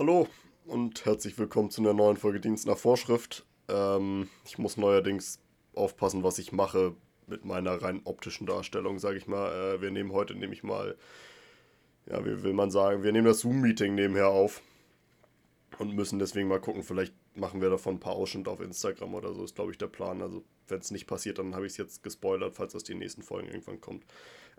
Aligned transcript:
Hallo 0.00 0.28
und 0.64 1.04
herzlich 1.06 1.36
willkommen 1.38 1.70
zu 1.72 1.80
einer 1.80 1.92
neuen 1.92 2.16
Folge 2.16 2.38
Dienst 2.38 2.68
nach 2.68 2.78
Vorschrift. 2.78 3.44
Ähm, 3.66 4.28
ich 4.44 4.56
muss 4.56 4.76
neuerdings 4.76 5.40
aufpassen, 5.74 6.22
was 6.22 6.38
ich 6.38 6.52
mache 6.52 6.94
mit 7.26 7.44
meiner 7.44 7.82
rein 7.82 8.02
optischen 8.04 8.46
Darstellung, 8.46 9.00
sage 9.00 9.18
ich 9.18 9.26
mal. 9.26 9.50
Äh, 9.50 9.82
wir 9.82 9.90
nehmen 9.90 10.12
heute 10.12 10.36
nämlich 10.36 10.62
mal, 10.62 10.96
ja, 12.06 12.24
wie 12.24 12.44
will 12.44 12.52
man 12.52 12.70
sagen, 12.70 13.02
wir 13.02 13.10
nehmen 13.10 13.26
das 13.26 13.40
Zoom-Meeting 13.40 13.96
nebenher 13.96 14.28
auf 14.28 14.62
und 15.80 15.96
müssen 15.96 16.20
deswegen 16.20 16.46
mal 16.46 16.60
gucken, 16.60 16.84
vielleicht 16.84 17.12
machen 17.34 17.60
wir 17.60 17.68
davon 17.68 17.96
ein 17.96 18.00
paar 18.00 18.14
Ausschnitte 18.14 18.52
auf 18.52 18.60
Instagram 18.60 19.16
oder 19.16 19.34
so, 19.34 19.42
ist 19.42 19.56
glaube 19.56 19.72
ich 19.72 19.78
der 19.78 19.88
Plan. 19.88 20.22
Also 20.22 20.44
wenn 20.68 20.78
es 20.78 20.92
nicht 20.92 21.08
passiert, 21.08 21.40
dann 21.40 21.56
habe 21.56 21.66
ich 21.66 21.72
es 21.72 21.76
jetzt 21.76 22.04
gespoilert, 22.04 22.54
falls 22.54 22.72
das 22.72 22.84
die 22.84 22.94
nächsten 22.94 23.22
Folgen 23.24 23.48
irgendwann 23.48 23.80
kommt. 23.80 24.04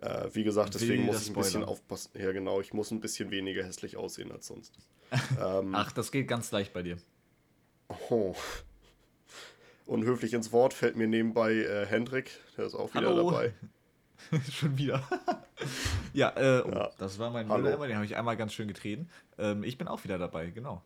Äh, 0.01 0.29
wie 0.33 0.43
gesagt, 0.43 0.75
deswegen 0.75 1.05
muss 1.05 1.23
ich 1.23 1.29
ein 1.29 1.35
bisschen 1.35 1.63
aufpassen. 1.63 2.11
Ja, 2.13 2.31
genau, 2.31 2.61
ich 2.61 2.73
muss 2.73 2.91
ein 2.91 3.01
bisschen 3.01 3.31
weniger 3.31 3.63
hässlich 3.63 3.97
aussehen 3.97 4.31
als 4.31 4.47
sonst. 4.47 4.73
ähm, 5.41 5.75
Ach, 5.75 5.91
das 5.91 6.11
geht 6.11 6.27
ganz 6.27 6.51
leicht 6.51 6.71
bei 6.73 6.83
dir. 6.83 6.97
Oh. 8.09 8.35
Unhöflich 9.85 10.33
ins 10.33 10.51
Wort 10.51 10.73
fällt 10.73 10.95
mir 10.95 11.07
nebenbei 11.07 11.53
äh, 11.53 11.85
Hendrik, 11.85 12.31
der 12.57 12.65
ist 12.65 12.75
auch 12.75 12.93
wieder 12.93 13.07
Hallo. 13.07 13.31
dabei. 13.31 13.53
schon 14.51 14.77
wieder. 14.77 15.03
ja, 16.13 16.29
äh, 16.35 16.61
oh, 16.61 16.69
ja, 16.69 16.91
das 16.97 17.17
war 17.19 17.31
mein 17.31 17.47
Müller 17.47 17.75
den 17.87 17.95
habe 17.95 18.05
ich 18.05 18.15
einmal 18.15 18.37
ganz 18.37 18.53
schön 18.53 18.67
getreten. 18.67 19.09
Ähm, 19.37 19.63
ich 19.63 19.77
bin 19.77 19.87
auch 19.87 20.03
wieder 20.03 20.17
dabei, 20.17 20.51
genau. 20.51 20.83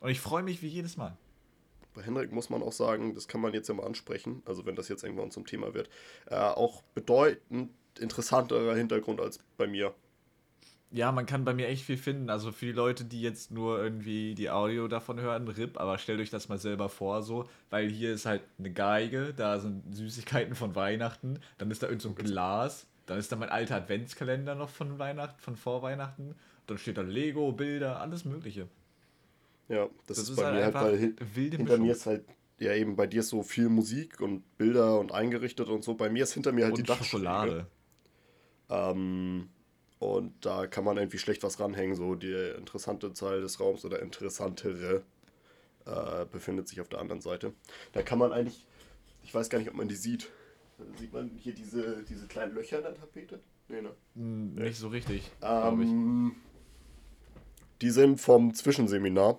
Und 0.00 0.10
ich 0.10 0.20
freue 0.20 0.42
mich 0.42 0.60
wie 0.60 0.68
jedes 0.68 0.96
Mal. 0.96 1.16
Bei 1.94 2.02
Hendrik 2.02 2.32
muss 2.32 2.50
man 2.50 2.62
auch 2.62 2.72
sagen, 2.72 3.14
das 3.14 3.28
kann 3.28 3.40
man 3.40 3.54
jetzt 3.54 3.68
ja 3.68 3.74
mal 3.74 3.86
ansprechen, 3.86 4.42
also 4.44 4.66
wenn 4.66 4.74
das 4.74 4.88
jetzt 4.88 5.04
irgendwann 5.04 5.30
zum 5.30 5.46
Thema 5.46 5.72
wird, 5.74 5.88
äh, 6.26 6.34
auch 6.34 6.82
bedeutend 6.94 7.70
interessanterer 7.98 8.74
Hintergrund 8.74 9.20
als 9.20 9.38
bei 9.56 9.66
mir. 9.66 9.94
Ja, 10.90 11.10
man 11.10 11.26
kann 11.26 11.44
bei 11.44 11.54
mir 11.54 11.66
echt 11.66 11.84
viel 11.84 11.96
finden. 11.96 12.30
Also 12.30 12.52
für 12.52 12.66
die 12.66 12.72
Leute, 12.72 13.04
die 13.04 13.20
jetzt 13.20 13.50
nur 13.50 13.82
irgendwie 13.82 14.36
die 14.36 14.50
Audio 14.50 14.86
davon 14.86 15.20
hören, 15.20 15.48
RIP, 15.48 15.78
aber 15.80 15.98
stellt 15.98 16.20
euch 16.20 16.30
das 16.30 16.48
mal 16.48 16.58
selber 16.58 16.88
vor, 16.88 17.22
so, 17.22 17.48
weil 17.70 17.88
hier 17.88 18.14
ist 18.14 18.26
halt 18.26 18.42
eine 18.60 18.70
Geige, 18.70 19.34
da 19.36 19.58
sind 19.58 19.82
Süßigkeiten 19.92 20.54
von 20.54 20.76
Weihnachten, 20.76 21.40
dann 21.58 21.70
ist 21.72 21.82
da 21.82 21.88
irgend 21.88 22.02
so 22.02 22.10
ein 22.10 22.14
Glas, 22.14 22.86
dann 23.06 23.18
ist 23.18 23.32
da 23.32 23.36
mein 23.36 23.48
alter 23.48 23.74
Adventskalender 23.74 24.54
noch 24.54 24.70
von 24.70 25.00
Weihnachten, 25.00 25.40
von 25.40 25.56
vor 25.56 25.82
Weihnachten, 25.82 26.36
dann 26.68 26.78
steht 26.78 26.96
da 26.96 27.02
Lego, 27.02 27.50
Bilder, 27.50 28.00
alles 28.00 28.24
Mögliche. 28.24 28.68
Ja, 29.68 29.88
das, 30.06 30.18
das 30.18 30.18
ist, 30.18 30.28
ist, 30.30 30.36
bei 30.36 30.44
halt 30.44 30.54
mir 30.54 30.64
halt, 30.64 30.74
weil 30.74 30.96
hin 30.96 31.16
hinter 31.18 31.58
Mischung. 31.58 31.86
mir 31.86 31.92
ist 31.92 32.06
halt, 32.06 32.24
ja 32.58 32.72
eben, 32.72 32.94
bei 32.94 33.08
dir 33.08 33.20
ist 33.20 33.30
so 33.30 33.42
viel 33.42 33.68
Musik 33.68 34.20
und 34.20 34.42
Bilder 34.58 35.00
und 35.00 35.12
eingerichtet 35.12 35.68
und 35.68 35.82
so. 35.82 35.94
Bei 35.94 36.08
mir 36.08 36.22
ist 36.22 36.34
hinter 36.34 36.52
mir 36.52 36.64
halt 36.64 36.74
und 36.74 36.78
die 36.78 36.86
Dachschokolade. 36.86 37.66
Ähm, 38.70 39.48
und 39.98 40.32
da 40.44 40.66
kann 40.66 40.84
man 40.84 40.96
irgendwie 40.96 41.18
schlecht 41.18 41.42
was 41.42 41.60
ranhängen. 41.60 41.94
So 41.94 42.14
die 42.14 42.32
interessante 42.58 43.12
Zahl 43.12 43.40
des 43.40 43.60
Raums 43.60 43.84
oder 43.84 44.02
interessantere 44.02 45.02
äh, 45.86 46.24
befindet 46.30 46.68
sich 46.68 46.80
auf 46.80 46.88
der 46.88 47.00
anderen 47.00 47.20
Seite. 47.20 47.52
Da 47.92 48.02
kann 48.02 48.18
man 48.18 48.32
eigentlich, 48.32 48.66
ich 49.22 49.34
weiß 49.34 49.48
gar 49.50 49.58
nicht, 49.58 49.68
ob 49.68 49.74
man 49.76 49.88
die 49.88 49.94
sieht. 49.94 50.30
Sieht 50.98 51.12
man 51.12 51.30
hier 51.36 51.54
diese, 51.54 52.02
diese 52.08 52.26
kleinen 52.26 52.54
Löcher 52.54 52.78
in 52.78 52.84
der 52.84 52.94
Tapete? 52.94 53.40
Nee, 53.68 53.80
ne? 53.80 53.90
Hm, 54.14 54.54
nicht 54.54 54.78
so 54.78 54.88
richtig. 54.88 55.30
Ähm, 55.42 56.34
die 57.80 57.90
sind 57.90 58.20
vom 58.20 58.54
Zwischenseminar. 58.54 59.38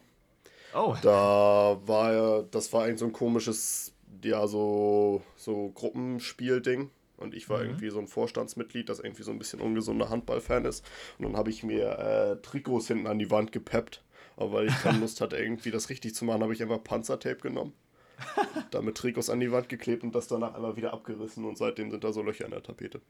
Oh. 0.73 0.95
Da 1.02 1.80
war 1.86 2.14
ja, 2.14 2.42
das 2.52 2.72
war 2.73 2.84
eigentlich 2.84 3.00
so 3.00 3.06
ein 3.06 3.14
komisches, 3.14 3.94
ja, 4.23 4.48
so, 4.48 5.22
so 5.36 5.70
Gruppenspielding. 5.70 6.89
Und 7.17 7.33
ich 7.33 7.49
war 7.49 7.59
mhm. 7.59 7.66
irgendwie 7.66 7.89
so 7.89 7.99
ein 7.99 8.08
Vorstandsmitglied, 8.08 8.89
das 8.89 8.99
irgendwie 8.99 9.23
so 9.23 9.31
ein 9.31 9.39
bisschen 9.39 9.61
ungesunder 9.61 10.09
Handballfan 10.09 10.66
ist. 10.66 10.85
Und 11.17 11.25
dann 11.25 11.38
habe 11.38 11.49
ich 11.49 11.63
mir 11.63 11.97
äh, 11.97 12.41
Trikots 12.41 12.88
hinten 12.88 13.08
an 13.08 13.19
die 13.19 13.31
Wand 13.31 13.52
gepeppt. 13.52 14.03
Aber 14.38 14.52
weil 14.53 14.67
ich 14.67 14.75
keine 14.81 14.99
Lust 15.02 15.21
hatte, 15.21 15.38
irgendwie 15.38 15.71
das 15.71 15.89
richtig 15.89 16.16
zu 16.16 16.25
machen, 16.25 16.43
habe 16.43 16.53
ich 16.53 16.61
einfach 16.61 16.83
Panzertape 16.83 17.38
genommen. 17.38 17.73
damit 18.71 18.95
Trikots 18.95 19.30
an 19.30 19.39
die 19.39 19.52
Wand 19.52 19.69
geklebt 19.69 20.03
und 20.03 20.16
das 20.16 20.27
danach 20.27 20.53
einmal 20.53 20.75
wieder 20.77 20.93
abgerissen 20.93 21.45
und 21.45 21.58
seitdem 21.58 21.91
sind 21.91 22.03
da 22.03 22.14
so 22.14 22.21
Löcher 22.21 22.45
in 22.45 22.52
der 22.52 22.64
Tapete. 22.64 23.02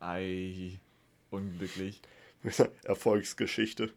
Ei, 0.00 0.78
unglücklich. 1.30 2.00
Erfolgsgeschichte. 2.84 3.92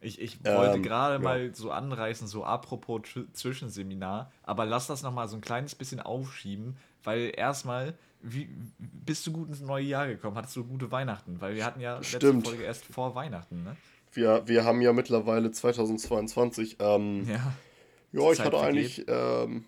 Ich, 0.00 0.20
ich 0.20 0.44
wollte 0.44 0.76
ähm, 0.76 0.82
gerade 0.82 1.14
ja. 1.14 1.20
mal 1.20 1.54
so 1.54 1.70
anreißen, 1.70 2.26
so 2.26 2.44
apropos 2.44 3.02
Zwischenseminar, 3.32 4.32
aber 4.42 4.66
lass 4.66 4.88
das 4.88 5.02
nochmal 5.02 5.28
so 5.28 5.36
ein 5.36 5.40
kleines 5.40 5.76
bisschen 5.76 6.00
aufschieben, 6.00 6.76
weil 7.04 7.32
erstmal, 7.36 7.96
wie, 8.22 8.48
bist 8.78 9.26
du 9.26 9.32
gut 9.32 9.48
ins 9.48 9.60
neue 9.60 9.84
Jahr 9.84 10.06
gekommen? 10.06 10.36
Hattest 10.36 10.56
du 10.56 10.64
gute 10.64 10.90
Weihnachten? 10.90 11.40
Weil 11.40 11.54
wir 11.54 11.64
hatten 11.64 11.80
ja 11.80 12.02
Stimmt. 12.02 12.22
letzte 12.22 12.50
Folge 12.50 12.64
erst 12.64 12.84
vor 12.84 13.14
Weihnachten, 13.14 13.64
ne? 13.64 13.76
Wir, 14.12 14.42
wir 14.46 14.64
haben 14.64 14.80
ja 14.80 14.92
mittlerweile 14.92 15.50
2022. 15.50 16.76
Ähm, 16.80 17.26
ja. 17.28 17.52
Ja, 18.12 18.30
ich 18.30 18.40
hatte 18.40 18.58
eigentlich 18.58 19.06
ähm, 19.08 19.64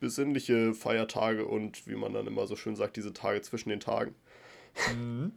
besinnliche 0.00 0.74
Feiertage 0.74 1.46
und 1.46 1.86
wie 1.86 1.96
man 1.96 2.12
dann 2.12 2.26
immer 2.26 2.46
so 2.46 2.56
schön 2.56 2.76
sagt, 2.76 2.96
diese 2.96 3.12
Tage 3.14 3.40
zwischen 3.40 3.70
den 3.70 3.80
Tagen. 3.80 4.14
Mhm. 4.94 5.32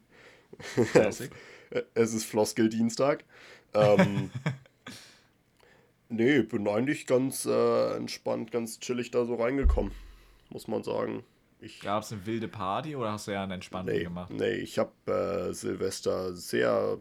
es 1.93 2.13
ist 2.13 2.25
Floskel-Dienstag. 2.25 3.23
Ähm, 3.73 4.29
nee, 6.09 6.41
bin 6.41 6.67
eigentlich 6.67 7.07
ganz 7.07 7.45
äh, 7.45 7.95
entspannt, 7.95 8.51
ganz 8.51 8.79
chillig 8.79 9.11
da 9.11 9.23
so 9.23 9.35
reingekommen, 9.35 9.93
muss 10.49 10.67
man 10.67 10.83
sagen. 10.83 11.23
Gab 11.81 12.03
es 12.03 12.11
eine 12.11 12.25
wilde 12.25 12.47
Party 12.47 12.95
oder 12.95 13.11
hast 13.11 13.27
du 13.27 13.31
ja 13.31 13.43
einen 13.43 13.53
entspannten 13.53 13.93
nee, 13.93 14.03
gemacht? 14.03 14.31
Nee, 14.31 14.53
ich 14.53 14.79
habe 14.79 14.91
äh, 15.49 15.53
Silvester 15.53 16.33
sehr 16.33 16.97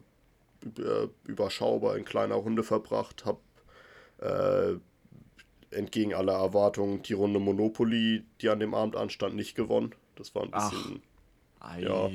äh, 0.79 1.07
überschaubar 1.25 1.97
in 1.97 2.05
kleiner 2.05 2.35
Runde 2.35 2.65
verbracht, 2.65 3.25
habe 3.25 3.41
äh, 4.19 5.77
entgegen 5.77 6.15
aller 6.15 6.33
Erwartungen 6.33 7.03
die 7.03 7.13
Runde 7.13 7.39
Monopoly, 7.39 8.25
die 8.41 8.49
an 8.49 8.59
dem 8.59 8.75
Abend 8.75 8.97
anstand, 8.97 9.37
nicht 9.37 9.55
gewonnen. 9.55 9.95
Das 10.17 10.35
war 10.35 10.43
ein 10.43 10.51
bisschen. 10.51 11.03
Ach, 11.61 11.77
ei. 11.77 11.83
Ja, 11.83 12.11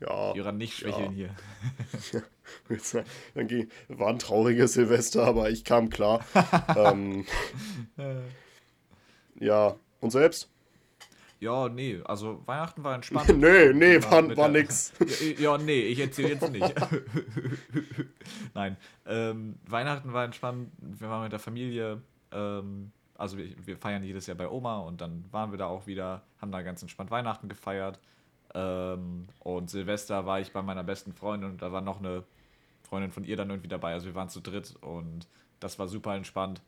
ja. 0.00 0.34
Jöran, 0.34 0.58
nicht 0.58 0.74
schwächeln 0.74 1.16
ja. 1.16 1.30
hier. 2.12 3.02
Dann 3.34 3.48
ging, 3.48 3.70
war 3.88 4.10
ein 4.10 4.18
trauriges 4.18 4.74
Silvester, 4.74 5.24
aber 5.24 5.50
ich 5.50 5.64
kam 5.64 5.90
klar. 5.90 6.24
ähm, 6.76 7.26
ja, 9.40 9.74
und 10.00 10.10
selbst? 10.10 10.50
Ja, 11.38 11.68
nee, 11.68 12.00
also 12.04 12.42
Weihnachten 12.46 12.82
war 12.82 12.94
entspannt. 12.94 13.28
nee, 13.36 13.72
nee, 13.72 14.02
war, 14.04 14.36
war 14.36 14.48
nix. 14.48 14.92
ja, 15.38 15.58
nee, 15.58 15.82
ich 15.82 16.00
erzähle 16.00 16.30
jetzt 16.30 16.50
nicht. 16.50 16.74
Nein, 18.54 18.76
ähm, 19.06 19.58
Weihnachten 19.66 20.12
war 20.12 20.24
entspannt. 20.24 20.70
Wir 20.78 21.10
waren 21.10 21.24
mit 21.24 21.32
der 21.32 21.38
Familie. 21.38 22.00
Ähm, 22.32 22.92
also 23.18 23.36
wir, 23.36 23.50
wir, 23.66 23.76
feiern 23.76 24.02
jedes 24.02 24.26
Jahr 24.26 24.36
bei 24.36 24.48
Oma 24.48 24.78
und 24.80 25.00
dann 25.00 25.24
waren 25.30 25.50
wir 25.50 25.58
da 25.58 25.66
auch 25.66 25.86
wieder, 25.86 26.22
haben 26.40 26.52
da 26.52 26.62
ganz 26.62 26.82
entspannt 26.82 27.10
Weihnachten 27.10 27.48
gefeiert. 27.48 28.00
Ähm, 28.54 29.26
und 29.40 29.70
Silvester 29.70 30.24
war 30.24 30.40
ich 30.40 30.52
bei 30.52 30.62
meiner 30.62 30.84
besten 30.84 31.12
Freundin 31.12 31.50
und 31.50 31.62
da 31.62 31.72
war 31.72 31.82
noch 31.82 31.98
eine 31.98 32.24
Freundin 32.82 33.12
von 33.12 33.24
ihr 33.24 33.36
dann 33.36 33.50
irgendwie 33.50 33.68
dabei. 33.68 33.92
Also 33.92 34.06
wir 34.06 34.14
waren 34.14 34.28
zu 34.28 34.40
dritt 34.40 34.74
und 34.80 35.28
das 35.60 35.78
war 35.78 35.88
super 35.88 36.14
entspannt. 36.14 36.62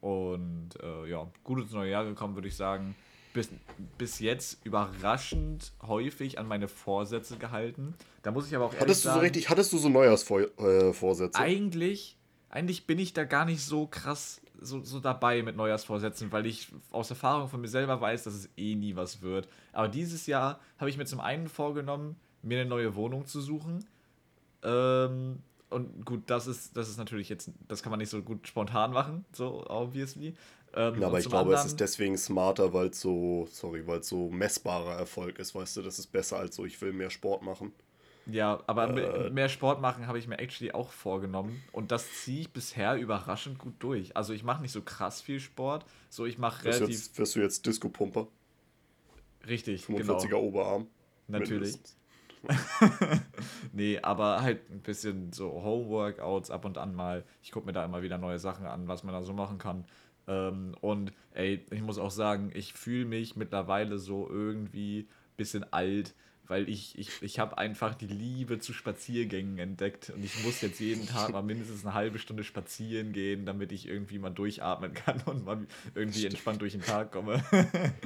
Und 0.00 0.70
äh, 0.82 1.08
ja, 1.08 1.26
gut 1.44 1.60
ins 1.60 1.72
neue 1.72 1.90
Jahr 1.90 2.04
gekommen, 2.04 2.34
würde 2.34 2.48
ich 2.48 2.56
sagen. 2.56 2.94
Bis, 3.32 3.48
bis 3.96 4.18
jetzt 4.18 4.64
überraschend 4.64 5.72
häufig 5.80 6.38
an 6.38 6.46
meine 6.46 6.68
Vorsätze 6.68 7.38
gehalten. 7.38 7.94
Da 8.22 8.30
muss 8.30 8.46
ich 8.46 8.54
aber 8.54 8.66
auch 8.66 8.74
hattest 8.78 9.06
du 9.06 9.10
so 9.10 9.18
richtig, 9.20 9.48
hattest 9.48 9.72
du 9.72 9.78
so 9.78 9.88
Neujahrsvorsätze? 9.88 11.38
Äh, 11.38 11.42
eigentlich, 11.42 12.18
eigentlich 12.50 12.86
bin 12.86 12.98
ich 12.98 13.14
da 13.14 13.24
gar 13.24 13.46
nicht 13.46 13.64
so 13.64 13.86
krass 13.86 14.42
so, 14.64 14.82
so 14.82 15.00
dabei 15.00 15.42
mit 15.42 15.56
Neujahrsvorsätzen, 15.56 16.32
weil 16.32 16.46
ich 16.46 16.68
aus 16.90 17.10
Erfahrung 17.10 17.48
von 17.48 17.60
mir 17.60 17.68
selber 17.68 18.00
weiß, 18.00 18.24
dass 18.24 18.34
es 18.34 18.50
eh 18.56 18.74
nie 18.74 18.96
was 18.96 19.22
wird. 19.22 19.48
Aber 19.72 19.88
dieses 19.88 20.26
Jahr 20.26 20.60
habe 20.78 20.90
ich 20.90 20.96
mir 20.96 21.04
zum 21.04 21.20
einen 21.20 21.48
vorgenommen, 21.48 22.16
mir 22.42 22.60
eine 22.60 22.68
neue 22.68 22.94
Wohnung 22.94 23.26
zu 23.26 23.40
suchen. 23.40 23.84
Ähm, 24.62 25.40
und 25.70 26.04
gut, 26.04 26.24
das 26.26 26.46
ist, 26.46 26.76
das 26.76 26.88
ist 26.88 26.98
natürlich 26.98 27.28
jetzt, 27.28 27.50
das 27.68 27.82
kann 27.82 27.90
man 27.90 27.98
nicht 27.98 28.10
so 28.10 28.22
gut 28.22 28.46
spontan 28.46 28.92
machen, 28.92 29.24
so 29.32 29.64
obviously. 29.68 30.34
Ähm, 30.74 31.00
ja, 31.00 31.06
aber 31.06 31.18
ich 31.18 31.28
glaube, 31.28 31.50
anderen, 31.50 31.58
es 31.58 31.66
ist 31.66 31.80
deswegen 31.80 32.16
smarter, 32.16 32.72
weil 32.72 32.88
es 32.88 33.00
so, 33.00 33.46
sorry, 33.50 33.86
weil 33.86 34.00
es 34.00 34.08
so 34.08 34.30
messbarer 34.30 34.96
Erfolg 34.96 35.38
ist, 35.38 35.54
weißt 35.54 35.76
du, 35.76 35.82
das 35.82 35.98
ist 35.98 36.06
besser 36.06 36.38
als 36.38 36.56
so, 36.56 36.64
ich 36.64 36.80
will 36.80 36.92
mehr 36.92 37.10
Sport 37.10 37.42
machen. 37.42 37.72
Ja, 38.26 38.62
aber 38.66 38.96
äh, 38.96 39.30
mehr 39.30 39.48
Sport 39.48 39.80
machen 39.80 40.06
habe 40.06 40.18
ich 40.18 40.28
mir 40.28 40.38
actually 40.38 40.72
auch 40.72 40.92
vorgenommen. 40.92 41.62
Und 41.72 41.90
das 41.90 42.10
ziehe 42.12 42.42
ich 42.42 42.50
bisher 42.50 42.96
überraschend 42.96 43.58
gut 43.58 43.74
durch. 43.80 44.16
Also 44.16 44.32
ich 44.32 44.44
mache 44.44 44.62
nicht 44.62 44.72
so 44.72 44.82
krass 44.82 45.20
viel 45.20 45.40
Sport. 45.40 45.84
So, 46.08 46.24
ich 46.24 46.38
mache 46.38 46.64
relativ. 46.64 46.88
Jetzt, 46.88 47.18
wirst 47.18 47.34
du 47.34 47.40
jetzt 47.40 47.66
Disco-Pumper? 47.66 48.28
Richtig, 49.46 49.84
45er 49.84 50.22
genau. 50.28 50.40
Oberarm. 50.40 50.86
Natürlich. 51.26 51.78
nee, 53.72 53.98
aber 54.00 54.42
halt 54.42 54.68
ein 54.70 54.80
bisschen 54.80 55.32
so 55.32 55.50
Home-Workouts 55.62 56.50
ab 56.50 56.64
und 56.64 56.78
an 56.78 56.94
mal. 56.94 57.24
Ich 57.42 57.50
gucke 57.50 57.66
mir 57.66 57.72
da 57.72 57.84
immer 57.84 58.02
wieder 58.02 58.18
neue 58.18 58.38
Sachen 58.38 58.66
an, 58.66 58.88
was 58.88 59.04
man 59.04 59.14
da 59.14 59.22
so 59.22 59.32
machen 59.32 59.58
kann. 59.58 59.84
Ähm, 60.28 60.74
und 60.80 61.12
ey, 61.32 61.64
ich 61.70 61.82
muss 61.82 61.98
auch 61.98 62.10
sagen, 62.10 62.50
ich 62.54 62.74
fühle 62.74 63.04
mich 63.04 63.36
mittlerweile 63.36 63.98
so 63.98 64.28
irgendwie 64.28 65.00
ein 65.00 65.36
bisschen 65.36 65.72
alt 65.72 66.14
weil 66.52 66.68
ich, 66.68 66.98
ich, 66.98 67.08
ich 67.22 67.38
habe 67.38 67.56
einfach 67.56 67.94
die 67.94 68.06
Liebe 68.06 68.58
zu 68.58 68.74
Spaziergängen 68.74 69.58
entdeckt 69.58 70.12
und 70.14 70.22
ich 70.22 70.44
muss 70.44 70.60
jetzt 70.60 70.80
jeden 70.80 71.06
Tag 71.06 71.30
mal 71.30 71.42
mindestens 71.42 71.82
eine 71.84 71.94
halbe 71.94 72.18
Stunde 72.18 72.44
spazieren 72.44 73.12
gehen, 73.12 73.46
damit 73.46 73.72
ich 73.72 73.88
irgendwie 73.88 74.18
mal 74.18 74.28
durchatmen 74.28 74.92
kann 74.92 75.22
und 75.24 75.46
mal 75.46 75.66
irgendwie 75.94 76.26
entspannt 76.26 76.60
durch 76.60 76.72
den 76.72 76.82
Tag 76.82 77.12
komme. 77.12 77.42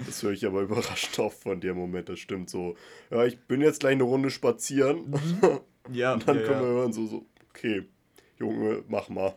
Das 0.06 0.22
höre 0.22 0.30
ich 0.30 0.46
aber 0.46 0.62
überrascht 0.62 1.18
auf 1.18 1.40
von 1.40 1.60
dir 1.60 1.72
im 1.72 1.78
Moment, 1.78 2.08
das 2.08 2.20
stimmt 2.20 2.48
so. 2.48 2.76
Ja, 3.10 3.24
ich 3.24 3.36
bin 3.38 3.60
jetzt 3.60 3.80
gleich 3.80 3.94
eine 3.94 4.04
Runde 4.04 4.30
spazieren. 4.30 5.10
Mhm. 5.10 5.40
Ja. 5.92 6.14
Und 6.14 6.26
dann 6.26 6.40
ja, 6.40 6.42
können 6.42 6.60
wir 6.62 6.66
hören 6.66 6.92
so, 6.92 7.06
so, 7.06 7.26
okay, 7.48 7.84
Junge, 8.40 8.82
mach 8.88 9.08
mal. 9.08 9.36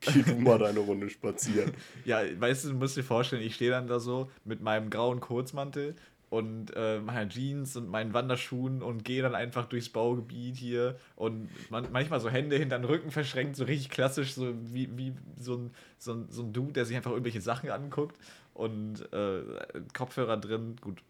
Geh 0.00 0.22
du 0.22 0.36
mal 0.36 0.58
deine 0.58 0.80
Runde 0.80 1.10
spazieren. 1.10 1.72
Ja, 2.04 2.20
weißt 2.38 2.64
du, 2.64 2.68
du 2.70 2.74
musst 2.74 2.96
dir 2.96 3.02
vorstellen, 3.02 3.42
ich 3.42 3.54
stehe 3.54 3.70
dann 3.70 3.86
da 3.86 4.00
so 4.00 4.30
mit 4.44 4.60
meinem 4.60 4.90
grauen 4.90 5.20
Kurzmantel 5.20 5.96
und 6.30 6.72
äh, 6.76 7.00
meiner 7.00 7.28
Jeans 7.28 7.76
und 7.76 7.88
meinen 7.88 8.12
Wanderschuhen 8.12 8.82
und 8.82 9.04
gehe 9.04 9.22
dann 9.22 9.34
einfach 9.34 9.66
durchs 9.66 9.88
Baugebiet 9.88 10.56
hier 10.56 10.98
und 11.16 11.48
man, 11.70 11.90
manchmal 11.90 12.20
so 12.20 12.28
Hände 12.28 12.56
hinter 12.56 12.78
den 12.78 12.84
Rücken 12.84 13.10
verschränkt, 13.10 13.56
so 13.56 13.64
richtig 13.64 13.90
klassisch, 13.90 14.34
so 14.34 14.54
wie, 14.72 14.88
wie 14.96 15.14
so, 15.38 15.56
ein, 15.56 15.70
so, 15.98 16.12
ein, 16.12 16.26
so 16.30 16.42
ein 16.42 16.52
Dude, 16.52 16.74
der 16.74 16.84
sich 16.84 16.96
einfach 16.96 17.10
irgendwelche 17.10 17.40
Sachen 17.40 17.70
anguckt 17.70 18.16
und 18.54 19.10
äh, 19.12 19.42
Kopfhörer 19.94 20.36
drin. 20.36 20.76
Gut, 20.80 21.02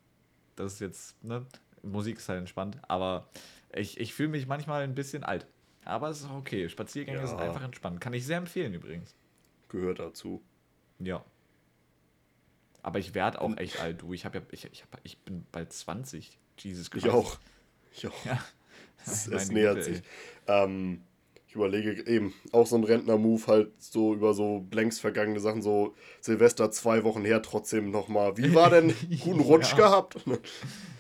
das 0.56 0.75
ist 0.75 0.81
jetzt, 0.81 1.25
ne? 1.25 1.44
Musik 1.82 2.19
ist 2.19 2.29
halt 2.29 2.40
entspannt, 2.40 2.79
aber 2.88 3.29
ich, 3.75 3.99
ich 4.00 4.14
fühle 4.14 4.31
mich 4.31 4.46
manchmal 4.46 4.82
ein 4.82 4.94
bisschen 4.94 5.25
alt. 5.25 5.46
Aber 5.88 6.11
es 6.11 6.20
ist 6.20 6.29
auch 6.29 6.37
okay. 6.37 6.69
Spaziergänge 6.69 7.19
ja. 7.19 7.26
sind 7.26 7.40
einfach 7.40 7.62
entspannt. 7.62 8.00
Kann 8.00 8.12
ich 8.12 8.26
sehr 8.26 8.37
empfehlen 8.37 8.75
übrigens. 8.75 9.14
Gehört 9.70 9.99
dazu. 9.99 10.43
Ja. 10.99 11.25
Aber 12.82 12.99
ich 12.99 13.14
werde 13.14 13.40
auch 13.40 13.56
echt 13.56 13.81
alt, 13.81 14.02
du. 14.02 14.12
Ich, 14.12 14.26
hab 14.26 14.35
ja, 14.35 14.43
ich, 14.50 14.67
ich, 14.70 14.82
hab, 14.82 15.00
ich 15.02 15.19
bin 15.19 15.46
bald 15.50 15.73
20. 15.73 16.38
Jesus 16.58 16.90
Christ. 16.90 17.06
Ich 17.06 17.12
auch. 17.12 17.38
Ich 17.93 18.06
auch. 18.06 18.25
Ja. 18.25 18.43
Es, 19.06 19.29
es 19.29 19.50
nähert 19.52 19.85
sich. 19.85 20.02
Ähm, 20.49 21.02
ich 21.46 21.55
überlege 21.55 22.05
eben, 22.08 22.35
auch 22.50 22.67
so 22.67 22.76
ein 22.76 22.82
Rentner-Move 22.82 23.46
halt 23.46 23.81
so 23.81 24.12
über 24.12 24.35
so 24.35 24.67
längst 24.73 25.00
vergangene 25.00 25.38
Sachen, 25.38 25.62
so 25.62 25.94
Silvester 26.20 26.73
zwei 26.73 27.05
Wochen 27.05 27.25
her 27.25 27.40
trotzdem 27.40 27.93
nochmal. 27.93 28.37
Wie 28.37 28.55
war 28.56 28.70
denn? 28.70 28.93
Guten 29.23 29.40
Rutsch 29.40 29.70
ja. 29.70 29.76
gehabt? 29.76 30.17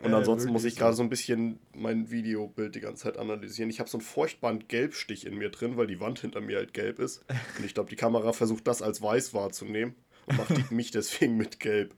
Und 0.00 0.14
ansonsten 0.14 0.52
muss 0.52 0.64
ich 0.64 0.76
gerade 0.76 0.94
so 0.94 1.02
ein 1.02 1.08
bisschen 1.08 1.58
mein 1.74 2.10
Videobild 2.10 2.74
die 2.74 2.80
ganze 2.80 3.04
Zeit 3.04 3.18
analysieren. 3.18 3.70
Ich 3.70 3.80
habe 3.80 3.90
so 3.90 3.98
einen 3.98 4.04
furchtbaren 4.04 4.66
Gelbstich 4.68 5.26
in 5.26 5.36
mir 5.36 5.50
drin, 5.50 5.76
weil 5.76 5.86
die 5.86 6.00
Wand 6.00 6.20
hinter 6.20 6.40
mir 6.40 6.58
halt 6.58 6.72
gelb 6.72 6.98
ist. 6.98 7.24
Und 7.58 7.64
ich 7.64 7.74
glaube, 7.74 7.90
die 7.90 7.96
Kamera 7.96 8.32
versucht 8.32 8.66
das 8.66 8.82
als 8.82 9.02
weiß 9.02 9.34
wahrzunehmen 9.34 9.94
und 10.26 10.36
macht 10.36 10.70
mich 10.70 10.90
deswegen 10.90 11.36
mit 11.36 11.58
gelb. 11.58 11.94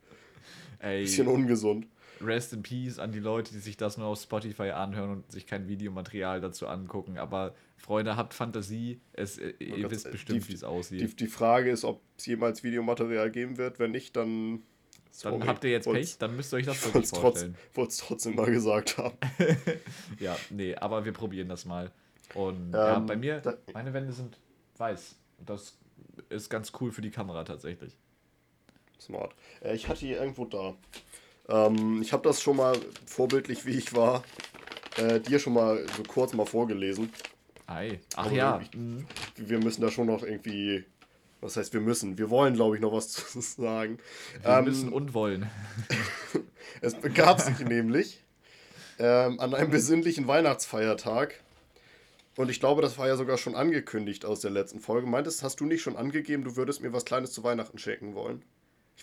Ey, 0.79 1.03
bisschen 1.03 1.29
ungesund. 1.29 1.87
Rest 2.23 2.53
in 2.53 2.63
Peace 2.63 2.99
an 2.99 3.13
die 3.13 3.19
Leute, 3.19 3.53
die 3.53 3.61
sich 3.61 3.77
das 3.77 3.97
nur 3.97 4.07
auf 4.07 4.21
Spotify 4.21 4.71
anhören 4.71 5.11
und 5.11 5.33
sich 5.33 5.47
kein 5.47 5.69
Videomaterial 5.69 6.41
dazu 6.41 6.67
angucken. 6.67 7.19
Aber 7.19 7.55
Freunde, 7.77 8.17
habt 8.17 8.35
Fantasie. 8.35 9.01
Es, 9.13 9.39
äh, 9.39 9.55
ihr 9.59 9.83
Gott, 9.83 9.91
wisst 9.91 10.11
bestimmt, 10.11 10.49
wie 10.49 10.55
es 10.55 10.65
aussieht. 10.65 11.01
Die, 11.01 11.17
die 11.17 11.27
Frage 11.27 11.71
ist, 11.71 11.85
ob 11.85 12.03
es 12.19 12.27
jemals 12.27 12.63
Videomaterial 12.63 13.31
geben 13.31 13.57
wird. 13.57 13.79
Wenn 13.79 13.91
nicht, 13.91 14.17
dann 14.17 14.63
dann 15.23 15.47
habt 15.47 15.65
ihr 15.65 15.71
jetzt 15.71 15.91
Pech, 15.91 16.19
dann 16.19 16.37
müsst 16.37 16.53
ihr 16.53 16.59
euch 16.59 16.67
das 16.67 16.85
wirklich 16.85 17.09
vorstellen. 17.09 17.57
Ich 17.71 17.77
wollte 17.77 17.91
es 17.91 17.97
trotzdem 17.99 18.37
mal 18.37 18.51
gesagt 18.51 18.99
haben. 18.99 19.17
ja, 20.19 20.37
nee, 20.51 20.75
aber 20.75 21.05
wir 21.05 21.13
probieren 21.13 21.49
das 21.49 21.65
mal. 21.65 21.91
Und 22.35 22.69
ähm, 22.69 22.73
ja, 22.73 22.99
bei 23.01 23.17
mir, 23.17 23.59
meine 23.73 23.93
Wände 23.93 24.13
sind 24.13 24.39
weiß. 24.81 25.15
Das 25.47 25.77
ist 26.29 26.51
ganz 26.51 26.73
cool 26.81 26.91
für 26.91 27.03
die 27.03 27.11
Kamera 27.11 27.45
tatsächlich. 27.45 27.97
Smart. 28.99 29.35
Äh, 29.63 29.75
ich 29.75 29.89
hatte 29.89 30.01
hier 30.01 30.21
irgendwo 30.21 30.45
da. 30.47 30.75
Ähm, 31.49 32.03
ich 32.03 32.13
habe 32.13 32.27
das 32.27 32.43
schon 32.43 32.57
mal 32.57 32.77
vorbildlich, 33.07 33.67
wie 33.67 33.77
ich 33.77 33.95
war, 33.95 34.25
äh, 34.97 35.21
dir 35.21 35.39
schon 35.39 35.53
mal 35.53 35.87
so 35.97 36.03
kurz 36.03 36.33
mal 36.33 36.47
vorgelesen. 36.47 37.13
Ei. 37.67 38.01
Ach 38.17 38.27
aber 38.27 38.35
ja. 38.35 38.61
Ich, 38.61 39.49
wir 39.49 39.59
müssen 39.59 39.83
da 39.83 39.91
schon 39.91 40.07
noch 40.07 40.23
irgendwie 40.23 40.85
was 41.41 41.57
heißt, 41.57 41.73
wir 41.73 41.81
müssen? 41.81 42.19
Wir 42.19 42.31
wollen, 42.31 42.55
glaube 42.55 42.77
ich, 42.77 42.83
noch 42.83 42.93
was 42.93 43.09
zu 43.13 43.41
sagen. 43.41 43.99
Wir 44.43 44.59
ähm, 44.59 44.65
müssen 44.65 44.93
und 44.93 45.15
wollen. 45.15 45.51
es 46.81 46.95
begab 46.95 47.41
sich 47.41 47.59
nämlich 47.67 48.23
ähm, 48.99 49.41
an 49.41 49.55
einem 49.55 49.71
besinnlichen 49.71 50.27
Weihnachtsfeiertag. 50.27 51.41
Und 52.37 52.51
ich 52.51 52.61
glaube, 52.61 52.81
das 52.81 52.97
war 52.97 53.09
ja 53.09 53.17
sogar 53.17 53.39
schon 53.39 53.55
angekündigt 53.55 54.25
aus 54.25 54.41
der 54.41 54.51
letzten 54.51 54.81
Folge. 54.81 55.07
Meintest, 55.07 55.43
hast 55.43 55.61
du 55.61 55.65
nicht 55.65 55.83
schon 55.83 55.97
angegeben, 55.97 56.45
du 56.45 56.57
würdest 56.57 56.81
mir 56.81 56.93
was 56.93 57.05
Kleines 57.05 57.33
zu 57.33 57.43
Weihnachten 57.43 57.79
schenken 57.79 58.15
wollen? 58.15 58.43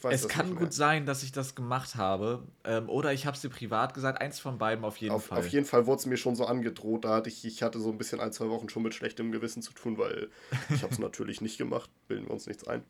Weiß, 0.04 0.22
es 0.24 0.28
kann 0.28 0.56
gut 0.56 0.74
sein, 0.74 1.06
dass 1.06 1.24
ich 1.24 1.32
das 1.32 1.56
gemacht 1.56 1.96
habe. 1.96 2.44
Ähm, 2.64 2.90
oder 2.90 3.14
ich 3.14 3.26
habe 3.26 3.36
es 3.36 3.42
dir 3.42 3.50
privat 3.50 3.94
gesagt. 3.94 4.22
Eins 4.22 4.40
von 4.40 4.58
beiden 4.58 4.86
auf 4.86 4.98
jeden 4.98 5.14
auf, 5.14 5.26
Fall. 5.26 5.40
Auf 5.40 5.48
jeden 5.48 5.66
Fall 5.66 5.86
wurde 5.88 6.00
es 6.00 6.06
mir 6.06 6.18
schon 6.18 6.36
so 6.36 6.46
angedroht. 6.46 7.06
Da 7.06 7.16
hatte 7.16 7.30
ich, 7.30 7.46
ich 7.46 7.64
hatte 7.64 7.80
so 7.80 7.92
ein 7.92 7.98
bisschen 7.98 8.20
ein, 8.20 8.32
zwei 8.32 8.50
Wochen 8.50 8.70
schon 8.70 8.84
mit 8.84 8.94
schlechtem 8.94 9.32
Gewissen 9.32 9.62
zu 9.62 9.74
tun, 9.74 9.98
weil 9.98 10.30
ich 10.74 10.84
habe 10.84 10.94
es 10.94 11.00
natürlich 11.00 11.42
nicht 11.42 11.58
gemacht. 11.58 11.90
Bilden 12.08 12.28
wir 12.28 12.32
uns 12.32 12.48
nichts 12.48 12.68
ein. 12.68 12.84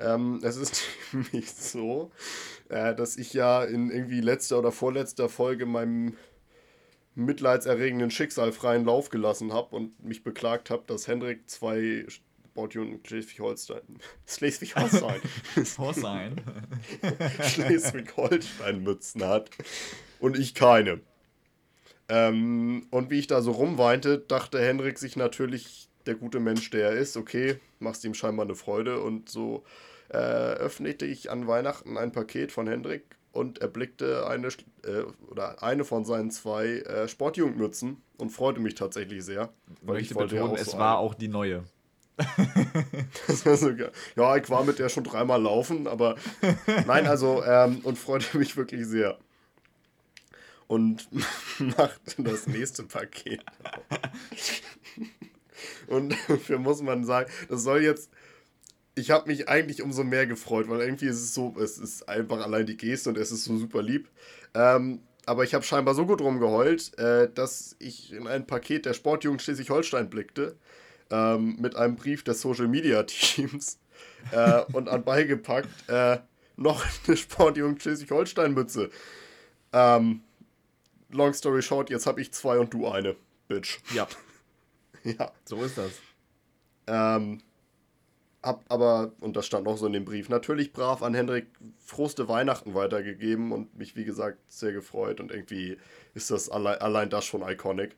Ähm, 0.00 0.40
es 0.42 0.56
ist 0.56 0.82
nämlich 1.12 1.52
so, 1.52 2.10
äh, 2.68 2.94
dass 2.94 3.16
ich 3.16 3.32
ja 3.34 3.64
in 3.64 3.90
irgendwie 3.90 4.20
letzter 4.20 4.58
oder 4.58 4.72
vorletzter 4.72 5.28
Folge 5.28 5.66
meinem 5.66 6.16
mitleidserregenden 7.14 8.12
Schicksal 8.12 8.52
freien 8.52 8.84
Lauf 8.84 9.10
gelassen 9.10 9.52
habe 9.52 9.74
und 9.74 10.02
mich 10.02 10.22
beklagt 10.22 10.70
habe, 10.70 10.84
dass 10.86 11.08
Hendrik 11.08 11.50
zwei 11.50 12.06
Sportunion 12.58 13.00
Schleswig-Holstein. 13.04 13.82
Schleswig-Holstein. 14.26 15.20
Holstein. 15.78 16.40
Schleswig-Holstein-Mützen 17.42 19.24
hat. 19.24 19.50
Und 20.18 20.36
ich 20.36 20.54
keine. 20.54 21.00
Ähm, 22.08 22.88
und 22.90 23.10
wie 23.10 23.20
ich 23.20 23.28
da 23.28 23.42
so 23.42 23.52
rumweinte, 23.52 24.18
dachte 24.18 24.60
Henrik 24.60 24.98
sich 24.98 25.14
natürlich, 25.14 25.88
der 26.06 26.16
gute 26.16 26.40
Mensch, 26.40 26.68
der 26.70 26.90
er 26.90 26.96
ist, 26.96 27.16
okay, 27.16 27.60
machst 27.78 28.04
ihm 28.04 28.14
scheinbar 28.14 28.46
eine 28.46 28.56
Freude. 28.56 29.00
Und 29.02 29.28
so 29.28 29.62
äh, 30.08 30.16
öffnete 30.16 31.06
ich 31.06 31.30
an 31.30 31.46
Weihnachten 31.46 31.96
ein 31.96 32.10
Paket 32.10 32.50
von 32.50 32.66
Hendrik 32.66 33.04
und 33.30 33.60
erblickte 33.60 34.26
eine 34.26 34.48
äh, 34.48 35.04
oder 35.30 35.62
eine 35.62 35.84
von 35.84 36.04
seinen 36.04 36.32
zwei 36.32 36.78
äh, 36.80 37.06
Sportjugendmützen 37.06 38.02
und 38.16 38.30
freute 38.30 38.58
mich 38.58 38.74
tatsächlich 38.74 39.24
sehr. 39.24 39.50
Weil 39.82 39.98
ich, 39.98 40.10
ich 40.10 40.16
wollte 40.16 40.34
betonen, 40.34 40.56
ja 40.56 40.62
es 40.62 40.72
so 40.72 40.78
war 40.78 40.98
eine. 40.98 41.06
auch 41.06 41.14
die 41.14 41.28
neue. 41.28 41.62
das 43.26 43.46
war 43.46 43.56
so 43.56 43.74
geil. 43.74 43.92
Ja, 44.16 44.36
ich 44.36 44.48
war 44.50 44.64
mit 44.64 44.78
der 44.78 44.88
schon 44.88 45.04
dreimal 45.04 45.40
laufen, 45.40 45.86
aber 45.86 46.16
nein, 46.86 47.06
also, 47.06 47.42
ähm, 47.44 47.80
und 47.84 47.98
freute 47.98 48.38
mich 48.38 48.56
wirklich 48.56 48.86
sehr. 48.86 49.18
Und 50.66 51.08
machte 51.58 52.22
das 52.22 52.46
nächste 52.46 52.82
Paket 52.82 53.42
Und 55.86 56.14
dafür 56.28 56.58
muss 56.58 56.82
man 56.82 57.04
sagen, 57.04 57.30
das 57.48 57.62
soll 57.62 57.82
jetzt. 57.82 58.10
Ich 58.94 59.12
habe 59.12 59.28
mich 59.28 59.48
eigentlich 59.48 59.80
umso 59.80 60.02
mehr 60.02 60.26
gefreut, 60.26 60.68
weil 60.68 60.80
irgendwie 60.80 61.06
ist 61.06 61.22
es 61.22 61.32
so, 61.32 61.54
es 61.60 61.78
ist 61.78 62.08
einfach 62.08 62.42
allein 62.44 62.66
die 62.66 62.76
Geste 62.76 63.10
und 63.10 63.16
es 63.16 63.30
ist 63.30 63.44
so 63.44 63.56
super 63.56 63.80
lieb. 63.80 64.08
Ähm, 64.54 65.00
aber 65.24 65.44
ich 65.44 65.54
habe 65.54 65.64
scheinbar 65.64 65.94
so 65.94 66.04
gut 66.04 66.20
rumgeheult, 66.20 66.98
äh, 66.98 67.30
dass 67.32 67.76
ich 67.78 68.12
in 68.12 68.26
ein 68.26 68.46
Paket 68.46 68.86
der 68.86 68.94
Sportjugend 68.94 69.40
Schleswig-Holstein 69.40 70.10
blickte 70.10 70.56
ähm, 71.10 71.56
mit 71.58 71.76
einem 71.76 71.96
Brief 71.96 72.24
des 72.24 72.40
Social 72.40 72.68
Media 72.68 73.02
Teams 73.04 73.78
äh, 74.32 74.62
und 74.72 74.88
anbeigepackt 74.88 75.68
äh, 75.88 76.18
noch 76.56 76.84
eine 77.06 77.16
Sportjugend 77.16 77.82
Schleswig-Holstein-Mütze. 77.82 78.90
Ähm, 79.72 80.22
long 81.10 81.32
story 81.32 81.62
short, 81.62 81.90
jetzt 81.90 82.06
habe 82.06 82.20
ich 82.20 82.32
zwei 82.32 82.58
und 82.58 82.72
du 82.74 82.86
eine, 82.88 83.16
Bitch. 83.46 83.78
Ja. 83.94 84.08
ja. 85.04 85.30
So 85.44 85.62
ist 85.62 85.78
das. 85.78 85.92
Ähm, 86.86 87.42
hab 88.42 88.64
aber, 88.68 89.12
und 89.20 89.36
das 89.36 89.46
stand 89.46 89.64
noch 89.64 89.76
so 89.76 89.86
in 89.86 89.92
dem 89.92 90.04
Brief, 90.04 90.28
natürlich 90.28 90.72
brav 90.72 91.02
an 91.02 91.14
Hendrik 91.14 91.46
frohste 91.84 92.28
Weihnachten 92.28 92.74
weitergegeben 92.74 93.52
und 93.52 93.76
mich, 93.76 93.96
wie 93.96 94.04
gesagt, 94.04 94.38
sehr 94.48 94.72
gefreut. 94.72 95.20
Und 95.20 95.30
irgendwie 95.30 95.76
ist 96.14 96.30
das 96.30 96.48
allein, 96.48 96.78
allein 96.78 97.10
das 97.10 97.24
schon 97.24 97.42
iconic. 97.42 97.96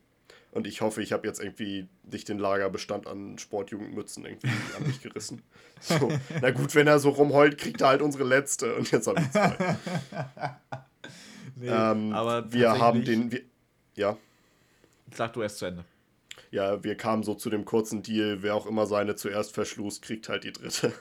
Und 0.53 0.67
ich 0.67 0.81
hoffe, 0.81 1.03
ich 1.03 1.13
habe 1.13 1.27
jetzt 1.29 1.41
irgendwie 1.41 1.87
nicht 2.11 2.29
den 2.29 2.39
Lagerbestand 2.39 3.07
an 3.07 3.39
Sportjugendmützen 3.39 4.25
irgendwie 4.25 4.49
an 4.77 4.87
mich 4.87 5.01
gerissen. 5.01 5.43
So, 5.83 6.13
na 6.43 6.51
gut, 6.51 6.75
wenn 6.75 6.87
er 6.87 6.99
so 6.99 7.09
rumheult, 7.09 7.57
kriegt 7.57 7.81
er 7.81 7.89
halt 7.89 8.03
unsere 8.03 8.25
letzte. 8.25 8.75
Und 8.75 8.91
jetzt 8.91 9.07
habe 9.07 9.19
ich 9.23 9.31
zwei. 9.31 9.77
nee, 11.57 11.69
ähm, 11.69 12.13
aber 12.13 12.53
wir 12.53 12.79
haben 12.79 13.03
den. 13.03 13.33
Wir, 13.33 13.41
ja. 13.95 14.19
Sag 15.15 15.33
du 15.33 15.41
erst 15.41 15.57
zu 15.57 15.65
Ende. 15.65 15.87
Ja, 16.51 16.85
wir 16.85 16.97
kamen 16.97 17.23
so 17.23 17.35
zu 17.35 17.49
dem 17.49 17.65
kurzen 17.65 18.03
Deal, 18.03 18.43
wer 18.43 18.55
auch 18.55 18.67
immer 18.67 18.85
seine 18.85 19.17
zuerst 19.17 19.55
verschlust, 19.55 20.03
kriegt 20.03 20.29
halt 20.29 20.45
die 20.45 20.53
dritte. 20.53 20.93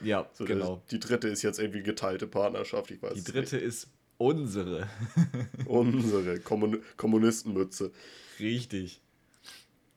Ja, 0.00 0.28
so, 0.34 0.44
genau. 0.44 0.82
Die 0.90 1.00
dritte 1.00 1.26
ist 1.26 1.42
jetzt 1.42 1.58
irgendwie 1.58 1.82
geteilte 1.82 2.26
Partnerschaft, 2.26 2.90
ich 2.90 3.02
weiß 3.02 3.14
Die 3.14 3.24
dritte 3.24 3.56
nicht. 3.56 3.64
ist 3.64 3.88
unsere. 4.18 4.88
unsere 5.66 6.40
Kommun 6.40 6.82
Kommunistenmütze. 6.96 7.92
Richtig. 8.40 9.00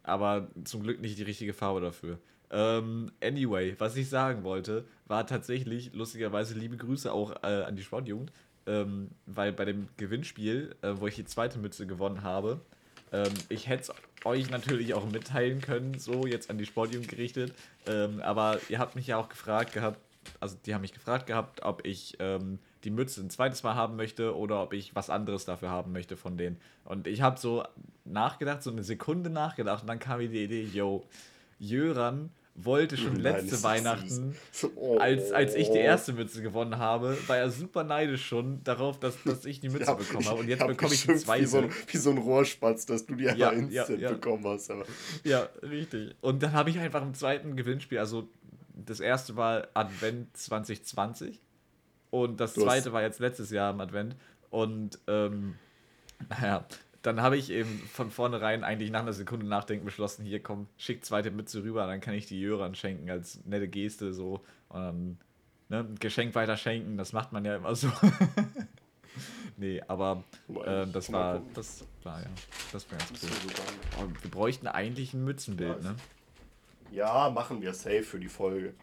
Aber 0.03 0.49
zum 0.63 0.83
Glück 0.83 1.01
nicht 1.01 1.17
die 1.17 1.23
richtige 1.23 1.53
Farbe 1.53 1.81
dafür. 1.81 2.19
Ähm, 2.51 3.11
anyway, 3.21 3.75
was 3.77 3.95
ich 3.95 4.09
sagen 4.09 4.43
wollte, 4.43 4.85
war 5.05 5.27
tatsächlich, 5.27 5.93
lustigerweise, 5.93 6.55
liebe 6.57 6.77
Grüße 6.77 7.11
auch 7.11 7.43
äh, 7.43 7.63
an 7.63 7.75
die 7.75 7.83
Sportjugend. 7.83 8.31
ähm, 8.65 9.09
weil 9.25 9.51
bei 9.51 9.65
dem 9.65 9.87
Gewinnspiel, 9.97 10.75
äh, 10.81 10.93
wo 10.95 11.07
ich 11.07 11.15
die 11.15 11.25
zweite 11.25 11.59
Mütze 11.59 11.87
gewonnen 11.87 12.23
habe, 12.23 12.61
ähm, 13.11 13.33
ich 13.49 13.67
hätte 13.67 13.83
es 13.83 14.25
euch 14.25 14.49
natürlich 14.49 14.93
auch 14.93 15.09
mitteilen 15.09 15.61
können, 15.61 15.97
so 15.97 16.27
jetzt 16.27 16.49
an 16.49 16.57
die 16.57 16.65
Sportjugend 16.65 17.07
gerichtet. 17.07 17.53
Ähm, 17.87 18.21
aber 18.21 18.59
ihr 18.69 18.79
habt 18.79 18.95
mich 18.95 19.07
ja 19.07 19.17
auch 19.17 19.29
gefragt 19.29 19.73
gehabt, 19.73 19.99
also 20.39 20.55
die 20.65 20.73
haben 20.73 20.81
mich 20.81 20.93
gefragt 20.93 21.25
gehabt, 21.27 21.63
ob 21.63 21.85
ich 21.85 22.17
ähm, 22.19 22.59
die 22.83 22.91
Mütze 22.91 23.21
ein 23.21 23.29
zweites 23.29 23.63
Mal 23.63 23.75
haben 23.75 23.95
möchte 23.95 24.35
oder 24.35 24.61
ob 24.63 24.73
ich 24.73 24.95
was 24.95 25.09
anderes 25.09 25.45
dafür 25.45 25.69
haben 25.69 25.91
möchte 25.91 26.15
von 26.17 26.37
denen. 26.37 26.57
Und 26.85 27.07
ich 27.07 27.21
habe 27.21 27.39
so 27.39 27.63
nachgedacht, 28.05 28.63
so 28.63 28.71
eine 28.71 28.83
Sekunde 28.83 29.29
nachgedacht 29.29 29.83
und 29.83 29.87
dann 29.87 29.99
kam 29.99 30.19
mir 30.19 30.29
die 30.29 30.43
Idee, 30.43 30.63
yo, 30.63 31.03
Jöran 31.59 32.31
wollte 32.55 32.97
schon 32.97 33.13
Nein, 33.13 33.21
letzte 33.21 33.63
Weihnachten, 33.63 34.35
oh. 34.75 34.97
als, 34.97 35.31
als 35.31 35.55
ich 35.55 35.69
die 35.69 35.77
erste 35.77 36.13
Mütze 36.13 36.41
gewonnen 36.41 36.77
habe, 36.77 37.17
war 37.27 37.37
er 37.37 37.49
super 37.51 37.83
neidisch 37.83 38.25
schon 38.25 38.63
darauf, 38.63 38.99
dass, 38.99 39.21
dass 39.23 39.45
ich 39.45 39.59
die 39.59 39.69
Mütze 39.69 39.85
ja, 39.85 39.93
bekommen 39.93 40.25
habe. 40.25 40.39
Und 40.41 40.49
jetzt 40.49 40.65
bekomme 40.65 40.93
ich 40.93 41.05
die 41.05 41.15
zweite. 41.15 41.43
Wie 41.43 41.47
so, 41.47 41.57
ein, 41.59 41.71
wie 41.87 41.97
so 41.97 42.09
ein 42.09 42.17
Rohrspatz, 42.17 42.85
dass 42.85 43.05
du 43.05 43.15
die 43.15 43.25
ja, 43.25 43.49
instant 43.51 43.99
ja, 43.99 44.11
bekommen 44.11 44.45
hast. 44.45 44.71
Aber. 44.71 44.85
Ja, 45.23 45.47
richtig. 45.63 46.15
Und 46.21 46.43
dann 46.43 46.53
habe 46.53 46.69
ich 46.69 46.79
einfach 46.79 47.01
im 47.01 47.13
zweiten 47.13 47.55
Gewinnspiel, 47.55 47.99
also 47.99 48.27
das 48.73 48.99
erste 48.99 49.35
war 49.35 49.67
Advent 49.73 50.35
2020 50.35 51.39
und 52.11 52.39
das 52.39 52.53
du 52.53 52.61
zweite 52.61 52.93
war 52.93 53.01
jetzt 53.01 53.19
letztes 53.19 53.51
Jahr 53.51 53.71
im 53.71 53.81
Advent. 53.81 54.15
Und 54.49 54.99
ähm, 55.07 55.55
naja, 56.29 56.65
dann 57.01 57.21
habe 57.21 57.37
ich 57.37 57.49
eben 57.51 57.79
von 57.91 58.11
vornherein 58.11 58.63
eigentlich 58.63 58.91
nach 58.91 59.01
einer 59.01 59.13
Sekunde 59.13 59.45
Nachdenken 59.45 59.85
beschlossen, 59.85 60.25
hier 60.25 60.41
komm, 60.41 60.67
schick 60.77 61.05
zweite 61.05 61.31
Mütze 61.31 61.63
rüber, 61.63 61.85
dann 61.87 62.01
kann 62.01 62.13
ich 62.13 62.25
die 62.25 62.39
Jörern 62.39 62.75
schenken 62.75 63.09
als 63.09 63.43
nette 63.45 63.67
Geste 63.67 64.13
so. 64.13 64.41
Und 64.69 64.79
dann 64.79 65.17
ne, 65.69 65.79
ein 65.79 65.95
Geschenk 65.99 66.35
weiter 66.35 66.57
schenken, 66.57 66.97
das 66.97 67.13
macht 67.13 67.31
man 67.31 67.45
ja 67.45 67.55
immer 67.55 67.75
so. 67.75 67.91
nee, 69.57 69.81
aber 69.87 70.23
äh, 70.65 70.87
das 70.87 71.11
war, 71.11 71.41
das 71.53 71.85
war 72.03 72.21
ja, 72.21 72.27
das 72.73 72.91
war 72.91 72.97
ganz 72.97 73.23
cool. 73.23 74.13
Wir 74.21 74.31
bräuchten 74.31 74.67
eigentlich 74.67 75.13
ein 75.13 75.23
Mützenbild, 75.23 75.81
ne? 75.83 75.95
Ja, 76.91 77.29
machen 77.29 77.61
wir 77.61 77.73
safe 77.73 78.03
für 78.03 78.19
die 78.19 78.29
Folge. 78.29 78.73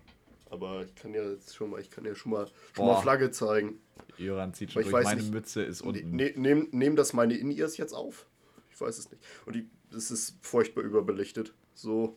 Aber 0.51 0.85
ich 0.85 0.95
kann 0.95 1.13
ja 1.13 1.23
jetzt 1.29 1.57
schon 1.57 1.71
mal, 1.71 1.81
ich 1.81 1.91
kann 1.91 2.05
ja 2.05 2.15
schon 2.15 2.33
mal, 2.33 2.47
schon 2.75 2.87
mal 2.87 3.01
Flagge 3.01 3.31
zeigen. 3.31 3.81
Jöran 4.17 4.55
zieht 4.55 4.73
schon 4.73 4.83
durch, 4.83 5.05
meine 5.05 5.21
nicht, 5.21 5.33
Mütze 5.33 5.63
ist 5.63 5.83
unten. 5.83 6.15
Ne, 6.15 6.33
Nehmen 6.37 6.69
nehm 6.71 6.97
das 6.97 7.13
meine 7.13 7.35
In-Ears 7.35 7.77
jetzt 7.77 7.93
auf? 7.93 8.27
Ich 8.71 8.81
weiß 8.81 8.99
es 8.99 9.11
nicht. 9.11 9.23
Und 9.45 9.69
es 9.95 10.11
ist 10.11 10.37
furchtbar 10.43 10.83
überbelichtet. 10.83 11.55
So. 11.75 12.17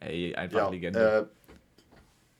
Ey, 0.00 0.34
einfach 0.34 0.58
ja, 0.58 0.68
Legende. 0.68 1.30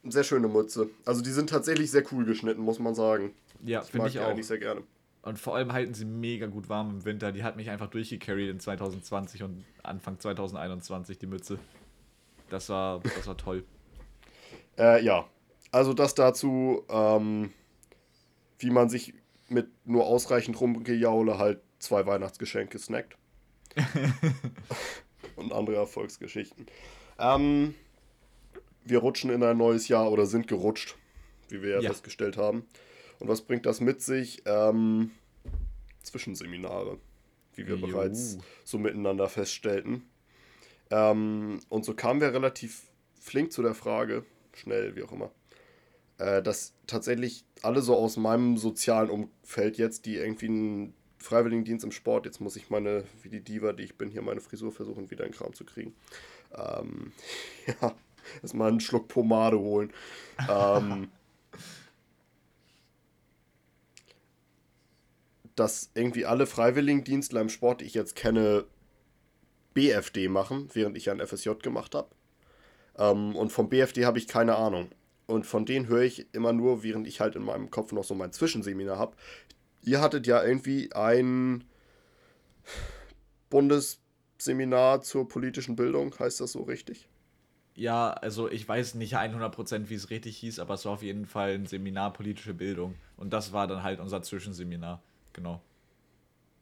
Äh, 0.05 0.11
sehr 0.11 0.25
schöne 0.25 0.49
Mütze. 0.49 0.89
Also 1.05 1.23
die 1.23 1.31
sind 1.31 1.51
tatsächlich 1.51 1.91
sehr 1.91 2.05
cool 2.13 2.25
geschnitten, 2.25 2.63
muss 2.63 2.79
man 2.79 2.95
sagen. 2.95 3.35
Ja, 3.65 3.83
finde 3.83 4.09
ich 4.09 4.21
auch. 4.21 4.29
eigentlich 4.29 4.47
sehr 4.47 4.59
gerne. 4.59 4.83
Und 5.23 5.41
vor 5.41 5.57
allem 5.57 5.73
halten 5.73 5.93
sie 5.93 6.05
mega 6.05 6.47
gut 6.47 6.69
warm 6.69 6.91
im 6.91 7.05
Winter. 7.05 7.33
Die 7.33 7.43
hat 7.43 7.57
mich 7.57 7.69
einfach 7.71 7.89
durchgecarried 7.89 8.49
in 8.49 8.61
2020 8.61 9.43
und 9.43 9.65
Anfang 9.83 10.21
2021, 10.21 11.19
die 11.19 11.27
Mütze. 11.27 11.59
Das 12.49 12.69
war, 12.69 13.01
das 13.01 13.27
war 13.27 13.37
toll. 13.37 13.65
Äh, 14.79 15.05
ja, 15.05 15.29
also 15.73 15.95
das 15.95 16.15
dazu, 16.15 16.85
ähm, 16.89 17.53
wie 18.59 18.71
man 18.71 18.89
sich 18.89 19.15
mit 19.49 19.69
nur 19.87 20.07
ausreichend 20.07 20.61
Rumgejaule 20.61 21.39
halt 21.39 21.61
zwei 21.79 22.07
Weihnachtsgeschenke 22.07 22.79
snackt. 22.79 23.17
Und 25.37 25.53
andere 25.53 25.77
Erfolgsgeschichten. 25.77 26.67
Ähm, 27.19 27.75
wir 28.85 28.99
rutschen 28.99 29.31
in 29.31 29.43
ein 29.43 29.59
neues 29.59 29.89
Jahr 29.89 30.11
oder 30.11 30.27
sind 30.27 30.49
gerutscht, 30.49 30.97
wie 31.49 31.63
wir 31.63 31.77
ja, 31.77 31.81
ja. 31.81 31.91
festgestellt 31.91 32.37
haben. 32.37 32.67
Und 33.19 33.29
was 33.29 33.43
bringt 33.43 33.67
das 33.67 33.81
mit 33.81 34.01
sich? 34.03 34.43
Ähm, 34.47 35.11
Zwischenseminare, 36.03 36.99
wie 37.55 37.67
wir 37.67 37.77
jo. 37.77 37.87
bereits 37.87 38.39
so 38.65 38.79
miteinander 38.79 39.29
feststellten. 39.29 40.09
Ähm, 40.91 41.61
und 41.69 41.85
so 41.85 41.95
kamen 41.95 42.21
wir 42.21 42.33
relativ 42.33 42.85
flink 43.21 43.53
zu 43.53 43.63
der 43.63 43.75
Frage, 43.75 44.25
schnell, 44.57 44.97
wie 44.97 45.03
auch 45.03 45.13
immer, 45.13 45.31
äh, 46.19 46.43
dass 46.43 46.75
tatsächlich 46.87 47.45
alle 47.63 47.83
so 47.83 47.97
aus 47.97 48.17
meinem 48.17 48.57
sozialen 48.57 49.11
Umfeld 49.11 49.79
jetzt, 49.79 50.07
die 50.07 50.17
irgendwie 50.17 50.47
einen 50.47 50.95
Freiwilligendienst 51.19 51.85
im 51.85 51.93
Sport, 51.93 52.27
jetzt 52.27 52.41
muss 52.41 52.57
ich 52.57 52.71
meine, 52.71 53.05
wie 53.23 53.29
die 53.29 53.41
Diva, 53.41 53.73
die 53.73 53.85
ich 53.85 53.97
bin, 53.97 54.11
hier 54.11 54.23
meine 54.23 54.41
Frisur 54.41 54.73
versuchen, 54.73 55.11
wieder 55.11 55.25
in 55.25 55.33
Kram 55.33 55.53
zu 55.55 55.65
kriegen. 55.65 55.95
Ähm, 56.55 57.13
ja, 57.81 57.95
erstmal 58.43 58.69
einen 58.69 58.81
Schluck 58.81 59.09
Pomade 59.09 59.59
holen. 59.59 59.93
ähm, 60.49 61.09
dass 65.57 65.91
irgendwie 65.95 66.27
alle 66.27 66.47
Freiwilligendienstler 66.47 67.41
im 67.41 67.49
Sport, 67.49 67.81
die 67.81 67.87
ich 67.87 67.95
jetzt 67.95 68.15
kenne, 68.15 68.67
BFD 69.73 70.29
machen, 70.29 70.69
während 70.75 70.97
ich 70.97 71.07
ja 71.07 71.13
ein 71.13 71.27
FSJ 71.27 71.51
gemacht 71.63 71.95
habe. 71.95 72.09
Ähm, 72.99 73.37
und 73.37 73.53
vom 73.53 73.69
BFD 73.69 74.05
habe 74.05 74.19
ich 74.19 74.29
keine 74.29 74.57
Ahnung. 74.57 74.91
Und 75.27 75.45
von 75.45 75.67
denen 75.67 75.89
höre 75.89 76.03
ich 76.03 76.33
immer 76.35 76.53
nur, 76.53 76.83
während 76.83 77.07
ich 77.07 77.21
halt 77.21 77.35
in 77.35 77.43
meinem 77.43 77.71
Kopf 77.71 77.93
noch 77.93 78.05
so 78.05 78.15
mein 78.15 78.33
Zwischenseminar 78.33 78.99
habe. 78.99 79.17
Ihr 79.83 80.01
hattet 80.01 80.27
ja 80.27 80.43
irgendwie 80.43 80.93
ein 80.93 81.65
Bundesseminar 83.51 85.03
zur 85.03 85.29
politischen 85.29 85.77
Bildung, 85.77 86.15
heißt 86.19 86.41
das 86.41 86.53
so 86.53 86.63
richtig? 86.63 87.09
Ja, 87.75 88.11
also 88.11 88.51
ich 88.51 88.67
weiß 88.67 88.95
nicht 88.95 89.17
100% 89.17 89.91
wie 89.91 89.95
es 89.95 90.11
richtig 90.11 90.39
hieß, 90.39 90.61
aber 90.61 90.75
es 90.75 90.85
war 90.87 90.93
auf 90.93 91.03
jeden 91.03 91.27
Fall 91.27 91.55
ein 91.55 91.67
Seminar 91.67 92.13
politische 92.13 92.55
Bildung. 92.55 92.95
Und 93.17 93.33
das 93.33 93.53
war 93.53 93.67
dann 93.67 93.83
halt 93.83 94.01
unser 94.01 94.23
Zwischenseminar, 94.23 95.03
genau. 95.33 95.61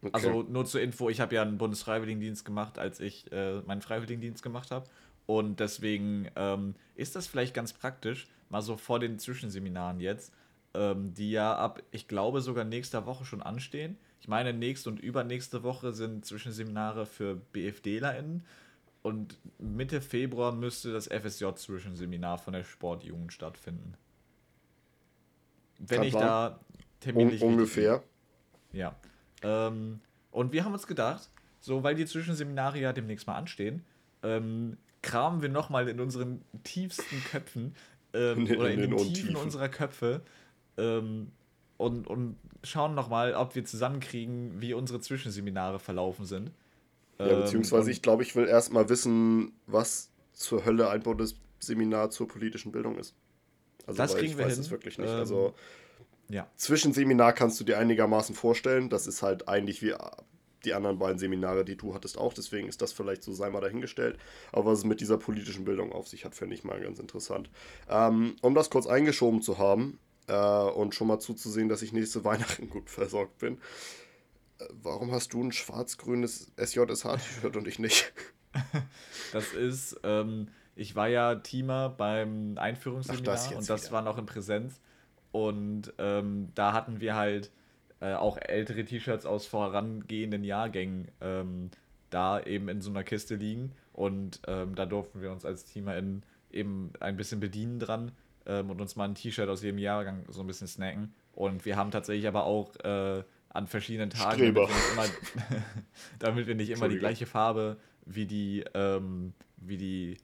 Okay. 0.03 0.11
Also 0.13 0.43
nur 0.43 0.67
zur 0.67 0.81
Info, 0.81 1.09
ich 1.09 1.21
habe 1.21 1.35
ja 1.35 1.43
einen 1.43 1.57
Bundesfreiwilligendienst 1.57 2.45
gemacht, 2.45 2.79
als 2.79 3.01
ich 3.01 3.31
äh, 3.33 3.61
meinen 3.61 3.81
Freiwilligendienst 3.81 4.43
gemacht 4.43 4.71
habe. 4.71 4.87
Und 5.27 5.61
deswegen 5.61 6.29
ähm, 6.37 6.75
ist 6.95 7.17
das 7.17 7.27
vielleicht 7.27 7.55
ganz 7.55 7.73
praktisch, 7.73 8.29
mal 8.51 8.63
so 8.63 8.77
vor 8.77 8.99
den 9.01 9.19
Zwischenseminaren 9.19 10.01
jetzt, 10.01 10.33
ähm, 10.75 11.15
die 11.15 11.31
ja 11.31 11.57
ab, 11.57 11.83
ich 11.91 12.09
glaube, 12.09 12.41
sogar 12.41 12.65
nächster 12.65 13.07
Woche 13.07 13.25
schon 13.25 13.43
anstehen. 13.43 13.97
Ich 14.21 14.29
meine, 14.29 14.53
nächste 14.53 14.91
und 14.91 15.01
übernächste 15.01 15.63
Woche 15.63 15.93
sind 15.93 16.25
Zwischenseminare 16.25 17.07
für 17.07 17.37
BFDlerInnen. 17.53 18.45
Und 19.03 19.39
Mitte 19.59 20.01
Februar 20.01 20.53
müsste 20.53 20.93
das 20.93 21.09
FSJ-Zwischenseminar 21.09 22.39
von 22.39 22.55
der 22.55 22.65
Sportjugend 22.65 23.33
stattfinden. 23.33 23.95
Wenn 25.79 25.99
Kann 25.99 26.07
ich 26.07 26.15
da 26.15 26.61
terminlich. 27.01 27.43
Un 27.43 27.53
ungefähr. 27.53 28.03
Ja. 28.73 28.97
Ähm, 29.43 30.01
und 30.31 30.53
wir 30.53 30.65
haben 30.65 30.73
uns 30.73 30.87
gedacht, 30.87 31.29
so, 31.61 31.83
weil 31.83 31.95
die 31.95 32.07
Zwischenseminare 32.07 32.79
ja 32.79 32.93
demnächst 32.93 33.27
mal 33.27 33.37
anstehen, 33.37 33.85
ähm, 34.23 34.79
kramen 35.05 35.43
wir 35.43 35.51
nochmal 35.51 35.89
in 35.89 36.01
unseren 36.01 36.43
tiefsten 36.65 37.23
Köpfen 37.31 37.77
ähm, 38.15 38.47
in, 38.47 38.57
oder 38.57 38.71
in, 38.71 38.81
in 38.81 38.91
den, 38.91 38.99
Tiefen, 38.99 39.15
Tiefen 39.15 39.37
unserer 39.37 39.69
Köpfe 39.69 40.23
ähm, 40.79 41.31
und, 41.77 42.07
und 42.07 42.37
schauen 42.63 42.95
nochmal, 42.95 43.35
ob 43.35 43.55
wir 43.55 43.65
zusammenkriegen, 43.65 44.61
wie 44.61 44.73
unsere 44.73 45.01
Zwischenseminare 45.01 45.79
verlaufen 45.79 46.25
sind. 46.25 46.51
Ja, 47.19 47.27
ähm, 47.27 47.41
beziehungsweise 47.43 47.91
ich 47.91 48.01
glaube, 48.01 48.23
ich 48.23 48.35
will 48.35 48.49
erstmal 48.49 48.89
wissen, 48.89 49.53
was 49.67 50.11
zur 50.33 50.65
Hölle 50.65 50.89
ein 50.89 51.03
Bundesseminar 51.03 52.11
zur 52.11 52.27
politischen 52.27 52.73
Bildung 52.73 52.99
ist. 52.99 53.15
Also, 53.87 53.99
das 53.99 54.15
kriegen 54.15 54.33
ich 54.33 54.39
wir 54.39 54.47
weiß 54.47 54.55
hin. 54.55 54.63
es 54.63 54.71
wirklich 54.71 54.99
nicht. 54.99 55.11
also, 55.11 55.49
ähm, 55.49 56.35
ja. 56.35 56.49
Zwischenseminar 56.57 57.35
kannst 57.35 57.61
du 57.61 57.65
dir 57.65 57.79
einigermaßen 57.79 58.35
vorstellen. 58.35 58.89
Das 58.89 59.07
ist 59.07 59.23
halt 59.23 59.49
eigentlich 59.49 59.83
wie 59.83 59.95
die 60.65 60.75
anderen 60.75 60.99
beiden 60.99 61.19
Seminare, 61.19 61.65
die 61.65 61.77
du 61.77 61.95
hattest, 61.95 62.19
auch. 62.19 62.33
Deswegen 62.33 62.69
ist 62.69 62.83
das 62.83 62.93
vielleicht 62.93 63.23
so, 63.23 63.33
sei 63.33 63.51
mal 63.51 63.61
dahingestellt. 63.61 64.19
Aber 64.53 64.73
was 64.73 64.79
es 64.79 64.85
mit 64.85 65.01
dieser 65.01 65.19
politischen 65.19 65.65
Bildung 65.65 65.93
auf 65.93 66.09
sich 66.09 66.25
hat, 66.25 66.35
finde 66.35 66.55
ich 66.55 66.65
mal 66.65 66.81
ganz 66.81 66.99
interessant. 66.99 67.51
Ähm, 67.89 68.37
um 68.43 68.55
das 68.55 68.71
kurz 68.71 68.87
eingeschoben 68.87 69.43
zu 69.43 69.59
haben 69.59 69.99
äh, 70.27 70.35
und 70.35 70.95
schon 70.95 71.09
mal 71.09 71.21
zuzusehen, 71.21 71.69
dass 71.69 71.83
ich 71.83 71.93
nächste 71.93 72.25
Weihnachten 72.25 72.71
gut 72.71 72.91
versorgt 72.91 73.39
bin. 73.39 73.59
Äh, 74.59 74.65
warum 74.83 75.13
hast 75.13 75.33
du 75.33 75.43
ein 75.43 75.53
schwarz-grünes 75.53 76.53
SJSH-T-Shirt 76.57 77.57
und 77.57 77.69
ich 77.69 77.79
nicht? 77.79 78.13
das 79.33 79.53
ist, 79.53 80.01
ähm, 80.05 80.49
ich 80.77 80.97
war 80.97 81.09
ja 81.09 81.37
Teamer 81.37 81.91
beim 81.91 82.57
Einführungsseminar 82.59 83.35
Ach, 83.37 83.49
das 83.49 83.57
und 83.57 83.69
das 83.69 83.83
wieder. 83.85 83.93
war 83.93 84.03
noch 84.03 84.19
in 84.19 84.27
Präsenz. 84.27 84.81
Und 85.33 85.93
ähm, 85.99 86.51
da 86.55 86.73
hatten 86.73 87.01
wir 87.01 87.17
halt 87.17 87.51
äh, 88.05 88.13
auch 88.15 88.37
ältere 88.37 88.85
T-Shirts 88.85 89.25
aus 89.25 89.47
vorangehenden 89.47 90.45
Jahrgängen 90.45 91.09
ähm, 91.23 91.71
da 92.11 92.39
eben 92.39 92.69
in 92.69 92.83
so 92.83 92.91
einer 92.91 93.03
Kiste 93.03 93.37
liegen. 93.37 93.73
Und 93.95 94.43
ähm, 94.47 94.75
da 94.75 94.85
durften 94.85 95.23
wir 95.23 95.33
uns 95.33 95.47
als 95.47 95.65
TeamerInnen 95.65 96.23
eben 96.51 96.93
ein 97.01 97.17
bisschen 97.17 97.41
bedienen 97.41 97.79
dran 97.79 98.13
ähm, 98.45 98.69
und 98.69 98.81
uns 98.81 98.97
mal 98.97 99.05
ein 99.05 99.15
T-Shirt 99.15 99.49
aus 99.49 99.63
jedem 99.63 99.79
Jahrgang 99.79 100.25
so 100.29 100.43
ein 100.43 100.47
bisschen 100.47 100.67
snacken. 100.67 101.15
Und 101.33 101.65
wir 101.65 101.77
haben 101.77 101.91
tatsächlich 101.91 102.29
aber 102.29 102.45
auch 102.45 102.77
äh, 102.85 103.25
an 103.49 103.67
verschiedenen 103.69 104.11
Tagen, 104.11 104.55
damit 104.55 104.69
wir, 104.69 104.93
immer, 104.93 105.07
damit 106.19 106.47
wir, 106.47 106.55
nicht 106.55 106.71
immer 106.71 106.89
die 106.89 106.99
gleiche 106.99 107.25
Farbe 107.25 107.79
wie 108.05 108.27
die, 108.27 108.65
ähm, 108.75 109.33
wie 109.57 109.79
die 109.79 110.19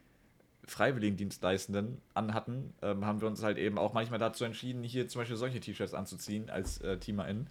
Freiwilligendienstleistenden 0.67 2.03
anhatten, 2.15 2.75
ähm, 2.83 3.07
haben 3.07 3.21
wir 3.21 3.29
uns 3.29 3.43
halt 3.43 3.59
eben 3.59 3.79
auch 3.79 3.93
manchmal 3.95 4.19
dazu 4.19 4.45
entschieden, 4.45 4.83
hier 4.83 5.09
zum 5.09 5.23
Beispiel 5.23 5.37
solche 5.37 5.61
T-Shirts 5.61 5.95
anzuziehen 5.95 6.51
als 6.51 6.81
äh, 6.83 6.99
TeamerInnen, 6.99 7.49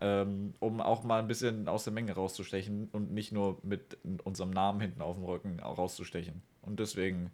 ähm, 0.00 0.54
um 0.60 0.80
auch 0.80 1.04
mal 1.04 1.20
ein 1.20 1.28
bisschen 1.28 1.68
aus 1.68 1.84
der 1.84 1.92
Menge 1.92 2.12
rauszustechen 2.12 2.88
und 2.92 3.12
nicht 3.12 3.32
nur 3.32 3.58
mit 3.62 3.98
unserem 4.24 4.50
Namen 4.50 4.80
hinten 4.80 5.00
auf 5.00 5.16
dem 5.16 5.24
Rücken 5.24 5.60
rauszustechen. 5.60 6.42
Und 6.62 6.80
deswegen, 6.80 7.30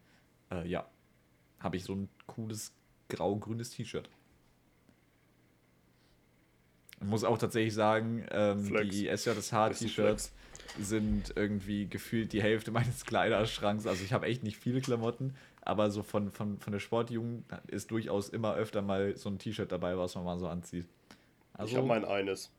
äh, 0.51 0.67
ja, 0.69 0.87
habe 1.59 1.77
ich 1.77 1.85
so 1.85 1.95
ein 1.95 2.09
cooles 2.27 2.73
grau-grünes 3.09 3.71
T-Shirt. 3.71 4.09
Ich 7.01 7.09
muss 7.09 7.25
auch 7.25 7.37
tatsächlich 7.37 7.75
sagen, 7.75 8.25
ähm, 8.31 8.63
die 8.91 9.09
SJSH-T-Shirts 9.09 10.33
sind 10.81 11.33
irgendwie 11.35 11.89
gefühlt 11.89 12.33
die 12.33 12.43
Hälfte 12.43 12.71
meines 12.71 13.05
Kleiderschranks. 13.05 13.87
Also 13.87 14.05
ich 14.05 14.13
habe 14.13 14.27
echt 14.27 14.45
nicht 14.45 14.57
viele 14.57 14.81
Klamotten, 14.81 15.35
aber 15.63 15.91
so 15.91 16.05
von, 16.05 16.31
von, 16.31 16.59
von 16.61 16.73
der 16.73 16.81
Sportjugend 16.81 17.45
ist 17.67 17.91
durchaus 17.91 18.29
immer 18.29 18.55
öfter 18.55 18.83
mal 18.83 19.17
so 19.17 19.29
ein 19.29 19.39
T-Shirt 19.39 19.73
dabei, 19.73 19.99
was 19.99 20.15
man 20.15 20.25
mal 20.25 20.39
so 20.39 20.47
anzieht. 20.47 20.87
Also, 21.55 21.71
ich 21.71 21.77
habe 21.77 21.87
mein 21.87 22.05
eines. 22.05 22.51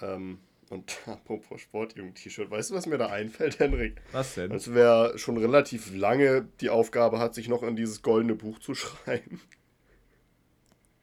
Ähm, 0.00 0.38
und 0.68 0.98
apropos 1.06 1.60
Sportjugend-T-Shirt, 1.60 2.50
weißt 2.50 2.70
du, 2.70 2.74
was 2.74 2.86
mir 2.86 2.98
da 2.98 3.08
einfällt, 3.08 3.58
Henrik? 3.60 4.00
Was 4.12 4.34
denn? 4.34 4.52
Also 4.52 4.74
wer 4.74 5.16
schon 5.18 5.36
relativ 5.36 5.94
lange 5.94 6.48
die 6.60 6.70
Aufgabe 6.70 7.18
hat, 7.18 7.34
sich 7.34 7.48
noch 7.48 7.62
in 7.62 7.76
dieses 7.76 8.02
goldene 8.02 8.34
Buch 8.34 8.58
zu 8.58 8.74
schreiben. 8.74 9.40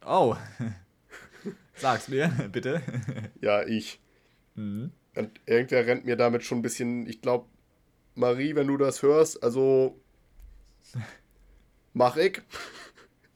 Oh. 0.06 0.36
Sag's 1.76 2.08
mir, 2.10 2.28
bitte. 2.52 2.82
Ja, 3.42 3.64
ich. 3.64 4.02
Mhm. 4.56 4.92
Und 5.16 5.40
irgendwer 5.46 5.86
rennt 5.86 6.06
mir 6.06 6.18
damit 6.18 6.44
schon 6.44 6.60
ein 6.60 6.62
bisschen, 6.62 7.08
ich 7.08 7.22
glaube, 7.22 7.48
Marie, 8.16 8.56
wenn 8.56 8.68
du 8.68 8.78
das 8.78 9.02
hörst, 9.02 9.42
also 9.44 10.00
mach 11.94 12.18
ich. 12.18 12.42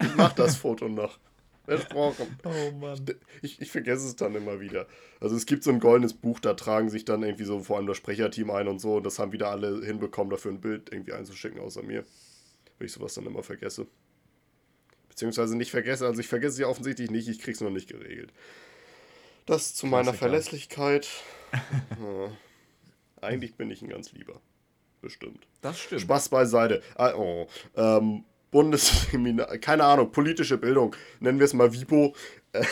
Ich 0.01 0.15
mach 0.15 0.34
das 0.34 0.57
Foto 0.57 0.88
noch. 0.88 1.19
Versprochen. 1.68 2.40
Oh 2.46 2.72
Mann. 2.80 3.06
Ich, 3.42 3.62
ich 3.62 3.72
vergesse 3.72 4.08
es 4.08 4.16
dann 4.16 4.34
immer 4.36 4.62
wieder. 4.62 4.88
Also 5.20 5.36
es 5.36 5.46
gibt 5.46 5.64
so 5.64 5.72
ein 5.72 5.80
goldenes 5.80 6.14
Buch, 6.14 6.40
da 6.40 6.54
tragen 6.54 6.90
sich 6.90 7.04
dann 7.04 7.24
irgendwie 7.24 7.44
so 7.44 7.60
vor 7.60 7.78
allem 7.78 7.88
das 7.88 7.98
Sprecherteam 7.98 8.52
ein 8.52 8.68
und 8.68 8.80
so. 8.80 8.96
Und 8.96 9.06
das 9.06 9.20
haben 9.20 9.34
wieder 9.34 9.50
alle 9.50 9.86
hinbekommen, 9.86 10.32
dafür 10.32 10.52
ein 10.52 10.62
Bild 10.62 10.92
irgendwie 10.92 11.14
einzuschicken, 11.14 11.60
außer 11.60 11.84
mir. 11.84 12.06
Weil 12.80 12.88
ich 12.88 12.94
sowas 12.94 13.16
dann 13.16 13.26
immer 13.26 13.44
vergesse. 13.44 13.86
Beziehungsweise 15.10 15.58
nicht 15.58 15.72
vergesse. 15.72 16.06
Also 16.06 16.22
ich 16.22 16.28
vergesse 16.28 16.56
sie 16.56 16.66
offensichtlich 16.66 17.12
nicht, 17.12 17.28
ich 17.28 17.40
krieg's 17.40 17.60
noch 17.60 17.70
nicht 17.70 17.90
geregelt. 17.90 18.32
Das 19.46 19.76
zu 19.76 19.88
meiner 19.88 20.14
Verlässlichkeit. 20.14 21.08
ja. 21.52 22.32
Eigentlich 23.20 23.56
bin 23.56 23.72
ich 23.72 23.82
ein 23.82 23.90
ganz 23.90 24.14
lieber. 24.14 24.40
Bestimmt. 25.02 25.48
Das 25.62 25.80
stimmt. 25.80 26.02
Spaß 26.02 26.30
beiseite. 26.30 26.82
Ah, 26.96 27.14
oh. 27.16 27.48
ähm, 27.76 28.24
Bundesseminar, 28.51 29.58
keine 29.58 29.84
Ahnung, 29.84 30.12
politische 30.12 30.58
Bildung, 30.58 30.96
nennen 31.20 31.39
wir 31.39 31.46
es 31.46 31.54
mal 31.54 31.72
WIPO. 31.74 32.16
Äh, 32.54 32.66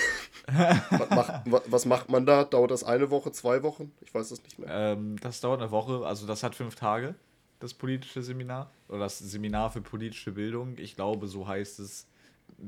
was, 0.90 1.10
macht, 1.10 1.72
was, 1.72 1.86
macht, 1.86 2.10
man 2.10 2.26
da? 2.26 2.44
Dauert 2.44 2.72
das 2.72 2.84
eine 2.84 3.10
Woche, 3.10 3.32
zwei 3.32 3.64
Wochen? 3.64 3.92
Ich 4.02 4.14
weiß 4.14 4.32
es 4.32 4.44
nicht 4.44 4.60
mehr. 4.60 4.70
Ähm, 4.70 5.18
das 5.20 5.42
dauert 5.42 5.62
eine 5.62 5.72
Woche, 5.72 6.06
also 6.06 6.28
das 6.28 6.44
hat 6.44 6.56
fünf 6.56 6.76
Tage, 6.76 7.16
das 7.60 7.74
politische 7.74 8.22
Seminar. 8.22 8.72
Oder 8.88 9.00
das 9.00 9.20
Seminar 9.20 9.72
für 9.72 9.82
politische 9.82 10.32
Bildung. 10.32 10.78
Ich 10.78 10.96
glaube, 10.96 11.28
so 11.28 11.48
heißt 11.48 11.80
es. 11.80 12.08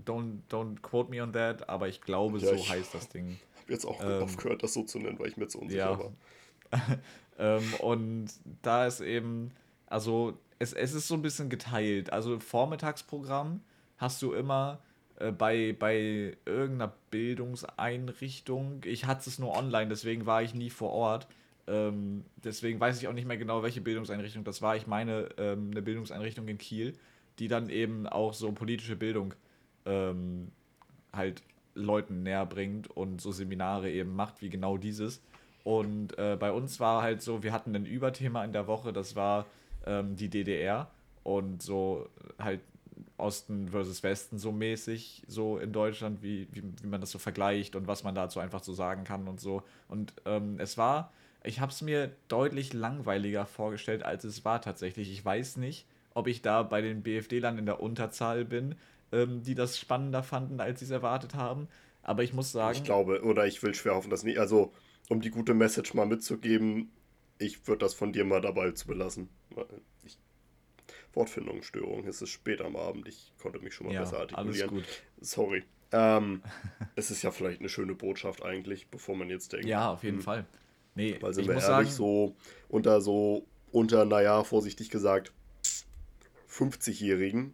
Don't, 0.06 0.40
don't 0.50 0.82
quote 0.82 1.10
me 1.10 1.22
on 1.22 1.32
that, 1.34 1.70
aber 1.70 1.88
ich 1.88 2.02
glaube, 2.02 2.40
ja, 2.40 2.48
so 2.50 2.56
ich 2.56 2.70
heißt 2.70 2.94
das 2.94 3.10
Ding. 3.10 3.40
Ich 3.56 3.64
habe 3.70 3.74
jetzt 3.74 3.86
auch 3.86 4.02
ähm, 4.02 4.24
aufgehört, 4.24 4.64
das 4.64 4.74
so 4.74 4.84
zu 4.84 4.98
nennen, 4.98 5.20
weil 5.20 5.28
ich 5.28 5.36
mir 5.36 5.50
zu 5.50 5.60
unsicher 5.60 5.92
ja. 5.92 6.00
war. 6.00 6.14
ähm, 7.38 7.74
und 7.80 8.30
da 8.62 8.88
ist 8.88 9.02
eben, 9.02 9.52
also 9.88 10.40
es, 10.60 10.74
es 10.74 10.94
ist 10.94 11.08
so 11.08 11.16
ein 11.16 11.22
bisschen 11.22 11.50
geteilt. 11.50 12.12
Also 12.12 12.40
Vormittagsprogramm 12.40 13.62
hast 13.98 14.22
du 14.22 14.34
immer 14.34 14.80
äh, 15.20 15.32
bei, 15.32 15.76
bei 15.78 16.38
irgendeiner 16.46 16.94
Bildungseinrichtung. 17.12 18.82
Ich 18.86 19.06
hatte 19.06 19.30
es 19.30 19.40
nur 19.40 19.56
online, 19.56 19.90
deswegen 19.90 20.26
war 20.26 20.42
ich 20.44 20.54
nie 20.54 20.70
vor 20.70 20.92
Ort. 20.92 21.28
Ähm, 21.68 22.24
deswegen 22.44 22.80
weiß 22.80 23.02
ich 23.02 23.08
auch 23.08 23.14
nicht 23.14 23.28
mehr 23.28 23.38
genau, 23.38 23.62
welche 23.64 23.82
Bildungseinrichtung 23.82 24.44
das 24.44 24.62
war. 24.62 24.76
Ich 24.76 24.88
meine, 24.88 25.30
ähm, 25.38 25.70
eine 25.72 25.82
Bildungseinrichtung 25.82 26.48
in 26.48 26.58
Kiel, 26.58 26.94
die 27.40 27.48
dann 27.48 27.70
eben 27.70 28.08
auch 28.08 28.34
so 28.34 28.52
politische 28.52 28.96
Bildung 28.96 29.34
ähm, 29.86 30.52
halt 31.12 31.44
Leuten 31.76 32.24
näher 32.24 32.46
bringt 32.46 32.90
und 32.90 33.22
so 33.22 33.32
Seminare 33.32 33.92
eben 33.92 34.16
macht, 34.16 34.42
wie 34.42 34.50
genau 34.50 34.78
dieses. 34.78 35.22
Und 35.64 36.18
äh, 36.18 36.38
bei 36.40 36.52
uns 36.52 36.80
war 36.80 37.02
halt 37.02 37.22
so, 37.22 37.44
wir 37.44 37.52
hatten 37.52 37.76
ein 37.76 37.86
Überthema 37.86 38.44
in 38.46 38.54
der 38.54 38.68
Woche, 38.68 38.94
das 38.94 39.16
war 39.16 39.46
ähm, 39.86 40.16
die 40.16 40.30
DDR 40.30 40.90
und 41.24 41.62
so 41.62 42.10
halt 42.40 42.62
Osten 43.18 43.70
versus 43.70 44.04
Westen 44.04 44.38
so 44.38 44.52
mäßig, 44.52 45.24
so 45.28 45.58
in 45.58 45.74
Deutschland, 45.74 46.22
wie, 46.22 46.48
wie, 46.52 46.64
wie 46.82 46.88
man 46.88 47.02
das 47.02 47.12
so 47.12 47.20
vergleicht 47.20 47.76
und 47.76 47.88
was 47.88 48.04
man 48.04 48.16
dazu 48.16 48.40
einfach 48.40 48.64
so 48.64 48.74
sagen 48.74 49.04
kann 49.04 49.28
und 49.28 49.40
so. 49.40 49.64
Und 49.88 50.14
ähm, 50.26 50.60
es 50.60 50.78
war, 50.78 51.12
ich 51.44 51.60
habe 51.60 51.72
es 51.72 51.82
mir 51.82 52.12
deutlich 52.28 52.74
langweiliger 52.74 53.46
vorgestellt, 53.46 54.04
als 54.04 54.24
es 54.24 54.46
war 54.46 54.62
tatsächlich. 54.62 55.12
Ich 55.12 55.24
weiß 55.24 55.58
nicht, 55.58 55.88
ob 56.14 56.28
ich 56.28 56.42
da 56.42 56.64
bei 56.64 56.82
den 56.82 57.04
BFD-Lern 57.04 57.58
in 57.58 57.66
der 57.66 57.80
Unterzahl 57.80 58.46
bin, 58.46 58.76
ähm, 59.12 59.44
die 59.44 59.56
das 59.56 59.80
spannender 59.80 60.24
fanden, 60.24 60.60
als 60.60 60.80
sie 60.80 60.86
es 60.86 60.92
erwartet 60.92 61.36
haben. 61.36 61.68
Aber 62.04 62.24
ich 62.24 62.34
muss 62.34 62.52
sagen. 62.52 62.78
Ich 62.78 62.84
glaube, 62.84 63.24
oder 63.24 63.48
ich 63.48 63.62
will 63.64 63.74
schwer 63.74 63.96
hoffen, 63.96 64.10
dass 64.10 64.24
nicht. 64.24 64.40
Also, 64.40 64.74
um 65.10 65.22
die 65.22 65.32
gute 65.32 65.54
Message 65.54 65.94
mal 65.94 66.06
mitzugeben, 66.06 66.92
ich 67.40 67.68
würde 67.68 67.80
das 67.80 67.94
von 67.94 68.14
dir 68.14 68.26
mal 68.26 68.42
dabei 68.42 68.72
zu 68.72 68.88
belassen. 68.88 69.30
Ich, 70.04 70.18
Wortfindungsstörung, 71.14 72.08
es 72.08 72.22
ist 72.22 72.30
spät 72.30 72.62
am 72.62 72.76
Abend, 72.76 73.08
ich 73.08 73.34
konnte 73.42 73.60
mich 73.60 73.74
schon 73.74 73.88
mal 73.88 73.94
ja, 73.94 74.02
besser 74.02 74.20
artikulieren. 74.20 74.70
Alles 74.70 74.88
gut. 74.88 75.04
Sorry. 75.22 75.64
Ähm, 75.92 76.42
es 76.96 77.12
ist 77.12 77.24
ja 77.24 77.32
vielleicht 77.32 77.60
eine 77.60 77.70
schöne 77.70 77.96
Botschaft 77.96 78.44
eigentlich, 78.44 78.88
bevor 78.90 79.16
man 79.16 79.30
jetzt 79.30 79.54
denkt. 79.54 79.66
Ja, 79.66 79.92
auf 79.92 80.04
jeden 80.04 80.18
hm, 80.18 80.24
Fall. 80.24 80.46
Nee, 80.96 81.18
weil 81.22 81.34
sind 81.34 81.46
wir 81.46 81.54
ehrlich, 81.54 81.66
sagen, 81.66 81.90
so 81.90 82.36
unter 82.70 83.02
so, 83.02 83.46
unter, 83.72 84.06
naja, 84.06 84.44
vorsichtig 84.44 84.90
gesagt, 84.90 85.32
50-Jährigen 86.50 87.54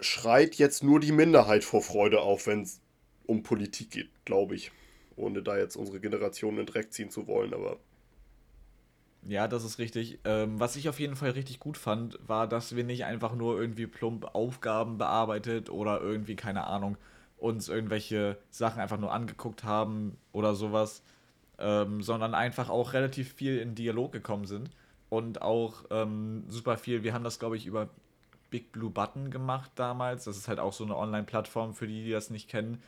schreit 0.00 0.56
jetzt 0.56 0.82
nur 0.82 1.00
die 1.00 1.12
Minderheit 1.12 1.64
vor 1.64 1.80
Freude 1.80 2.20
auf, 2.20 2.46
wenn 2.46 2.62
es 2.62 2.80
um 3.24 3.42
Politik 3.42 3.90
geht, 3.90 4.10
glaube 4.24 4.54
ich 4.56 4.72
ohne 5.16 5.42
da 5.42 5.58
jetzt 5.58 5.76
unsere 5.76 5.98
Generation 5.98 6.52
in 6.52 6.56
den 6.58 6.66
Dreck 6.66 6.92
ziehen 6.92 7.10
zu 7.10 7.26
wollen, 7.26 7.52
aber. 7.54 7.78
Ja, 9.28 9.48
das 9.48 9.64
ist 9.64 9.78
richtig. 9.78 10.20
Ähm, 10.24 10.60
was 10.60 10.76
ich 10.76 10.88
auf 10.88 11.00
jeden 11.00 11.16
Fall 11.16 11.30
richtig 11.30 11.58
gut 11.58 11.76
fand, 11.78 12.18
war, 12.26 12.46
dass 12.46 12.76
wir 12.76 12.84
nicht 12.84 13.04
einfach 13.04 13.34
nur 13.34 13.58
irgendwie 13.60 13.86
plump 13.86 14.34
Aufgaben 14.34 14.98
bearbeitet 14.98 15.68
oder 15.70 16.00
irgendwie, 16.00 16.36
keine 16.36 16.66
Ahnung, 16.66 16.96
uns 17.38 17.68
irgendwelche 17.68 18.38
Sachen 18.50 18.80
einfach 18.80 18.98
nur 18.98 19.12
angeguckt 19.12 19.64
haben 19.64 20.16
oder 20.32 20.54
sowas, 20.54 21.02
ähm, 21.58 22.02
sondern 22.02 22.34
einfach 22.34 22.70
auch 22.70 22.92
relativ 22.92 23.32
viel 23.34 23.58
in 23.58 23.74
Dialog 23.74 24.12
gekommen 24.12 24.46
sind 24.46 24.70
und 25.10 25.42
auch 25.42 25.84
ähm, 25.90 26.44
super 26.48 26.76
viel. 26.76 27.02
Wir 27.02 27.12
haben 27.14 27.24
das, 27.24 27.38
glaube 27.40 27.56
ich, 27.56 27.66
über 27.66 27.88
Big 28.50 28.72
Blue 28.72 28.90
Button 28.90 29.30
gemacht 29.30 29.72
damals. 29.76 30.24
Das 30.24 30.36
ist 30.36 30.48
halt 30.48 30.60
auch 30.60 30.72
so 30.72 30.84
eine 30.84 30.96
Online-Plattform 30.96 31.74
für 31.74 31.86
die, 31.88 32.04
die 32.04 32.10
das 32.12 32.30
nicht 32.30 32.48
kennen. 32.48 32.82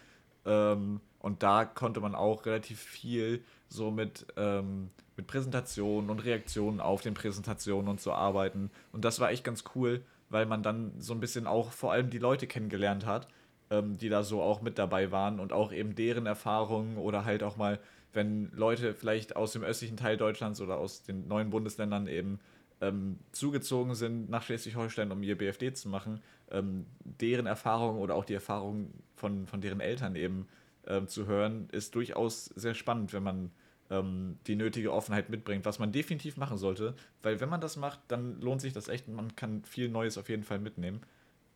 Ähm, 0.47 1.01
und 1.19 1.43
da 1.43 1.65
konnte 1.65 2.01
man 2.01 2.15
auch 2.15 2.47
relativ 2.47 2.81
viel 2.81 3.43
so 3.69 3.91
mit, 3.91 4.27
ähm, 4.37 4.91
mit 5.17 5.27
Präsentationen 5.27 6.11
und 6.11 6.25
Reaktionen 6.25 6.81
auf 6.81 7.03
den 7.03 7.15
Präsentationen 7.15 7.89
und 7.89 8.01
so 8.01 8.13
arbeiten. 8.13 8.71
Und 8.93 9.05
das 9.05 9.21
war 9.21 9.31
echt 9.31 9.45
ganz 9.45 9.65
cool, 9.75 10.03
weil 10.31 10.47
man 10.47 10.63
dann 10.63 10.93
so 10.99 11.13
ein 11.13 11.21
bisschen 11.21 11.47
auch 11.47 11.73
vor 11.73 11.93
allem 11.93 12.11
die 12.11 12.19
Leute 12.19 12.47
kennengelernt 12.47 13.05
hat, 13.05 13.29
ähm, 13.71 13.99
die 13.99 14.09
da 14.09 14.23
so 14.23 14.43
auch 14.43 14.63
mit 14.63 14.79
dabei 14.79 15.11
waren 15.11 15.41
und 15.41 15.53
auch 15.53 15.73
eben 15.73 15.95
deren 15.95 16.27
Erfahrungen 16.27 16.97
oder 16.97 17.25
halt 17.25 17.43
auch 17.43 17.57
mal, 17.57 17.81
wenn 18.13 18.51
Leute 18.53 18.95
vielleicht 18.95 19.37
aus 19.37 19.53
dem 19.53 19.63
östlichen 19.63 19.97
Teil 19.97 20.17
Deutschlands 20.17 20.61
oder 20.61 20.79
aus 20.79 21.03
den 21.03 21.29
neuen 21.29 21.51
Bundesländern 21.51 22.07
eben 22.07 22.41
ähm, 22.81 23.19
zugezogen 23.33 23.95
sind 23.95 24.31
nach 24.31 24.43
Schleswig-Holstein, 24.43 25.11
um 25.11 25.23
ihr 25.23 25.37
BFD 25.37 25.73
zu 25.73 25.89
machen, 25.89 26.21
ähm, 26.51 26.87
deren 27.03 27.47
Erfahrungen 27.47 27.99
oder 27.99 28.15
auch 28.15 28.25
die 28.25 28.35
Erfahrungen 28.35 28.95
von, 29.15 29.47
von 29.47 29.61
deren 29.61 29.81
Eltern 29.81 30.15
eben 30.15 30.47
ähm, 30.89 31.07
zu 31.07 31.27
hören, 31.27 31.69
ist 31.71 31.95
durchaus 31.95 32.47
sehr 32.47 32.75
spannend, 32.75 33.13
wenn 33.13 33.23
man 33.23 33.51
ähm, 33.91 34.39
die 34.47 34.57
nötige 34.57 34.93
Offenheit 34.93 35.31
mitbringt, 35.31 35.65
was 35.65 35.79
man 35.79 35.93
definitiv 35.93 36.37
machen 36.37 36.59
sollte, 36.59 36.95
weil 37.23 37.41
wenn 37.41 37.49
man 37.49 37.61
das 37.61 37.77
macht, 37.77 38.01
dann 38.09 38.41
lohnt 38.41 38.61
sich 38.61 38.73
das 38.73 38.89
echt 38.89 39.09
und 39.09 39.15
man 39.15 39.37
kann 39.37 39.65
viel 39.65 39.89
Neues 39.89 40.19
auf 40.19 40.29
jeden 40.29 40.45
Fall 40.45 40.59
mitnehmen. 40.59 41.01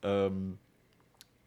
Ähm, 0.03 0.59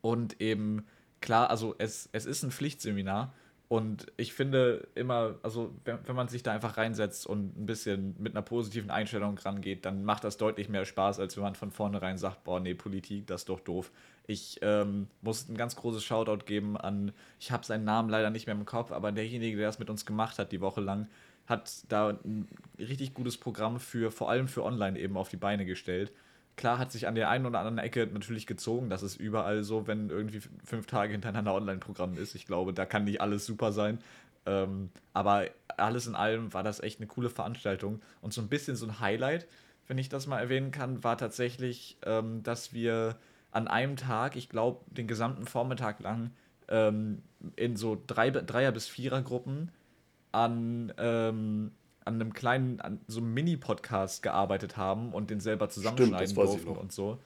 und 0.02 0.42
eben, 0.42 0.86
klar, 1.22 1.50
also 1.50 1.76
es, 1.78 2.10
es 2.12 2.26
ist 2.26 2.44
ein 2.44 2.52
Pflichtseminar 2.52 3.34
und 3.68 4.12
ich 4.18 4.34
finde 4.34 4.88
immer, 4.94 5.36
also 5.42 5.74
wenn, 5.86 5.98
wenn 6.08 6.16
man 6.16 6.28
sich 6.28 6.44
da 6.44 6.52
einfach 6.52 6.78
reinsetzt 6.78 7.26
und 7.26 7.58
ein 7.58 7.66
bisschen 7.66 8.16
mit 8.20 8.34
einer 8.34 8.44
positiven 8.44 8.92
Einstellung 8.92 9.38
rangeht, 9.40 9.86
dann 9.86 10.04
macht 10.04 10.24
das 10.24 10.38
deutlich 10.38 10.70
mehr 10.70 10.86
Spaß, 10.86 11.20
als 11.20 11.36
wenn 11.36 11.44
man 11.44 11.56
von 11.56 11.72
vornherein 11.72 12.18
sagt, 12.18 12.44
boah, 12.44 12.60
nee, 12.60 12.76
Politik, 12.76 13.26
das 13.28 13.42
ist 13.42 13.50
doch 13.50 13.60
doof. 13.60 13.92
Ich 14.28 14.60
ähm, 14.62 15.08
muss 15.22 15.48
ein 15.48 15.58
ganz 15.58 15.76
großes 15.76 16.04
Shoutout 16.04 16.46
geben 16.46 16.78
an, 16.78 17.12
ich 17.40 17.52
habe 17.52 17.66
seinen 17.66 17.84
Namen 17.86 18.10
leider 18.10 18.30
nicht 18.30 18.48
mehr 18.48 18.56
im 18.56 18.66
Kopf, 18.66 18.92
aber 18.92 19.12
derjenige, 19.12 19.58
der 19.58 19.68
das 19.68 19.80
mit 19.80 19.90
uns 19.90 20.06
gemacht 20.06 20.40
hat 20.40 20.52
die 20.52 20.62
Woche 20.62 20.82
lang, 20.82 21.08
hat 21.48 21.84
da 21.90 22.10
ein 22.10 22.48
richtig 22.80 23.14
gutes 23.14 23.38
Programm 23.38 23.80
für, 23.80 24.12
vor 24.12 24.30
allem 24.30 24.48
für 24.48 24.64
online 24.64 25.00
eben 25.00 25.16
auf 25.18 25.30
die 25.30 25.38
Beine 25.38 25.66
gestellt. 25.66 26.12
klar 26.56 26.80
hat 26.80 26.92
sich 26.92 27.08
an 27.08 27.16
der 27.16 27.30
einen 27.30 27.46
oder 27.46 27.60
anderen 27.60 27.78
Ecke 27.78 28.08
natürlich 28.08 28.48
gezogen. 28.48 28.90
Das 28.90 29.04
ist 29.04 29.20
überall 29.20 29.64
so, 29.64 29.88
wenn 29.88 30.10
irgendwie 30.10 30.42
fünf 30.64 30.88
Tage 30.88 31.12
hintereinander 31.12 31.54
Online-Programm 31.54 32.18
ist. 32.18 32.34
Ich 32.34 32.48
glaube, 32.48 32.74
da 32.74 32.86
kann 32.86 33.04
nicht 33.04 33.22
alles 33.22 33.46
super 33.46 33.72
sein. 33.74 34.00
Ähm, 34.46 34.90
aber 35.14 35.48
alles 35.78 36.08
in 36.08 36.16
allem 36.16 36.54
war 36.54 36.64
das 36.64 36.80
echt 36.80 37.00
eine 37.00 37.08
coole 37.08 37.30
Veranstaltung. 37.30 38.02
Und 38.22 38.34
so 38.34 38.42
ein 38.42 38.48
bisschen 38.48 38.76
so 38.76 38.86
ein 38.88 39.00
Highlight, 39.00 39.48
wenn 39.88 39.98
ich 39.98 40.10
das 40.10 40.28
mal 40.28 40.40
erwähnen 40.40 40.72
kann, 40.72 41.04
war 41.04 41.18
tatsächlich, 41.18 41.98
ähm, 42.06 42.42
dass 42.44 42.74
wir 42.74 43.18
an 43.56 43.70
einem 43.70 43.96
Tag, 43.96 44.36
ich 44.36 44.50
glaube, 44.50 44.82
den 44.92 45.08
gesamten 45.08 45.46
Vormittag 45.46 46.02
lang, 46.02 46.32
ähm, 46.68 47.22
in 47.56 47.78
so 47.78 47.98
drei, 48.06 48.30
Dreier- 48.30 48.74
bis 48.74 48.88
Vierer-Gruppen 48.88 49.72
an, 50.34 50.92
ähm, 50.98 51.72
an 52.04 52.16
einem 52.16 52.34
kleinen, 52.34 52.82
an 52.82 53.00
so 53.08 53.22
einem 53.22 53.34
Mini-Podcast 53.34 54.22
gearbeitet 54.24 54.76
haben 54.76 55.14
und 55.14 55.30
den 55.30 55.40
selber 55.40 55.70
zusammenschneiden 55.70 56.28
Stimmt, 56.28 56.48
durften 56.48 56.70
und 56.70 56.92
so. 56.92 57.18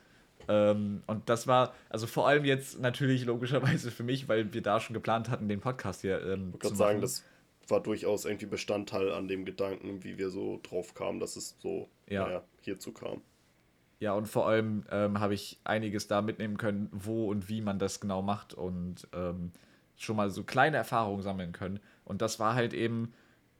Ähm, 0.47 1.01
und 1.07 1.27
das 1.29 1.47
war, 1.47 1.73
also 1.89 2.05
vor 2.05 2.27
allem 2.27 2.45
jetzt 2.45 2.79
natürlich 2.79 3.25
logischerweise 3.25 3.89
für 3.89 4.03
mich, 4.03 4.29
weil 4.29 4.53
wir 4.53 4.61
da 4.61 4.79
schon 4.79 4.93
geplant 4.93 5.29
hatten, 5.29 5.47
den 5.47 5.61
Podcast 5.61 6.01
hier 6.01 6.21
ähm, 6.23 6.51
ich 6.53 6.59
zu 6.59 6.67
machen. 6.67 6.77
sagen, 6.77 7.01
das 7.01 7.23
war 7.67 7.81
durchaus 7.81 8.25
irgendwie 8.25 8.45
Bestandteil 8.45 9.11
an 9.13 9.27
dem 9.27 9.45
Gedanken, 9.45 10.03
wie 10.03 10.19
wir 10.19 10.29
so 10.29 10.59
drauf 10.61 10.93
kamen, 10.93 11.19
dass 11.19 11.35
es 11.35 11.55
so 11.59 11.89
ja. 12.07 12.25
naja, 12.25 12.43
hierzu 12.61 12.91
kam. 12.91 13.21
Ja, 13.99 14.13
und 14.13 14.27
vor 14.27 14.47
allem 14.47 14.85
ähm, 14.91 15.19
habe 15.19 15.33
ich 15.33 15.59
einiges 15.65 16.07
da 16.07 16.21
mitnehmen 16.21 16.57
können, 16.57 16.89
wo 16.91 17.29
und 17.29 17.49
wie 17.49 17.61
man 17.61 17.79
das 17.79 17.99
genau 17.99 18.21
macht 18.21 18.53
und 18.53 19.07
ähm, 19.13 19.51
schon 19.97 20.15
mal 20.15 20.29
so 20.29 20.43
kleine 20.43 20.77
Erfahrungen 20.77 21.21
sammeln 21.21 21.51
können. 21.51 21.79
Und 22.05 22.21
das 22.21 22.39
war 22.39 22.55
halt 22.55 22.73
eben, 22.73 23.13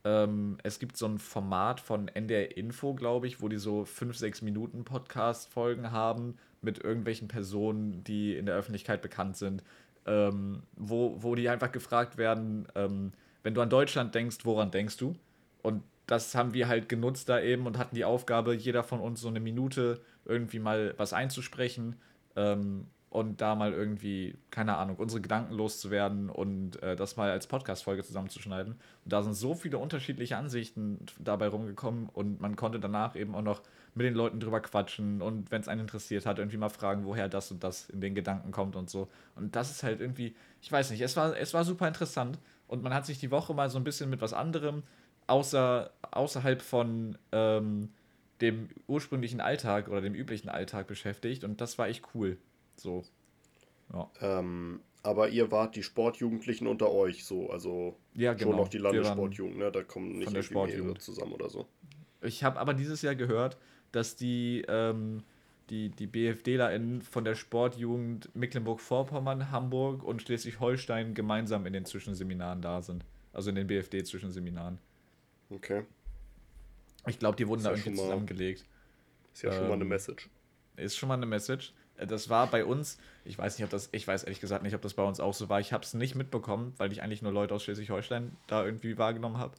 ähm, 0.06 0.58
es 0.64 0.80
gibt 0.80 0.96
so 0.96 1.08
ein 1.08 1.20
Format 1.20 1.82
von 1.82 2.08
NDR 2.08 2.56
Info, 2.56 2.94
glaube 2.94 3.28
ich, 3.28 3.42
wo 3.42 3.50
die 3.50 3.58
so 3.58 3.84
5, 3.84 4.16
6 4.18 4.42
Minuten 4.42 4.86
Podcast-Folgen 4.86 5.92
haben 5.92 6.38
mit 6.62 6.82
irgendwelchen 6.82 7.28
Personen, 7.28 8.04
die 8.06 8.36
in 8.38 8.46
der 8.46 8.56
Öffentlichkeit 8.56 9.02
bekannt 9.02 9.36
sind, 9.36 9.62
ähm, 10.06 10.64
wo, 10.78 11.22
wo 11.22 11.36
die 11.36 11.50
einfach 11.50 11.72
gefragt 11.74 12.18
werden, 12.18 12.66
ähm, 12.76 13.12
wenn 13.44 13.54
du 13.54 13.62
an 13.62 13.70
Deutschland 13.70 14.16
denkst, 14.16 14.38
woran 14.44 14.72
denkst 14.72 14.98
du? 14.98 15.16
Und 15.62 15.84
das 16.08 16.34
haben 16.34 16.54
wir 16.54 16.68
halt 16.68 16.90
genutzt 16.90 17.30
da 17.30 17.40
eben 17.42 17.68
und 17.68 17.78
hatten 17.78 17.96
die 17.96 18.06
Aufgabe, 18.06 18.54
jeder 18.56 18.84
von 18.84 19.00
uns 19.00 19.22
so 19.22 19.28
eine 19.28 19.40
Minute 19.40 20.02
irgendwie 20.30 20.60
mal 20.60 20.94
was 20.98 21.14
einzusprechen 21.14 21.96
ähm, 22.36 22.88
und 23.10 23.42
da 23.42 23.56
mal 23.56 23.74
irgendwie, 23.74 24.36
keine 24.52 24.78
Ahnung, 24.78 24.98
unsere 24.98 25.20
Gedanken 25.20 25.56
loszuwerden 25.56 26.30
und 26.30 26.82
äh, 26.84 26.96
das 26.96 27.18
mal 27.18 27.32
als 27.32 27.48
Podcast-Folge 27.48 28.04
zusammenzuschneiden. 28.04 28.74
Und 28.74 29.14
da 29.14 29.24
sind 29.24 29.34
so 29.34 29.56
viele 29.56 29.80
unterschiedliche 29.80 30.38
Ansichten 30.38 31.00
dabei 31.18 31.48
rumgekommen 31.48 32.08
und 32.10 32.40
man 32.40 32.56
konnte 32.56 32.80
danach 32.80 33.16
eben 33.16 33.34
auch 33.34 33.42
noch 33.42 33.64
mit 33.96 34.06
den 34.06 34.14
Leuten 34.14 34.40
drüber 34.40 34.62
quatschen 34.62 35.22
und 35.22 35.52
wenn 35.52 35.62
es 35.62 35.68
einen 35.68 35.82
interessiert 35.82 36.28
hat, 36.28 36.38
irgendwie 36.38 36.58
mal 36.58 36.70
fragen, 36.70 37.06
woher 37.06 37.28
das 37.28 37.52
und 37.52 37.64
das 37.64 37.90
in 37.90 38.00
den 38.00 38.14
Gedanken 38.14 38.52
kommt 38.52 38.76
und 38.76 38.90
so. 38.90 39.10
Und 39.36 39.56
das 39.56 39.72
ist 39.72 39.82
halt 39.82 40.00
irgendwie, 40.00 40.36
ich 40.62 40.72
weiß 40.72 40.92
nicht, 40.92 41.02
es 41.02 41.18
war, 41.18 41.36
es 41.36 41.54
war 41.56 41.66
super 41.66 41.88
interessant 41.88 42.38
und 42.68 42.84
man 42.84 42.94
hat 42.94 43.08
sich 43.08 43.20
die 43.20 43.32
Woche 43.32 43.56
mal 43.56 43.70
so 43.70 43.80
ein 43.80 43.84
bisschen 43.84 44.10
mit 44.12 44.22
was 44.22 44.34
anderem 44.34 44.84
außer, 45.26 45.92
außerhalb 46.12 46.62
von 46.62 47.18
ähm, 47.32 47.90
dem 48.42 48.70
ursprünglichen 48.88 49.42
Alltag 49.42 49.90
oder 49.90 50.02
dem 50.02 50.14
üblichen 50.14 50.50
Alltag 50.50 50.88
beschäftigt 50.88 51.44
und 51.44 51.62
das 51.62 51.78
war 51.78 51.88
echt 51.88 52.04
cool. 52.14 52.38
So. 52.76 53.04
Ja. 53.94 54.10
Ähm, 54.22 54.82
aber 55.04 55.30
ihr 55.30 55.52
wart 55.52 55.76
die 55.76 55.84
Sportjugendlichen 55.84 56.68
unter 56.68 56.92
euch 56.92 57.26
so, 57.26 57.50
also 57.50 57.96
ja, 58.14 58.34
genau. 58.34 58.52
schon 58.52 58.60
noch 58.60 58.68
die 58.68 58.78
Landessportjugend, 58.78 59.58
ne? 59.58 59.72
Da 59.72 59.84
kommen 59.84 60.20
nicht 60.20 60.32
von 60.48 60.68
mehrere 60.68 60.96
zusammen 60.96 61.34
oder 61.34 61.50
so. 61.50 61.68
Ich 62.22 62.44
habe 62.44 62.60
aber 62.60 62.74
dieses 62.74 63.02
Jahr 63.02 63.16
gehört, 63.16 63.58
dass 63.92 64.18
die, 64.18 64.66
ähm, 64.68 65.24
die, 65.70 65.90
die 65.90 66.08
BFDlerInnen 66.08 67.02
von 67.02 67.24
der 67.24 67.36
Sportjugend 67.36 68.34
Mecklenburg-Vorpommern, 68.36 69.52
Hamburg 69.52 70.04
und 70.04 70.22
Schleswig-Holstein 70.22 71.14
gemeinsam 71.14 71.66
in 71.66 71.74
den 71.74 71.86
Zwischenseminaren 71.86 72.62
da 72.62 72.82
sind. 72.82 73.06
Also 73.32 73.50
in 73.52 73.56
den 73.56 73.68
BFD-Zwischenseminaren. 73.68 74.80
Okay. 75.50 75.84
Ich 77.10 77.20
glaube, 77.20 77.36
die 77.36 77.48
wurden 77.48 77.64
da 77.64 77.72
irgendwie 77.72 77.96
zusammengelegt. 77.96 78.66
Ist 79.34 79.44
ja 79.44 79.50
ähm, 79.50 79.58
schon 79.58 79.68
mal 79.68 79.74
eine 79.74 79.84
ähm, 79.84 79.90
Message. 79.90 80.30
Ist 80.78 80.98
schon 80.98 81.10
mal 81.10 81.16
eine 81.16 81.26
Message. 81.26 81.74
Äh, 81.98 82.08
das 82.08 82.30
war 82.30 82.48
bei 82.48 82.66
uns, 82.66 82.98
ich 83.26 83.38
weiß 83.38 83.58
nicht, 83.58 83.66
ob 83.66 83.70
das, 83.70 83.90
ich 83.92 84.08
weiß 84.08 84.24
ehrlich 84.24 84.40
gesagt 84.40 84.64
nicht, 84.64 84.76
ob 84.76 84.82
das 84.82 84.94
bei 84.94 85.04
uns 85.04 85.20
auch 85.20 85.34
so 85.34 85.50
war. 85.50 85.60
Ich 85.60 85.74
habe 85.74 85.84
es 85.84 85.94
nicht 85.94 86.16
mitbekommen, 86.16 86.74
weil 86.78 86.92
ich 86.92 87.02
eigentlich 87.02 87.22
nur 87.22 87.32
Leute 87.32 87.54
aus 87.54 87.64
Schleswig-Holstein 87.64 88.36
da 88.48 88.66
irgendwie 88.66 88.98
wahrgenommen 88.98 89.38
habe. 89.38 89.56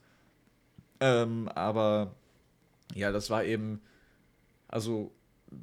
Ähm, 0.99 1.47
aber 1.49 2.13
ja, 2.93 3.11
das 3.11 3.29
war 3.29 3.43
eben, 3.43 3.81
also 4.67 5.11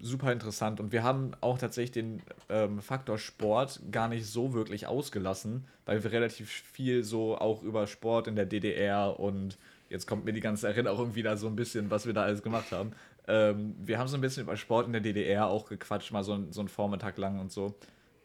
super 0.01 0.33
interessant. 0.33 0.81
Und 0.81 0.92
wir 0.92 1.03
haben 1.03 1.33
auch 1.40 1.59
tatsächlich 1.59 1.92
den 1.92 2.22
ähm, 2.48 2.81
Faktor 2.81 3.18
Sport 3.18 3.81
gar 3.90 4.09
nicht 4.09 4.27
so 4.27 4.53
wirklich 4.53 4.87
ausgelassen, 4.87 5.66
weil 5.87 6.03
wir 6.03 6.12
relativ 6.12 6.51
viel 6.51 7.05
so 7.05 7.38
auch 7.38 7.62
über 7.62 7.87
Sport 7.87 8.27
in 8.27 8.37
der 8.37 8.46
DDR 8.46 9.18
und 9.18 9.57
jetzt 9.88 10.07
kommt 10.07 10.24
mir 10.24 10.33
die 10.33 10.40
ganze 10.40 10.68
Erinnerung 10.68 11.14
wieder 11.14 11.37
so 11.37 11.46
ein 11.46 11.57
bisschen, 11.57 11.90
was 11.90 12.07
wir 12.07 12.12
da 12.12 12.22
alles 12.22 12.42
gemacht 12.42 12.72
haben. 12.72 12.92
Ähm, 13.27 13.74
wir 13.79 13.98
haben 13.98 14.09
so 14.09 14.16
ein 14.16 14.20
bisschen 14.20 14.44
über 14.44 14.57
Sport 14.57 14.87
in 14.87 14.92
der 14.92 15.03
DDR 15.03 15.46
auch 15.46 15.68
gequatscht, 15.68 16.12
mal 16.12 16.24
so, 16.24 16.51
so 16.51 16.61
einen 16.61 16.68
Vormittag 16.68 17.18
lang 17.18 17.38
und 17.38 17.53
so. 17.53 17.74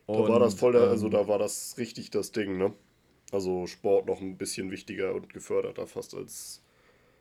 Und, 0.06 0.24
da 0.24 0.34
war 0.34 0.40
das 0.40 0.54
voll 0.56 0.74
der, 0.74 0.84
also 0.84 1.06
ähm, 1.06 1.12
da 1.12 1.28
war 1.28 1.40
das 1.40 1.76
richtig 1.78 2.10
das 2.12 2.32
Ding, 2.32 2.58
ne? 2.58 2.74
Also 3.32 3.68
Sport 3.68 4.06
noch 4.06 4.22
ein 4.22 4.38
bisschen 4.38 4.70
wichtiger 4.70 5.14
und 5.16 5.34
geförderter 5.34 5.88
fast 5.88 6.14
als 6.14 6.64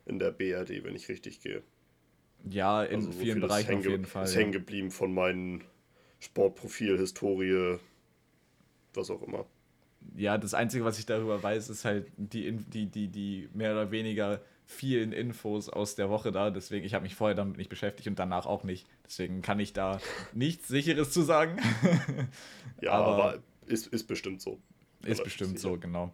in 0.05 0.18
der 0.18 0.31
BRD, 0.31 0.85
wenn 0.85 0.94
ich 0.94 1.09
richtig 1.09 1.40
gehe. 1.40 1.62
Ja, 2.48 2.83
in 2.83 2.96
also 2.96 3.12
so 3.12 3.18
vielen 3.18 3.40
Bereichen 3.40 3.78
auf 3.78 3.87
jeden 3.87 4.05
Fall. 4.05 4.24
Ist 4.24 4.35
ja. 4.35 4.40
hängen 4.40 4.52
geblieben 4.52 4.90
von 4.90 5.14
meinem 5.14 5.62
Sportprofil, 6.18 6.98
Historie, 6.98 7.78
was 8.94 9.11
auch 9.11 9.22
immer 9.22 9.46
ja, 10.16 10.38
das 10.38 10.54
Einzige, 10.54 10.84
was 10.84 10.98
ich 10.98 11.06
darüber 11.06 11.42
weiß, 11.42 11.68
ist 11.70 11.84
halt 11.84 12.06
die, 12.16 12.52
die, 12.52 12.86
die, 12.86 13.08
die 13.08 13.48
mehr 13.54 13.72
oder 13.72 13.90
weniger 13.90 14.40
vielen 14.66 15.12
Infos 15.12 15.68
aus 15.68 15.94
der 15.94 16.10
Woche 16.10 16.32
da. 16.32 16.50
Deswegen, 16.50 16.84
ich 16.84 16.94
habe 16.94 17.02
mich 17.02 17.14
vorher 17.14 17.34
damit 17.34 17.56
nicht 17.56 17.68
beschäftigt 17.68 18.08
und 18.08 18.18
danach 18.18 18.46
auch 18.46 18.64
nicht. 18.64 18.86
Deswegen 19.04 19.42
kann 19.42 19.60
ich 19.60 19.72
da 19.72 20.00
nichts 20.32 20.68
Sicheres 20.68 21.10
zu 21.10 21.22
sagen. 21.22 21.58
ja, 22.80 22.92
aber, 22.92 23.24
aber, 23.24 23.38
ist, 23.66 23.86
ist 23.88 24.04
bestimmt 24.04 24.40
so. 24.40 24.58
Ist 25.04 25.24
bestimmt 25.24 25.58
sicher. 25.58 25.70
so, 25.74 25.78
genau. 25.78 26.12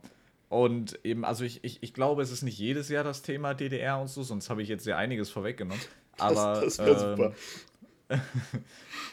Und 0.48 0.98
eben, 1.04 1.24
also 1.24 1.44
ich, 1.44 1.62
ich, 1.62 1.82
ich 1.82 1.92
glaube, 1.92 2.22
es 2.22 2.30
ist 2.30 2.42
nicht 2.42 2.58
jedes 2.58 2.88
Jahr 2.88 3.04
das 3.04 3.22
Thema 3.22 3.52
DDR 3.54 4.00
und 4.00 4.08
so, 4.08 4.22
sonst 4.22 4.48
habe 4.48 4.62
ich 4.62 4.68
jetzt 4.68 4.84
sehr 4.84 4.96
einiges 4.96 5.30
vorweggenommen. 5.30 5.82
Aber, 6.18 6.60
das, 6.62 6.76
das 6.76 6.86
wäre 6.86 7.10
ähm, 7.10 7.16
super. 7.16 7.34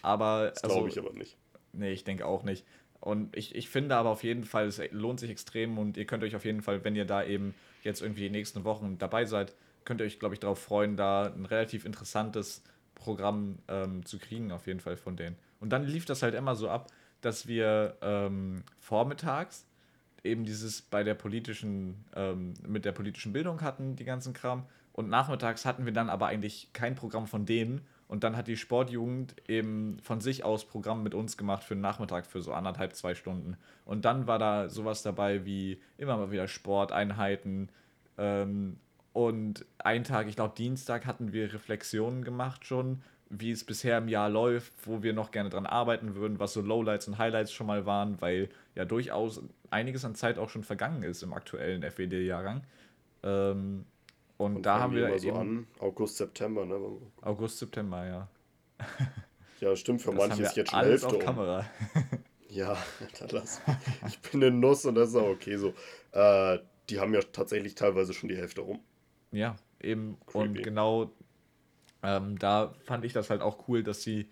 aber. 0.02 0.52
Das 0.52 0.64
glaube 0.64 0.86
also, 0.86 0.88
ich 0.88 1.06
aber 1.06 1.14
nicht. 1.14 1.38
Nee, 1.74 1.92
ich 1.92 2.04
denke 2.04 2.26
auch 2.26 2.44
nicht. 2.44 2.66
Und 3.06 3.38
ich, 3.38 3.54
ich 3.54 3.70
finde 3.70 3.96
aber 3.98 4.10
auf 4.10 4.24
jeden 4.24 4.46
Fall, 4.46 4.66
es 4.66 4.82
lohnt 4.90 5.20
sich 5.20 5.30
extrem 5.30 5.78
und 5.78 5.96
ihr 5.96 6.06
könnt 6.06 6.24
euch 6.24 6.36
auf 6.36 6.44
jeden 6.44 6.64
Fall, 6.64 6.84
wenn 6.84 6.96
ihr 6.96 7.06
da 7.06 7.24
eben 7.24 7.54
jetzt 7.84 8.02
irgendwie 8.02 8.22
die 8.22 8.32
nächsten 8.32 8.64
Wochen 8.64 8.98
dabei 8.98 9.26
seid, 9.26 9.54
könnt 9.84 10.02
ihr 10.02 10.08
euch, 10.08 10.18
glaube 10.18 10.34
ich, 10.34 10.40
darauf 10.40 10.58
freuen, 10.58 10.98
da 10.98 11.28
ein 11.28 11.46
relativ 11.46 11.86
interessantes 11.86 12.64
Programm 12.96 13.60
ähm, 13.68 14.04
zu 14.08 14.18
kriegen, 14.18 14.52
auf 14.52 14.66
jeden 14.66 14.80
Fall 14.80 14.98
von 14.98 15.16
denen. 15.16 15.36
Und 15.60 15.70
dann 15.70 15.86
lief 15.86 16.06
das 16.06 16.24
halt 16.24 16.34
immer 16.34 16.56
so 16.56 16.68
ab, 16.68 16.92
dass 17.22 17.46
wir 17.46 17.96
ähm, 18.02 18.64
vormittags 18.80 19.68
eben 20.24 20.44
dieses 20.44 20.82
bei 20.82 21.04
der 21.04 21.14
politischen, 21.14 22.06
ähm, 22.16 22.56
mit 22.68 22.86
der 22.86 22.92
politischen 22.92 23.34
Bildung 23.34 23.62
hatten, 23.62 23.96
die 23.96 24.06
ganzen 24.06 24.34
Kram. 24.34 24.66
Und 24.94 25.10
nachmittags 25.10 25.64
hatten 25.64 25.86
wir 25.86 25.94
dann 25.94 26.10
aber 26.10 26.26
eigentlich 26.26 26.70
kein 26.74 26.96
Programm 26.96 27.28
von 27.28 27.46
denen, 27.46 27.82
und 28.08 28.24
dann 28.24 28.38
hat 28.38 28.48
die 28.48 28.58
Sportjugend 28.58 29.36
eben 29.48 29.98
von 30.02 30.22
sich 30.22 30.44
aus 30.44 30.66
Programm 30.66 31.02
mit 31.02 31.16
uns 31.16 31.38
gemacht 31.38 31.64
für 31.64 31.76
den 31.76 31.82
Nachmittag 31.82 32.28
für 32.28 32.42
so 32.42 32.54
anderthalb, 32.54 32.96
zwei 32.96 33.16
Stunden. 33.16 33.58
Und 33.84 34.06
dann 34.06 34.28
war 34.28 34.38
da 34.38 34.70
sowas 34.70 35.02
dabei 35.02 35.46
wie 35.46 35.82
immer 35.98 36.18
mal 36.18 36.32
wieder 36.32 36.48
Sporteinheiten. 36.48 37.70
Ähm, 38.18 38.78
und 39.14 39.66
einen 39.80 40.04
Tag, 40.04 40.28
ich 40.28 40.36
glaube 40.36 40.54
Dienstag, 40.56 41.06
hatten 41.06 41.34
wir 41.34 41.54
Reflexionen 41.54 42.24
gemacht 42.24 42.66
schon, 42.66 43.02
wie 43.30 43.50
es 43.50 43.64
bisher 43.64 43.98
im 43.98 44.08
Jahr 44.08 44.30
läuft, 44.30 44.74
wo 44.86 45.02
wir 45.02 45.14
noch 45.14 45.32
gerne 45.32 45.50
dran 45.50 45.66
arbeiten 45.66 46.14
würden, 46.16 46.40
was 46.40 46.54
so 46.54 46.62
Lowlights 46.62 47.08
und 47.08 47.18
Highlights 47.18 47.52
schon 47.52 47.66
mal 47.66 47.88
waren, 47.88 48.22
weil 48.22 48.50
ja 48.76 48.86
durchaus 48.86 49.42
einiges 49.72 50.06
an 50.06 50.14
Zeit 50.14 50.38
auch 50.38 50.50
schon 50.50 50.64
vergangen 50.64 51.02
ist 51.02 51.24
im 51.24 51.34
aktuellen 51.34 51.82
FED-Jahrgang. 51.82 52.64
Ähm, 53.24 53.86
und, 54.38 54.58
und 54.58 54.66
da 54.66 54.80
haben 54.80 54.94
wir 54.94 55.18
so 55.20 55.34
an 55.34 55.68
August, 55.80 56.18
September, 56.18 56.66
ne? 56.66 56.80
August, 57.22 57.60
September, 57.60 58.06
ja. 58.06 58.28
Ja, 59.62 59.74
stimmt, 59.74 60.02
für 60.02 60.12
das 60.12 60.28
manche 60.28 60.44
ist 60.44 60.58
jetzt 60.58 60.72
schon 60.72 60.80
alles 60.80 61.02
Hälfte 61.04 61.18
auf 61.18 61.24
Kamera. 61.24 61.66
ja, 62.50 62.78
dann 63.20 63.30
lass 63.32 63.62
Ich 64.06 64.20
bin 64.20 64.42
in 64.42 64.60
Nuss 64.60 64.86
und 64.86 64.96
das 64.96 65.10
ist 65.10 65.16
auch 65.16 65.30
okay 65.30 65.56
so. 65.56 65.74
Äh, 66.12 66.60
die 66.90 67.00
haben 67.00 67.14
ja 67.14 67.22
tatsächlich 67.22 67.74
teilweise 67.74 68.14
schon 68.14 68.28
die 68.28 68.36
Hälfte 68.36 68.62
rum. 68.62 68.82
Ja, 69.32 69.56
eben. 69.80 70.18
Creepy. 70.28 70.38
Und 70.38 70.62
genau 70.62 71.10
ähm, 72.06 72.38
da 72.38 72.74
fand 72.84 73.04
ich 73.04 73.14
das 73.14 73.30
halt 73.30 73.42
auch 73.42 73.68
cool, 73.68 73.82
dass 73.82 74.02
die 74.02 74.28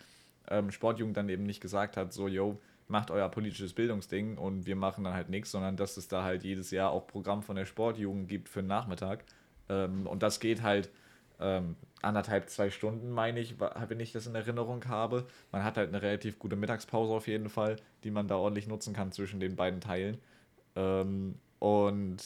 ähm, 0.48 0.72
Sportjugend 0.72 1.18
dann 1.18 1.30
eben 1.30 1.44
nicht 1.44 1.60
gesagt 1.60 1.98
hat, 1.98 2.13
so, 2.13 2.28
yo, 2.28 2.60
macht 2.88 3.10
euer 3.10 3.30
politisches 3.30 3.74
Bildungsding 3.74 4.38
und 4.38 4.68
wir 4.68 4.76
machen 4.76 5.04
dann 5.06 5.13
halt 5.13 5.30
nichts, 5.30 5.52
sondern 5.52 5.76
dass 5.76 5.98
es 5.98 6.08
da 6.08 6.24
halt 6.24 6.44
jedes 6.44 6.70
Jahr 6.70 6.92
auch 6.92 7.08
Programm 7.08 7.42
von 7.42 7.56
der 7.56 7.66
Sportjugend 7.66 8.28
gibt 8.28 8.50
für 8.50 8.62
den 8.62 8.68
Nachmittag 8.68 9.24
ähm, 9.69 10.08
und 10.08 10.23
das 10.23 10.39
geht 10.39 10.62
halt 10.62 10.89
ähm, 11.39 11.76
anderthalb, 12.02 12.49
zwei 12.49 12.69
Stunden, 12.69 13.12
meine 13.12 13.39
ich, 13.39 13.56
wenn 13.60 13.99
ich 13.99 14.12
das 14.12 14.28
in 14.28 14.36
Erinnerung 14.36 14.86
habe. 14.88 15.26
Man 15.52 15.63
hat 15.63 15.78
halt 15.78 15.89
eine 15.89 16.02
relativ 16.02 16.39
gute 16.39 16.56
Mittagspause 16.56 17.13
auf 17.13 17.28
jeden 17.28 17.49
Fall, 17.49 17.78
die 18.04 18.12
man 18.12 18.28
da 18.28 18.36
ordentlich 18.36 18.67
nutzen 18.67 18.93
kann 18.93 19.12
zwischen 19.12 19.39
den 19.39 19.56
beiden 19.56 19.82
Teilen. 19.82 20.17
Ähm, 20.76 21.36
und 21.60 22.17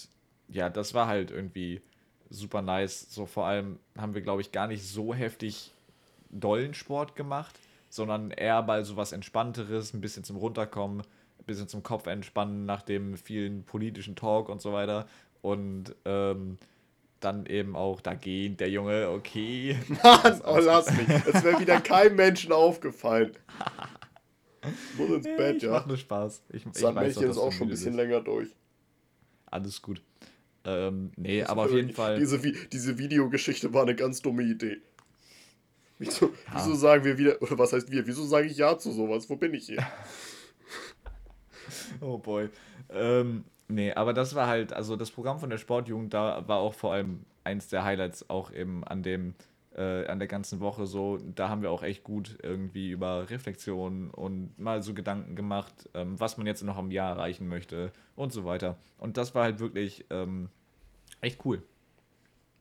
ja, 0.50 0.70
das 0.70 0.94
war 0.94 1.08
halt 1.08 1.32
irgendwie 1.32 1.82
super 2.30 2.62
nice. 2.62 3.08
So 3.14 3.26
vor 3.26 3.46
allem 3.46 3.80
haben 3.98 4.14
wir, 4.14 4.22
glaube 4.22 4.42
ich, 4.42 4.52
gar 4.52 4.68
nicht 4.68 4.88
so 4.88 5.14
heftig 5.14 5.72
dollen 6.30 6.74
Sport 6.74 7.16
gemacht, 7.16 7.60
sondern 7.90 8.32
eher 8.32 8.62
mal 8.64 8.84
so 8.84 8.98
was 8.98 9.12
Entspannteres, 9.12 9.94
ein 9.94 10.02
bisschen 10.02 10.24
zum 10.24 10.38
Runterkommen, 10.38 11.02
ein 11.02 11.46
bisschen 11.46 11.68
zum 11.68 11.84
Kopf 11.84 12.08
entspannen 12.08 12.66
nach 12.66 12.82
dem 12.82 13.16
vielen 13.18 13.64
politischen 13.64 14.16
Talk 14.16 14.50
und 14.50 14.62
so 14.62 14.74
weiter. 14.74 15.08
Und 15.42 15.96
ähm, 16.06 16.58
dann 17.20 17.46
eben 17.46 17.76
auch 17.76 18.02
da 18.02 18.14
geht 18.14 18.60
der 18.60 18.70
Junge, 18.70 19.10
okay. 19.10 19.78
Mann, 20.04 20.42
oh 20.46 20.60
lass 20.60 20.92
mich. 20.92 21.08
Es 21.10 21.44
wäre 21.44 21.60
wieder 21.60 21.80
keinem 21.82 22.16
Menschen 22.16 22.52
aufgefallen. 22.52 23.32
Muss 24.98 25.10
ins 25.10 25.26
Bett, 25.26 25.58
ich 25.58 25.64
ja. 25.64 25.72
Macht 25.72 25.88
nur 25.88 25.98
Spaß. 25.98 26.44
Ich, 26.50 26.66
ich 26.66 26.74
Sandmännchen 26.74 27.30
ist 27.30 27.38
auch 27.38 27.52
schon 27.52 27.68
ein 27.68 27.70
bisschen 27.70 27.92
ist. 27.92 27.98
länger 27.98 28.22
durch. 28.22 28.50
Alles 29.46 29.82
gut. 29.82 30.02
Ähm, 30.66 31.12
nee, 31.16 31.44
aber 31.44 31.66
auf 31.66 31.72
jeden 31.72 31.94
Fall. 31.94 32.20
Diese, 32.20 32.40
diese 32.40 32.98
Videogeschichte 32.98 33.74
war 33.74 33.84
eine 33.84 33.96
ganz 33.96 34.22
dumme 34.22 34.44
Idee. 34.44 34.82
Wieso, 36.00 36.28
ja. 36.28 36.32
wieso 36.54 36.76
sagen 36.76 37.04
wir 37.04 37.18
wieder, 37.18 37.42
oder 37.42 37.58
was 37.58 37.74
heißt 37.74 37.90
wir, 37.90 38.06
wieso 38.06 38.26
sage 38.26 38.48
ich 38.48 38.58
Ja 38.58 38.78
zu 38.78 38.92
sowas? 38.92 39.30
Wo 39.30 39.36
bin 39.36 39.54
ich 39.54 39.68
hier? 39.68 39.86
oh 42.02 42.18
boy. 42.18 42.50
Ähm, 42.90 43.46
nee, 43.68 43.92
aber 43.94 44.14
das 44.14 44.36
war 44.36 44.48
halt, 44.48 44.74
also 44.74 44.96
das 44.96 45.12
Programm 45.12 45.40
von 45.40 45.50
der 45.50 45.58
Sportjugend, 45.58 46.14
da 46.14 46.48
war 46.48 46.58
auch 46.58 46.74
vor 46.74 46.94
allem 46.94 47.26
eins 47.44 47.68
der 47.70 47.84
Highlights 47.84 48.30
auch 48.30 48.52
eben 48.52 48.84
an 48.84 49.04
dem, 49.04 49.36
äh, 49.76 50.06
an 50.08 50.20
der 50.20 50.28
ganzen 50.28 50.60
Woche 50.60 50.86
so. 50.86 51.18
Da 51.18 51.50
haben 51.50 51.62
wir 51.62 51.72
auch 51.72 51.84
echt 51.84 52.04
gut 52.04 52.38
irgendwie 52.44 52.92
über 52.92 53.30
Reflexion 53.30 54.10
und 54.12 54.58
mal 54.60 54.84
so 54.84 54.94
Gedanken 54.94 55.36
gemacht, 55.36 55.90
ähm, 55.94 56.20
was 56.20 56.38
man 56.38 56.48
jetzt 56.48 56.64
noch 56.64 56.78
im 56.78 56.92
Jahr 56.92 57.12
erreichen 57.12 57.48
möchte 57.48 57.92
und 58.16 58.34
so 58.34 58.44
weiter. 58.44 58.78
Und 58.98 59.18
das 59.18 59.34
war 59.36 59.44
halt 59.44 59.60
wirklich 59.60 60.06
ähm, 60.10 60.50
echt 61.22 61.46
cool. 61.46 61.64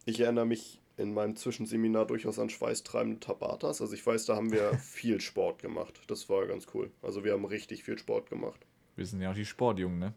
Ich 0.05 0.21
erinnere 0.21 0.47
mich 0.47 0.81
in 0.97 1.12
meinem 1.12 1.37
Zwischenseminar 1.37 2.07
durchaus 2.07 2.38
an 2.38 2.49
schweißtreibende 2.49 3.21
Tabatas. 3.21 3.81
Also 3.81 3.92
ich 3.92 4.07
weiß, 4.07 4.27
da 4.27 4.37
haben 4.37 4.53
wir 4.53 4.75
viel 4.79 5.21
Sport 5.21 5.61
gemacht. 5.61 6.01
Das 6.07 6.29
war 6.29 6.47
ganz 6.47 6.66
cool. 6.75 6.90
Also 7.03 7.25
wir 7.25 7.33
haben 7.33 7.45
richtig 7.45 7.85
viel 7.85 7.99
Sport 7.99 8.31
gemacht. 8.31 8.66
Wir 8.95 9.05
sind 9.05 9.21
ja 9.21 9.31
auch 9.31 9.35
die 9.35 9.45
Sportjungen, 9.45 9.99
ne? 9.99 10.14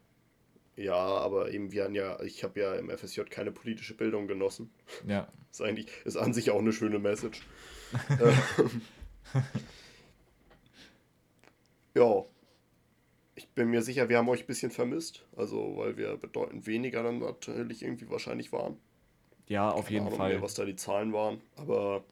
Ja, 0.80 0.96
aber 0.96 1.52
eben 1.52 1.74
wir 1.74 1.84
haben 1.84 1.94
ja, 1.94 2.22
ich 2.22 2.42
habe 2.46 2.58
ja 2.58 2.74
im 2.76 2.90
FSJ 2.90 3.24
keine 3.24 3.52
politische 3.52 3.96
Bildung 3.96 4.28
genossen. 4.28 4.72
Ja. 5.06 5.28
Ist 5.52 5.62
eigentlich, 5.62 5.88
ist 6.06 6.16
an 6.16 6.32
sich 6.32 6.52
auch 6.52 6.60
eine 6.60 6.72
schöne 6.72 7.00
Message. 7.00 7.42
Ähm, 8.22 8.82
ja. 11.96 12.24
Ich 13.34 13.50
bin 13.50 13.72
mir 13.72 13.82
sicher, 13.82 14.10
wir 14.10 14.20
haben 14.20 14.30
euch 14.30 14.42
ein 14.42 14.48
bisschen 14.48 14.70
vermisst. 14.70 15.26
Also, 15.36 15.76
weil 15.76 15.98
wir 15.98 16.16
bedeutend 16.18 16.68
weniger 16.68 17.02
dann 17.02 17.18
natürlich 17.18 17.82
irgendwie 17.82 18.10
wahrscheinlich 18.12 18.52
waren. 18.52 18.78
Ja, 19.48 19.72
auf 19.72 19.86
Keine 19.86 19.94
jeden 19.94 20.06
Ahnung 20.06 20.18
Fall. 20.20 20.34
Mehr, 20.34 20.42
was 20.44 20.54
da 20.54 20.66
die 20.66 20.76
Zahlen 20.76 21.14
waren, 21.14 21.42
aber 21.56 22.04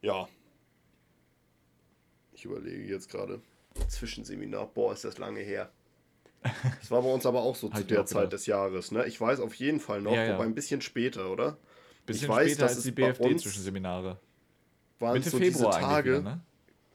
ja. 0.00 0.26
Ich 2.32 2.46
überlege 2.46 2.84
jetzt 2.84 3.10
gerade. 3.10 3.42
Zwischenseminar, 3.88 4.66
boah, 4.66 4.94
ist 4.94 5.04
das 5.04 5.18
lange 5.18 5.40
her. 5.40 5.70
Das 6.80 6.90
war 6.90 7.02
bei 7.02 7.12
uns 7.12 7.26
aber 7.26 7.40
auch 7.42 7.56
so 7.56 7.68
zu 7.68 7.84
der 7.84 8.06
Zeit 8.06 8.32
des 8.32 8.46
Jahres, 8.46 8.92
ne? 8.92 9.06
Ich 9.06 9.20
weiß 9.20 9.40
auf 9.40 9.54
jeden 9.54 9.80
Fall 9.80 10.00
noch, 10.00 10.12
ja, 10.12 10.24
ja. 10.24 10.34
wobei 10.34 10.44
ein 10.44 10.54
bisschen 10.54 10.80
später, 10.80 11.30
oder? 11.30 11.58
Bisschen 12.06 12.24
ich 12.24 12.28
weiß, 12.28 12.50
später 12.52 12.62
dass 12.62 12.76
als 12.76 12.84
die 12.84 12.92
BFD-Zwischenseminare. 12.92 14.18
Mitte 15.00 15.30
so 15.30 15.38
Februar 15.38 15.72
diese 15.72 15.86
Tage, 15.86 16.10
wieder, 16.20 16.22
ne? 16.22 16.40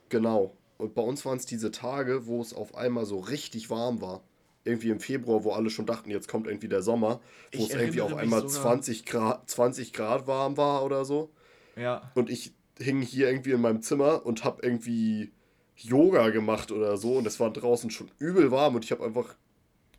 Genau. 0.10 0.56
Und 0.78 0.96
bei 0.96 1.02
uns 1.02 1.24
waren 1.26 1.38
es 1.38 1.46
diese 1.46 1.72
Tage, 1.72 2.26
wo 2.26 2.42
es 2.42 2.54
auf 2.54 2.76
einmal 2.76 3.06
so 3.06 3.20
richtig 3.20 3.70
warm 3.70 4.02
war 4.02 4.24
irgendwie 4.66 4.90
im 4.90 5.00
Februar, 5.00 5.44
wo 5.44 5.52
alle 5.52 5.70
schon 5.70 5.86
dachten, 5.86 6.10
jetzt 6.10 6.28
kommt 6.28 6.48
irgendwie 6.48 6.70
der 6.70 6.82
Sommer, 6.82 7.20
wo 7.52 7.60
ich 7.60 7.70
es 7.70 7.76
irgendwie 7.76 8.02
auf 8.02 8.14
einmal 8.16 8.48
20 8.48 9.06
Grad, 9.06 9.50
20 9.50 9.94
Grad 9.94 10.28
warm 10.28 10.58
war 10.58 10.86
oder 10.86 11.06
so. 11.06 11.32
Ja. 11.76 12.12
Und 12.16 12.30
ich 12.30 12.54
hing 12.80 13.02
hier 13.02 13.28
irgendwie 13.28 13.52
in 13.52 13.62
meinem 13.62 13.82
Zimmer 13.82 14.26
und 14.26 14.44
habe 14.44 14.62
irgendwie 14.66 15.32
Yoga 15.78 16.30
gemacht 16.30 16.72
oder 16.72 16.98
so 16.98 17.18
und 17.18 17.28
es 17.28 17.40
war 17.40 17.52
draußen 17.52 17.90
schon 17.90 18.10
übel 18.20 18.52
warm 18.52 18.76
und 18.76 18.86
ich 18.86 18.92
habe 18.92 19.04
einfach 19.04 19.36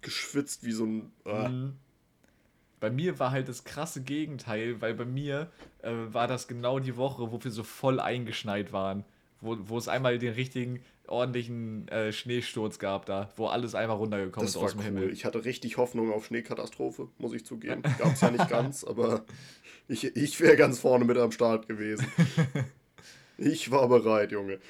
geschwitzt 0.01 0.65
wie 0.65 0.73
so 0.73 0.85
ein. 0.85 1.13
Äh. 1.25 1.73
Bei 2.81 2.91
mir 2.91 3.19
war 3.19 3.31
halt 3.31 3.49
das 3.49 3.65
krasse 3.65 4.03
Gegenteil, 4.03 4.81
weil 4.81 4.95
bei 4.95 5.07
mir 5.07 5.51
äh, 5.83 5.93
war 6.09 6.29
das 6.29 6.49
genau 6.49 6.79
die 6.79 6.97
Woche, 6.97 7.33
wo 7.33 7.43
wir 7.43 7.51
so 7.51 7.63
voll 7.63 7.99
eingeschneit 7.99 8.73
waren. 8.73 9.05
Wo, 9.41 9.57
wo 9.61 9.79
es 9.79 9.89
einmal 9.89 10.19
den 10.19 10.35
richtigen 10.35 10.81
ordentlichen 11.07 11.89
äh, 11.89 12.13
Schneesturz 12.13 12.79
gab 12.79 13.07
da, 13.07 13.31
wo 13.37 13.47
alles 13.47 13.75
einfach 13.75 13.99
runtergekommen 13.99 14.47
das 14.47 14.57
ist 14.57 14.63
aus 14.63 14.73
dem 14.73 14.81
cool. 14.81 14.85
Himmel. 14.87 15.13
Ich 15.13 15.25
hatte 15.25 15.45
richtig 15.45 15.77
Hoffnung 15.77 16.13
auf 16.13 16.27
Schneekatastrophe, 16.27 17.09
muss 17.19 17.35
ich 17.35 17.45
zugeben. 17.45 17.83
Gab 17.99 18.15
es 18.15 18.21
ja 18.21 18.31
nicht 18.31 18.49
ganz, 18.49 18.85
aber 18.85 19.25
ich, 19.89 20.17
ich 20.17 20.41
wäre 20.41 20.57
ganz 20.57 20.79
vorne 20.79 21.05
mit 21.05 21.19
am 21.19 21.33
Start 21.33 21.69
gewesen. 21.69 22.07
ich 23.39 23.71
war 23.71 23.89
bereit, 23.89 24.33
Junge. 24.33 24.61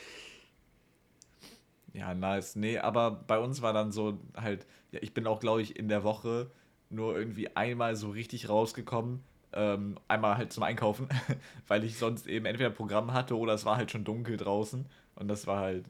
Ja, 1.94 2.14
nice. 2.14 2.56
Nee, 2.56 2.78
aber 2.78 3.10
bei 3.12 3.38
uns 3.38 3.62
war 3.62 3.72
dann 3.72 3.92
so 3.92 4.18
halt, 4.36 4.66
ja, 4.92 5.00
ich 5.02 5.14
bin 5.14 5.26
auch, 5.26 5.40
glaube 5.40 5.62
ich, 5.62 5.78
in 5.78 5.88
der 5.88 6.04
Woche 6.04 6.50
nur 6.90 7.16
irgendwie 7.16 7.56
einmal 7.56 7.96
so 7.96 8.10
richtig 8.10 8.48
rausgekommen. 8.48 9.22
Ähm, 9.52 9.98
einmal 10.08 10.36
halt 10.36 10.52
zum 10.52 10.64
Einkaufen, 10.64 11.08
weil 11.68 11.84
ich 11.84 11.96
sonst 11.96 12.26
eben 12.26 12.44
entweder 12.46 12.70
Programm 12.70 13.12
hatte 13.12 13.38
oder 13.38 13.54
es 13.54 13.64
war 13.64 13.76
halt 13.76 13.90
schon 13.92 14.04
dunkel 14.04 14.36
draußen. 14.36 14.86
Und 15.14 15.28
das 15.28 15.46
war 15.46 15.60
halt 15.60 15.84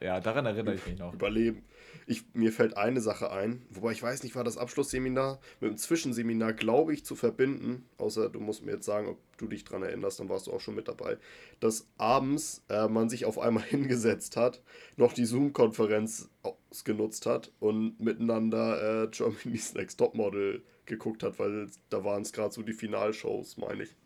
ja, 0.00 0.20
daran 0.20 0.46
erinnere 0.46 0.74
ich 0.74 0.86
mich 0.86 0.98
noch. 0.98 1.12
Überleben. 1.12 1.62
Ich, 2.06 2.24
mir 2.34 2.52
fällt 2.52 2.76
eine 2.76 3.00
Sache 3.00 3.30
ein, 3.30 3.62
wobei 3.70 3.92
ich 3.92 4.02
weiß 4.02 4.22
nicht, 4.22 4.34
war 4.34 4.44
das 4.44 4.58
Abschlussseminar 4.58 5.40
mit 5.60 5.70
dem 5.70 5.76
Zwischenseminar, 5.76 6.52
glaube 6.52 6.92
ich, 6.92 7.04
zu 7.04 7.14
verbinden, 7.14 7.88
außer 7.98 8.28
du 8.28 8.40
musst 8.40 8.64
mir 8.64 8.72
jetzt 8.72 8.86
sagen, 8.86 9.08
ob 9.08 9.18
du 9.38 9.46
dich 9.46 9.64
daran 9.64 9.82
erinnerst, 9.82 10.20
dann 10.20 10.28
warst 10.28 10.46
du 10.46 10.52
auch 10.52 10.60
schon 10.60 10.74
mit 10.74 10.88
dabei, 10.88 11.18
dass 11.60 11.86
abends 11.98 12.64
äh, 12.68 12.88
man 12.88 13.08
sich 13.08 13.24
auf 13.24 13.38
einmal 13.38 13.62
hingesetzt 13.68 14.36
hat, 14.36 14.62
noch 14.96 15.12
die 15.12 15.24
Zoom-Konferenz 15.24 16.28
ausgenutzt 16.42 17.26
hat 17.26 17.52
und 17.60 17.98
miteinander 18.00 19.04
äh, 19.04 19.08
Germany's 19.08 19.74
Next 19.74 19.98
Topmodel 19.98 20.62
geguckt 20.86 21.22
hat, 21.22 21.38
weil 21.38 21.68
da 21.88 22.04
waren 22.04 22.22
es 22.22 22.32
gerade 22.32 22.52
so 22.52 22.62
die 22.62 22.72
Finalshows, 22.72 23.56
meine 23.56 23.84
ich. 23.84 23.96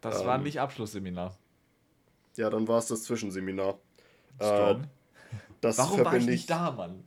Das 0.00 0.20
ähm, 0.20 0.26
war 0.26 0.38
nicht 0.38 0.60
Abschlussseminar. 0.60 1.36
Ja, 2.36 2.50
dann 2.50 2.68
war 2.68 2.78
es 2.78 2.86
das 2.86 3.04
Zwischenseminar. 3.04 3.78
Äh, 4.38 4.76
das 5.60 5.78
Warum 5.78 6.04
war 6.04 6.16
ich 6.16 6.26
nicht 6.26 6.48
da, 6.48 6.70
Mann? 6.70 7.04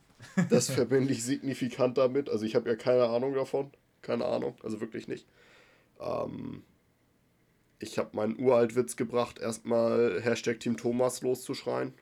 Das 0.49 0.69
verbinde 0.69 1.13
ich 1.13 1.23
signifikant 1.23 1.97
damit. 1.97 2.29
Also 2.29 2.45
ich 2.45 2.55
habe 2.55 2.69
ja 2.69 2.75
keine 2.75 3.05
Ahnung 3.05 3.34
davon. 3.34 3.71
Keine 4.01 4.25
Ahnung, 4.25 4.55
also 4.63 4.81
wirklich 4.81 5.07
nicht. 5.07 5.27
Ähm, 5.99 6.63
ich 7.79 7.97
habe 7.97 8.10
meinen 8.13 8.39
Uraltwitz 8.39 8.95
gebracht, 8.95 9.39
erstmal 9.39 10.21
Hashtag 10.21 10.60
Team 10.60 10.77
Thomas 10.77 11.21
loszuschreien. 11.21 11.93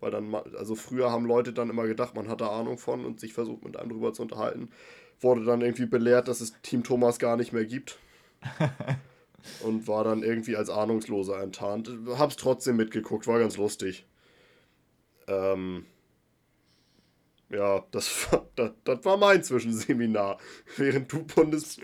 Weil 0.00 0.10
dann, 0.10 0.34
also 0.34 0.74
früher 0.74 1.10
haben 1.10 1.24
Leute 1.24 1.52
dann 1.52 1.70
immer 1.70 1.86
gedacht, 1.86 2.14
man 2.14 2.28
hat 2.28 2.40
da 2.40 2.48
Ahnung 2.48 2.78
von 2.78 3.04
und 3.04 3.20
sich 3.20 3.32
versucht 3.32 3.64
mit 3.64 3.76
einem 3.76 3.90
drüber 3.90 4.12
zu 4.12 4.22
unterhalten. 4.22 4.70
Wurde 5.20 5.44
dann 5.44 5.62
irgendwie 5.62 5.86
belehrt, 5.86 6.28
dass 6.28 6.40
es 6.40 6.52
Team 6.62 6.82
Thomas 6.82 7.18
gar 7.18 7.36
nicht 7.36 7.52
mehr 7.52 7.64
gibt. 7.64 7.98
und 9.62 9.88
war 9.88 10.04
dann 10.04 10.22
irgendwie 10.22 10.56
als 10.56 10.70
Ahnungsloser 10.70 11.40
enttarnt. 11.40 11.90
Hab's 12.18 12.36
trotzdem 12.36 12.76
mitgeguckt, 12.76 13.26
war 13.26 13.38
ganz 13.38 13.56
lustig. 13.56 14.04
Ähm, 15.26 15.86
ja, 17.54 17.84
das 17.90 18.32
war, 18.32 18.46
das, 18.56 18.72
das 18.84 19.04
war 19.04 19.16
mein 19.16 19.42
Zwischenseminar. 19.42 20.38
Während 20.76 21.12
du 21.12 21.24
Bundes 21.24 21.78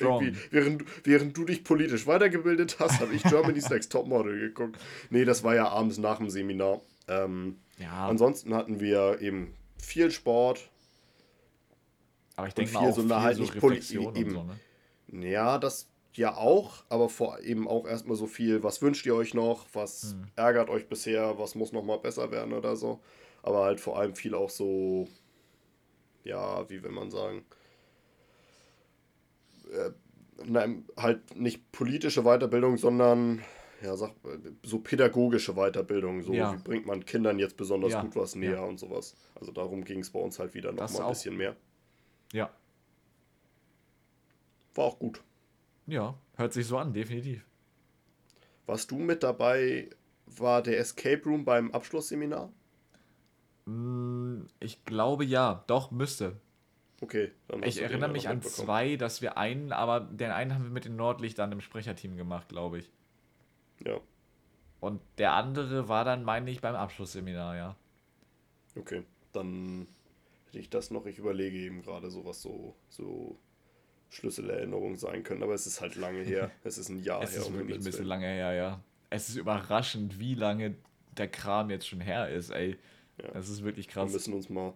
während, 0.50 0.84
während 1.04 1.36
du 1.36 1.44
dich 1.44 1.64
politisch 1.64 2.06
weitergebildet 2.06 2.78
hast, 2.78 3.00
habe 3.00 3.14
ich 3.14 3.22
Germany's 3.22 3.70
Next 3.70 3.92
Topmodel 3.92 4.38
geguckt. 4.38 4.78
Nee, 5.10 5.24
das 5.24 5.44
war 5.44 5.54
ja 5.54 5.68
abends 5.68 5.98
nach 5.98 6.18
dem 6.18 6.30
Seminar. 6.30 6.80
Ähm, 7.08 7.58
ja. 7.78 8.08
Ansonsten 8.08 8.54
hatten 8.54 8.80
wir 8.80 9.20
eben 9.20 9.54
viel 9.78 10.10
Sport. 10.10 10.68
Aber 12.36 12.48
ich 12.48 12.54
denke 12.54 12.72
mal 12.72 12.88
auch 12.88 12.94
so 12.94 13.02
viel 13.02 13.14
halt 13.14 13.36
so 13.36 13.44
Reflexion 13.44 14.16
eben, 14.16 14.30
so, 14.30 14.46
ne? 15.08 15.28
Ja, 15.28 15.58
das 15.58 15.88
ja 16.14 16.36
auch, 16.36 16.84
aber 16.88 17.08
vor 17.08 17.40
eben 17.40 17.68
auch 17.68 17.86
erstmal 17.86 18.16
so 18.16 18.26
viel, 18.26 18.62
was 18.62 18.82
wünscht 18.82 19.06
ihr 19.06 19.14
euch 19.14 19.34
noch, 19.34 19.66
was 19.72 20.12
hm. 20.12 20.26
ärgert 20.36 20.68
euch 20.68 20.88
bisher, 20.88 21.38
was 21.38 21.54
muss 21.54 21.72
noch 21.72 21.84
mal 21.84 21.98
besser 21.98 22.30
werden 22.30 22.52
oder 22.52 22.76
so. 22.76 23.00
Aber 23.42 23.64
halt 23.64 23.80
vor 23.80 23.98
allem 23.98 24.14
viel 24.14 24.34
auch 24.34 24.50
so 24.50 25.08
ja, 26.24 26.68
wie 26.68 26.82
will 26.82 26.90
man 26.90 27.10
sagen, 27.10 27.44
äh, 29.72 29.90
nein, 30.44 30.84
halt 30.96 31.36
nicht 31.36 31.70
politische 31.72 32.22
Weiterbildung, 32.22 32.76
sondern 32.76 33.42
ja, 33.82 33.96
sag, 33.96 34.12
so 34.62 34.78
pädagogische 34.80 35.54
Weiterbildung. 35.54 36.22
So, 36.22 36.32
ja. 36.32 36.52
wie 36.52 36.58
bringt 36.58 36.86
man 36.86 37.04
Kindern 37.04 37.38
jetzt 37.38 37.56
besonders 37.56 37.92
ja. 37.92 38.02
gut 38.02 38.14
was 38.16 38.34
näher 38.34 38.52
ja. 38.52 38.64
und 38.64 38.78
sowas. 38.78 39.16
Also 39.34 39.52
darum 39.52 39.84
ging 39.84 40.00
es 40.00 40.10
bei 40.10 40.20
uns 40.20 40.38
halt 40.38 40.54
wieder 40.54 40.72
noch 40.72 40.90
mal 40.92 41.02
ein 41.02 41.08
bisschen 41.08 41.36
mehr. 41.36 41.56
Ja. 42.32 42.50
War 44.74 44.84
auch 44.84 44.98
gut. 44.98 45.22
Ja, 45.86 46.14
hört 46.36 46.52
sich 46.52 46.66
so 46.66 46.78
an, 46.78 46.92
definitiv. 46.92 47.44
Warst 48.66 48.90
du 48.90 48.98
mit 48.98 49.22
dabei? 49.22 49.90
War 50.26 50.62
der 50.62 50.78
Escape 50.78 51.24
Room 51.24 51.44
beim 51.44 51.72
Abschlussseminar? 51.72 52.52
Mm, 53.66 54.46
Ich 54.60 54.84
glaube 54.84 55.24
ja, 55.24 55.64
doch, 55.66 55.90
müsste. 55.90 56.36
Okay, 57.02 57.32
dann 57.48 57.62
Ich 57.62 57.80
erinnere 57.80 58.10
mich 58.10 58.28
an 58.28 58.42
zwei, 58.42 58.96
dass 58.96 59.22
wir 59.22 59.38
einen, 59.38 59.72
aber 59.72 60.00
den 60.00 60.30
einen 60.30 60.54
haben 60.54 60.64
wir 60.64 60.70
mit 60.70 60.84
den 60.84 60.96
Nordlichtern 60.96 61.50
im 61.52 61.60
Sprecherteam 61.62 62.16
gemacht, 62.16 62.48
glaube 62.50 62.78
ich. 62.78 62.90
Ja, 63.84 64.00
Und 64.80 65.00
der 65.18 65.32
andere 65.32 65.88
war 65.88 66.04
dann, 66.04 66.24
meine 66.24 66.50
ich, 66.50 66.60
beim 66.60 66.74
Abschlussseminar, 66.74 67.56
ja. 67.56 67.76
okay. 68.76 69.02
Dann 69.32 69.86
hätte 70.46 70.58
ich 70.58 70.70
das 70.70 70.90
noch. 70.90 71.06
Ich 71.06 71.18
überlege 71.18 71.56
eben 71.58 71.82
gerade 71.82 72.10
so, 72.10 72.24
was 72.24 72.42
so, 72.42 72.74
so 72.88 73.38
Schlüsselerinnerungen 74.10 74.96
sein 74.96 75.22
können. 75.22 75.42
Aber 75.42 75.54
es 75.54 75.66
ist 75.66 75.80
halt 75.80 75.94
lange 75.96 76.22
her. 76.22 76.50
Es 76.64 76.78
ist 76.78 76.88
ein 76.88 76.98
Jahr 77.02 77.22
Es 77.22 77.32
her. 77.32 77.40
ist 77.42 77.46
um 77.48 77.54
wirklich 77.54 77.78
ein 77.78 77.84
bisschen 77.84 78.06
lange 78.06 78.26
her, 78.26 78.52
ja. 78.52 78.80
Es 79.10 79.28
ist 79.28 79.36
überraschend, 79.36 80.18
wie 80.18 80.34
lange 80.34 80.76
der 81.16 81.28
Kram 81.28 81.70
jetzt 81.70 81.86
schon 81.88 82.00
her 82.00 82.28
ist, 82.28 82.50
ey. 82.50 82.78
Ja. 83.22 83.30
Das 83.32 83.48
ist 83.48 83.64
wirklich 83.64 83.86
Wir 83.88 83.92
krass. 83.94 84.12
müssen 84.12 84.34
uns 84.34 84.48
mal, 84.48 84.74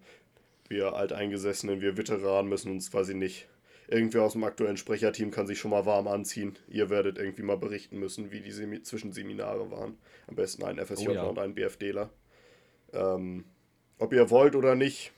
wir 0.69 0.95
Alteingesessenen, 0.95 1.81
wir 1.81 1.97
Veteranen 1.97 2.49
müssen 2.49 2.71
uns 2.73 2.91
quasi 2.91 3.15
nicht. 3.15 3.49
Irgendwer 3.87 4.23
aus 4.23 4.33
dem 4.33 4.45
aktuellen 4.45 4.79
Sprecherteam 4.79 5.31
kann 5.31 5.47
sich 5.47 5.59
schon 5.59 5.71
mal 5.71 5.85
warm 5.85 6.09
anziehen. 6.09 6.59
Ihr 6.69 6.89
werdet 6.89 7.19
irgendwie 7.19 7.43
mal 7.43 7.59
berichten 7.59 7.99
müssen, 7.99 8.31
wie 8.33 8.41
die 8.41 8.51
Semi 8.51 8.81
Zwischenseminare 8.83 9.71
waren. 9.71 9.99
Am 10.27 10.37
besten 10.37 10.65
ein 10.65 10.79
FSJ 10.79 11.09
Oh 11.09 11.13
ja. 11.13 11.23
und 11.25 11.39
ein 11.39 11.55
BFDler. 11.55 12.09
Ähm, 12.95 13.45
ob 13.99 14.13
ihr 14.15 14.31
wollt 14.31 14.57
oder 14.57 14.75
nicht, 14.75 15.13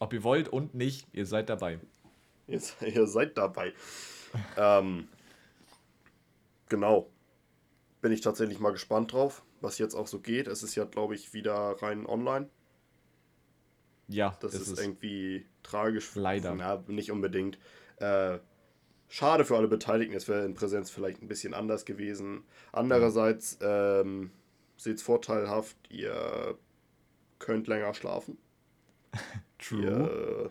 Ob 0.00 0.12
ihr 0.12 0.22
wollt 0.22 0.48
und 0.48 0.74
nicht, 0.74 1.06
ihr 1.12 1.24
seid 1.26 1.48
dabei. 1.48 1.78
ihr, 2.46 2.60
ihr 2.86 3.06
seid 3.06 3.38
dabei. 3.38 3.72
ähm, 4.58 5.08
genau. 6.68 7.08
Bin 8.02 8.12
ich 8.12 8.20
tatsächlich 8.20 8.60
mal 8.60 8.70
gespannt 8.72 9.12
drauf, 9.14 9.42
was 9.60 9.78
jetzt 9.78 9.94
auch 9.94 10.06
so 10.06 10.20
geht. 10.20 10.46
Es 10.46 10.62
ist 10.62 10.74
ja, 10.74 10.84
glaube 10.84 11.14
ich, 11.14 11.32
wieder 11.34 11.54
rein 11.54 12.06
online. 12.06 12.48
Ja, 14.08 14.36
Das 14.40 14.54
ist 14.54 14.68
ist, 14.68 14.80
irgendwie 14.80 15.46
tragisch. 15.62 16.14
Leider. 16.14 16.54
Na, 16.54 16.82
nicht 16.86 17.10
unbedingt. 17.10 17.58
Äh, 17.96 18.38
schade 19.08 19.44
für 19.44 19.56
alle 19.56 19.68
Beteiligten. 19.68 20.16
Es 20.16 20.28
wäre 20.28 20.44
in 20.44 20.54
Präsenz 20.54 20.90
vielleicht 20.90 21.22
ein 21.22 21.28
bisschen 21.28 21.54
anders 21.54 21.84
gewesen. 21.84 22.44
Andererseits 22.72 23.58
ähm, 23.60 24.30
seht 24.76 24.96
es 24.96 25.02
vorteilhaft, 25.02 25.76
ihr 25.90 26.56
könnt 27.38 27.66
länger 27.66 27.92
schlafen. 27.94 28.38
True. 29.58 29.82
Ihr, 29.82 30.50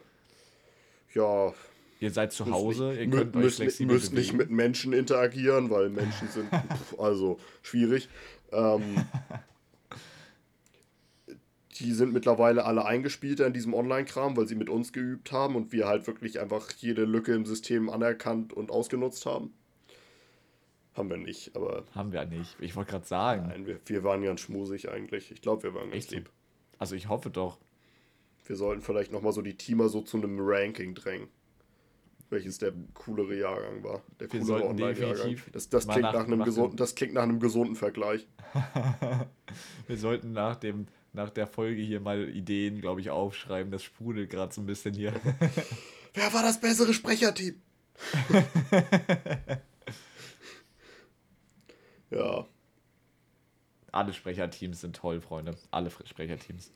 ja, 1.13 1.53
ihr 1.99 2.11
seid 2.11 2.31
zu 2.33 2.45
Hause, 2.51 2.89
nicht, 2.89 2.99
ihr 2.99 3.09
könnt 3.09 3.35
euch 3.35 3.43
müsst, 3.43 3.59
nicht- 3.59 3.65
flexibel 3.67 3.95
müsst 3.95 4.13
nicht 4.13 4.33
mit 4.33 4.49
Menschen 4.49 4.93
interagieren, 4.93 5.69
weil 5.69 5.89
Menschen 5.89 6.27
sind 6.29 6.49
pf, 6.51 6.99
also 6.99 7.39
schwierig. 7.61 8.09
Ähm, 8.51 9.05
die 11.79 11.91
sind 11.91 12.11
mittlerweile 12.11 12.65
alle 12.65 12.85
eingespielter 12.85 13.45
in 13.45 13.53
diesem 13.53 13.73
Online-Kram, 13.73 14.35
weil 14.35 14.47
sie 14.47 14.55
mit 14.55 14.69
uns 14.69 14.93
geübt 14.93 15.31
haben 15.31 15.55
und 15.55 15.71
wir 15.71 15.87
halt 15.87 16.07
wirklich 16.07 16.39
einfach 16.39 16.71
jede 16.71 17.05
Lücke 17.05 17.33
im 17.33 17.45
System 17.45 17.89
anerkannt 17.89 18.51
und 18.53 18.71
ausgenutzt 18.71 19.25
haben. 19.27 19.53
Haben 20.95 21.11
wir 21.11 21.17
nicht, 21.17 21.55
aber 21.55 21.83
Haben 21.93 22.11
wir 22.11 22.25
nicht. 22.25 22.55
Ich 22.59 22.75
wollte 22.75 22.91
gerade 22.91 23.05
sagen. 23.05 23.47
nein, 23.49 23.67
wir, 23.67 23.79
wir 23.85 24.03
waren 24.03 24.23
ganz 24.23 24.41
schmusig 24.41 24.89
eigentlich. 24.89 25.29
Ich 25.31 25.41
glaube, 25.41 25.61
wir 25.63 25.75
waren 25.75 25.91
ganz 25.91 25.95
Echt 26.05 26.11
lieb. 26.11 26.31
Also 26.79 26.95
ich 26.95 27.09
hoffe 27.09 27.29
doch. 27.29 27.59
Wir 28.47 28.55
sollten 28.55 28.81
vielleicht 28.81 29.11
nochmal 29.11 29.33
so 29.33 29.43
die 29.43 29.53
Teamer 29.55 29.89
so 29.89 30.01
zu 30.01 30.17
einem 30.17 30.37
Ranking 30.39 30.95
drängen. 30.95 31.27
Welches 32.29 32.57
der 32.57 32.73
coolere 32.93 33.37
Jahrgang 33.37 33.83
war. 33.83 34.01
Der 34.19 34.31
Wir 34.31 34.41
coolere 34.41 34.65
Online-Jahrgang. 34.67 35.37
Das, 35.53 35.69
das, 35.69 35.87
klingt 35.87 36.01
nach- 36.01 36.13
nach 36.13 36.25
einem 36.25 36.39
nach 36.39 36.45
gesunden, 36.45 36.75
das 36.75 36.93
klingt 36.95 37.13
nach 37.13 37.23
einem 37.23 37.39
gesunden 37.39 37.75
Vergleich. 37.75 38.27
Wir 39.87 39.97
sollten 39.97 40.33
nach 40.33 40.55
dem 40.57 40.87
nach 41.13 41.29
der 41.29 41.47
Folge 41.47 41.81
hier 41.81 41.99
mal 42.01 42.29
Ideen, 42.29 42.79
glaube 42.81 43.01
ich, 43.01 43.09
aufschreiben. 43.09 43.71
Das 43.71 43.81
sprudelt 43.83 44.29
gerade 44.29 44.53
so 44.53 44.61
ein 44.61 44.65
bisschen 44.65 44.93
hier. 44.93 45.13
Wer 46.13 46.33
war 46.33 46.43
das 46.43 46.59
bessere 46.59 46.93
Sprecherteam? 46.93 47.55
ja, 52.11 52.45
Alle 53.91 54.13
Sprecherteams 54.13 54.81
sind 54.81 54.95
toll, 54.95 55.21
Freunde. 55.21 55.55
Alle 55.71 55.89
Sprecherteams. 55.89 56.71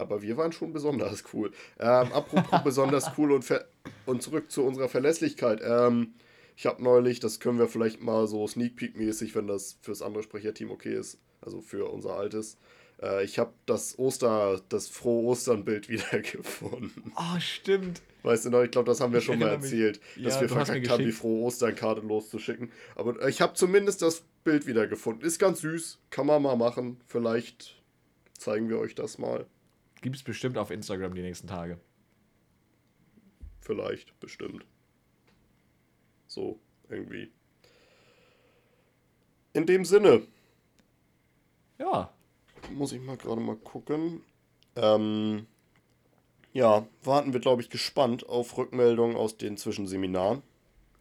Aber 0.00 0.22
wir 0.22 0.36
waren 0.36 0.52
schon 0.52 0.72
besonders 0.72 1.24
cool. 1.32 1.52
Ähm, 1.78 2.12
apropos 2.12 2.60
besonders 2.64 3.10
cool 3.18 3.32
und, 3.32 3.46
und 4.06 4.22
zurück 4.22 4.50
zu 4.50 4.64
unserer 4.64 4.88
Verlässlichkeit. 4.88 5.60
Ähm, 5.64 6.14
ich 6.56 6.66
habe 6.66 6.82
neulich, 6.82 7.20
das 7.20 7.40
können 7.40 7.58
wir 7.58 7.68
vielleicht 7.68 8.00
mal 8.02 8.26
so 8.26 8.46
Sneak 8.46 8.76
Peek-mäßig, 8.76 9.34
wenn 9.34 9.46
das 9.46 9.78
fürs 9.82 10.02
andere 10.02 10.22
Sprecherteam 10.22 10.70
okay 10.70 10.94
ist, 10.94 11.18
also 11.40 11.60
für 11.60 11.90
unser 11.90 12.14
altes. 12.14 12.58
Äh, 13.02 13.24
ich 13.24 13.38
habe 13.38 13.52
das 13.66 13.98
Oster, 13.98 14.60
das 14.68 14.88
frohe 14.88 15.24
Ostern-Bild 15.28 15.88
wiedergefunden. 16.34 17.12
Oh, 17.16 17.38
stimmt. 17.40 18.02
Weißt 18.22 18.44
du 18.44 18.50
noch, 18.50 18.62
ich 18.62 18.70
glaube, 18.70 18.86
das 18.86 19.00
haben 19.00 19.12
wir 19.12 19.20
Ich 19.20 19.24
schon 19.24 19.38
mal 19.38 19.46
erinnere 19.48 19.62
mich. 19.62 19.72
erzählt, 19.72 20.00
dass 20.22 20.34
Ja, 20.34 20.40
wir 20.42 20.48
verkackt 20.50 20.90
haben, 20.90 21.04
die 21.04 21.12
frohe 21.12 21.44
Osternkarte 21.46 22.02
loszuschicken. 22.02 22.70
Aber 22.94 23.26
ich 23.26 23.40
habe 23.40 23.54
zumindest 23.54 24.02
das 24.02 24.22
Bild 24.44 24.66
wiedergefunden. 24.66 25.26
Ist 25.26 25.38
ganz 25.38 25.60
süß, 25.62 25.98
kann 26.10 26.26
man 26.26 26.42
mal 26.42 26.56
machen. 26.56 27.00
Vielleicht 27.06 27.80
zeigen 28.36 28.68
wir 28.68 28.78
euch 28.78 28.94
das 28.94 29.16
mal. 29.16 29.46
Gibt 30.00 30.16
es 30.16 30.22
bestimmt 30.22 30.56
auf 30.58 30.70
Instagram 30.70 31.14
die 31.14 31.22
nächsten 31.22 31.46
Tage. 31.46 31.78
Vielleicht, 33.60 34.18
bestimmt. 34.20 34.64
So, 36.26 36.58
irgendwie. 36.88 37.30
In 39.52 39.66
dem 39.66 39.84
Sinne, 39.84 40.26
Ja. 41.78 42.12
muss 42.72 42.92
ich 42.92 43.00
mal 43.00 43.16
gerade 43.16 43.40
mal 43.40 43.56
gucken. 43.56 44.22
Ähm, 44.76 45.46
ja, 46.52 46.86
warten 47.02 47.32
wir, 47.32 47.40
glaube 47.40 47.62
ich, 47.62 47.70
gespannt 47.70 48.28
auf 48.28 48.56
Rückmeldungen 48.56 49.16
aus 49.16 49.36
den 49.36 49.56
Zwischenseminaren. 49.56 50.42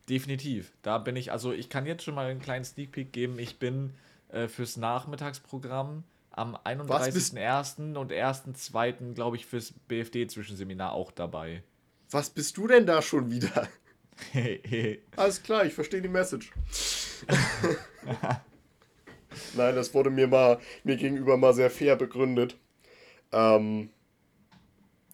Definitiv. 0.09 0.73
Da 0.81 0.97
bin 0.97 1.15
ich, 1.15 1.31
also 1.31 1.51
ich 1.51 1.69
kann 1.69 1.85
jetzt 1.85 2.03
schon 2.03 2.15
mal 2.15 2.29
einen 2.29 2.41
kleinen 2.41 2.65
Sneak 2.65 2.91
Peek 2.91 3.13
geben. 3.13 3.37
Ich 3.37 3.59
bin 3.59 3.93
äh, 4.29 4.47
fürs 4.47 4.77
Nachmittagsprogramm 4.77 6.03
am 6.39 6.55
31.01. 6.55 7.95
und 7.95 8.11
1.02. 8.11 9.13
glaube 9.13 9.35
ich 9.35 9.45
fürs 9.45 9.73
BFD-Zwischenseminar 9.87 10.93
auch 10.93 11.11
dabei. 11.11 11.63
Was 12.09 12.29
bist 12.29 12.57
du 12.57 12.67
denn 12.67 12.85
da 12.85 13.01
schon 13.01 13.29
wieder? 13.29 13.67
Alles 15.15 15.43
klar, 15.43 15.65
ich 15.65 15.73
verstehe 15.73 16.01
die 16.01 16.07
Message. 16.07 16.51
Nein, 19.55 19.75
das 19.75 19.93
wurde 19.93 20.09
mir 20.09 20.27
mal 20.27 20.59
mir 20.83 20.95
gegenüber 20.95 21.37
mal 21.37 21.53
sehr 21.53 21.69
fair 21.69 21.95
begründet. 21.95 22.57
Ähm, 23.31 23.89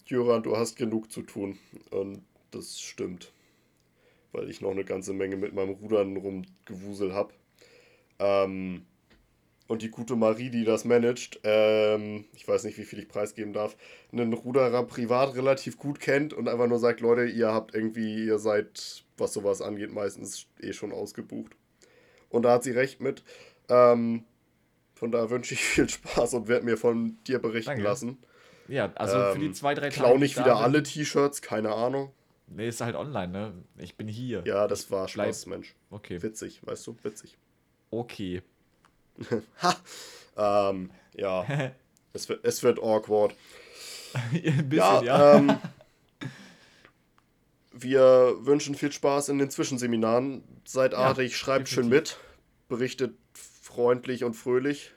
Jöran, 0.06 0.42
du 0.42 0.56
hast 0.56 0.76
genug 0.76 1.10
zu 1.10 1.22
tun. 1.22 1.58
Und 1.90 2.22
das 2.50 2.80
stimmt. 2.80 3.32
Weil 4.32 4.48
ich 4.48 4.60
noch 4.60 4.70
eine 4.70 4.84
ganze 4.84 5.12
Menge 5.12 5.36
mit 5.36 5.54
meinem 5.54 5.74
Rudern 5.74 6.16
rumgewusel 6.16 7.12
habe. 7.14 7.34
Ähm, 8.18 8.86
und 9.68 9.82
die 9.82 9.90
gute 9.90 10.16
Marie, 10.16 10.50
die 10.50 10.64
das 10.64 10.84
managt, 10.84 11.40
ähm, 11.42 12.24
ich 12.34 12.46
weiß 12.46 12.64
nicht, 12.64 12.78
wie 12.78 12.84
viel 12.84 12.98
ich 13.00 13.08
preisgeben 13.08 13.52
darf, 13.52 13.76
einen 14.12 14.32
Ruderer 14.32 14.84
privat 14.84 15.34
relativ 15.34 15.76
gut 15.76 16.00
kennt 16.00 16.32
und 16.32 16.48
einfach 16.48 16.68
nur 16.68 16.78
sagt, 16.78 17.00
Leute, 17.00 17.24
ihr 17.24 17.52
habt 17.52 17.74
irgendwie, 17.74 18.24
ihr 18.26 18.38
seid, 18.38 19.04
was 19.16 19.32
sowas 19.32 19.60
angeht, 19.62 19.92
meistens 19.92 20.46
eh 20.60 20.72
schon 20.72 20.92
ausgebucht. 20.92 21.56
Und 22.28 22.42
da 22.42 22.52
hat 22.52 22.64
sie 22.64 22.72
recht 22.72 23.00
mit. 23.00 23.24
Ähm, 23.68 24.24
von 24.94 25.10
daher 25.10 25.30
wünsche 25.30 25.54
ich 25.54 25.60
viel 25.62 25.88
Spaß 25.88 26.34
und 26.34 26.48
werde 26.48 26.64
mir 26.64 26.76
von 26.76 27.18
dir 27.26 27.38
berichten 27.38 27.70
Danke. 27.70 27.84
lassen. 27.84 28.18
Ja, 28.68 28.92
also 28.96 29.16
für 29.16 29.34
Ähm, 29.34 29.40
die 29.40 29.52
zwei, 29.52 29.74
drei 29.74 29.90
Tage. 29.90 29.94
Klau 29.94 30.18
nicht 30.18 30.30
ich 30.32 30.36
da 30.36 30.44
wieder 30.44 30.56
alle 30.58 30.82
T-Shirts, 30.82 31.42
keine 31.42 31.72
Ahnung. 31.72 32.12
Nee, 32.48 32.68
ist 32.68 32.80
halt 32.80 32.94
online, 32.94 33.32
ne? 33.32 33.52
Ich 33.78 33.96
bin 33.96 34.06
hier. 34.06 34.42
Ja, 34.46 34.68
das 34.68 34.90
war 34.90 35.08
Spaß, 35.08 35.46
Mensch. 35.46 35.74
Okay. 35.90 36.22
Witzig, 36.22 36.64
weißt 36.64 36.86
du, 36.86 36.96
witzig. 37.02 37.36
Okay. 37.90 38.42
Ha! 39.62 40.70
Ähm, 40.70 40.90
ja, 41.14 41.46
es 42.12 42.28
wird, 42.28 42.44
es 42.44 42.62
wird 42.62 42.78
awkward. 42.78 43.34
Bisschen, 44.32 44.70
Ja, 44.72 45.02
ja. 45.02 45.36
Ähm, 45.36 45.58
wir 47.72 48.36
wünschen 48.40 48.74
viel 48.74 48.92
Spaß 48.92 49.28
in 49.28 49.38
den 49.38 49.50
Zwischenseminaren. 49.50 50.42
Seid 50.64 50.92
Ja, 50.92 50.98
artig, 50.98 51.36
schreibt 51.36 51.68
schön 51.68 51.88
mit, 51.88 52.18
berichtet 52.68 53.14
freundlich 53.34 54.24
und 54.24 54.34
fröhlich. 54.34 54.92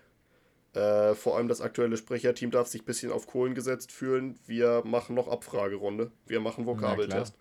Äh, 0.73 1.15
vor 1.15 1.35
allem 1.35 1.47
das 1.47 1.61
aktuelle 1.61 1.97
Sprecherteam 1.97 2.51
darf 2.51 2.67
sich 2.67 2.83
ein 2.83 2.85
bisschen 2.85 3.11
auf 3.11 3.27
Kohlen 3.27 3.55
gesetzt 3.55 3.91
fühlen. 3.91 4.39
Wir 4.45 4.83
machen 4.85 5.15
noch 5.15 5.27
Abfragerunde. 5.27 6.11
Wir 6.25 6.39
machen 6.39 6.65
Vokabeltest. 6.65 7.33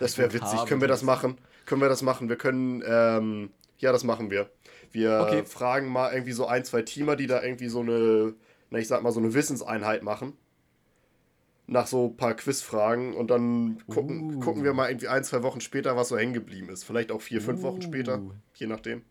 Das 0.00 0.18
wäre 0.18 0.32
witzig. 0.32 0.64
Können 0.66 0.80
wir 0.80 0.88
das 0.88 1.02
machen? 1.02 1.38
Können 1.66 1.80
wir 1.80 1.88
das 1.88 2.02
machen? 2.02 2.28
Wir 2.28 2.36
können, 2.36 2.82
ähm, 2.86 3.50
ja, 3.82 3.92
das 3.92 4.04
machen 4.04 4.30
wir. 4.30 4.50
Wir 4.90 5.20
Okay. 5.26 5.44
fragen 5.44 5.88
mal 5.88 6.12
irgendwie 6.12 6.32
so 6.32 6.46
ein, 6.46 6.64
zwei 6.64 6.82
Teamer, 6.82 7.16
die 7.16 7.26
da 7.26 7.42
irgendwie 7.42 7.68
so 7.68 7.80
eine, 7.80 8.34
na, 8.70 8.78
ich 8.78 8.88
sag 8.88 9.02
mal, 9.02 9.12
so 9.12 9.20
eine 9.20 9.34
Wissenseinheit 9.34 10.02
machen. 10.02 10.34
Nach 11.66 11.86
so 11.86 12.06
ein 12.08 12.16
paar 12.16 12.34
Quizfragen 12.34 13.14
und 13.14 13.28
dann 13.30 13.82
gucken, 13.86 14.36
Uh. 14.36 14.40
gucken 14.40 14.64
wir 14.64 14.72
mal 14.74 14.88
irgendwie 14.90 15.08
ein, 15.08 15.24
zwei 15.24 15.42
Wochen 15.42 15.60
später, 15.60 15.96
was 15.96 16.08
so 16.08 16.18
hängen 16.18 16.32
geblieben 16.34 16.68
ist. 16.68 16.84
Vielleicht 16.84 17.12
auch 17.12 17.20
vier, 17.22 17.40
fünf 17.40 17.62
Wochen 17.62 17.82
später, 17.82 18.18
Uh. 18.18 18.32
je 18.54 18.66
nachdem. 18.66 19.02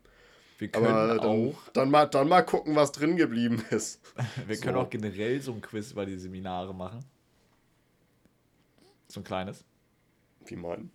Wir 0.58 0.68
können 0.68 0.86
dann, 0.86 1.18
auch, 1.20 1.68
dann, 1.72 1.90
mal, 1.90 2.06
dann 2.06 2.28
mal 2.28 2.42
gucken, 2.42 2.76
was 2.76 2.92
drin 2.92 3.16
geblieben 3.16 3.64
ist. 3.70 4.00
wir 4.46 4.56
können 4.58 4.76
so. 4.76 4.82
auch 4.82 4.90
generell 4.90 5.40
so 5.40 5.52
ein 5.52 5.60
Quiz 5.60 5.92
über 5.92 6.06
die 6.06 6.16
Seminare 6.18 6.72
machen. 6.74 7.00
So 9.08 9.20
ein 9.20 9.24
kleines. 9.24 9.64
Wie 10.46 10.56
meinen? 10.56 10.90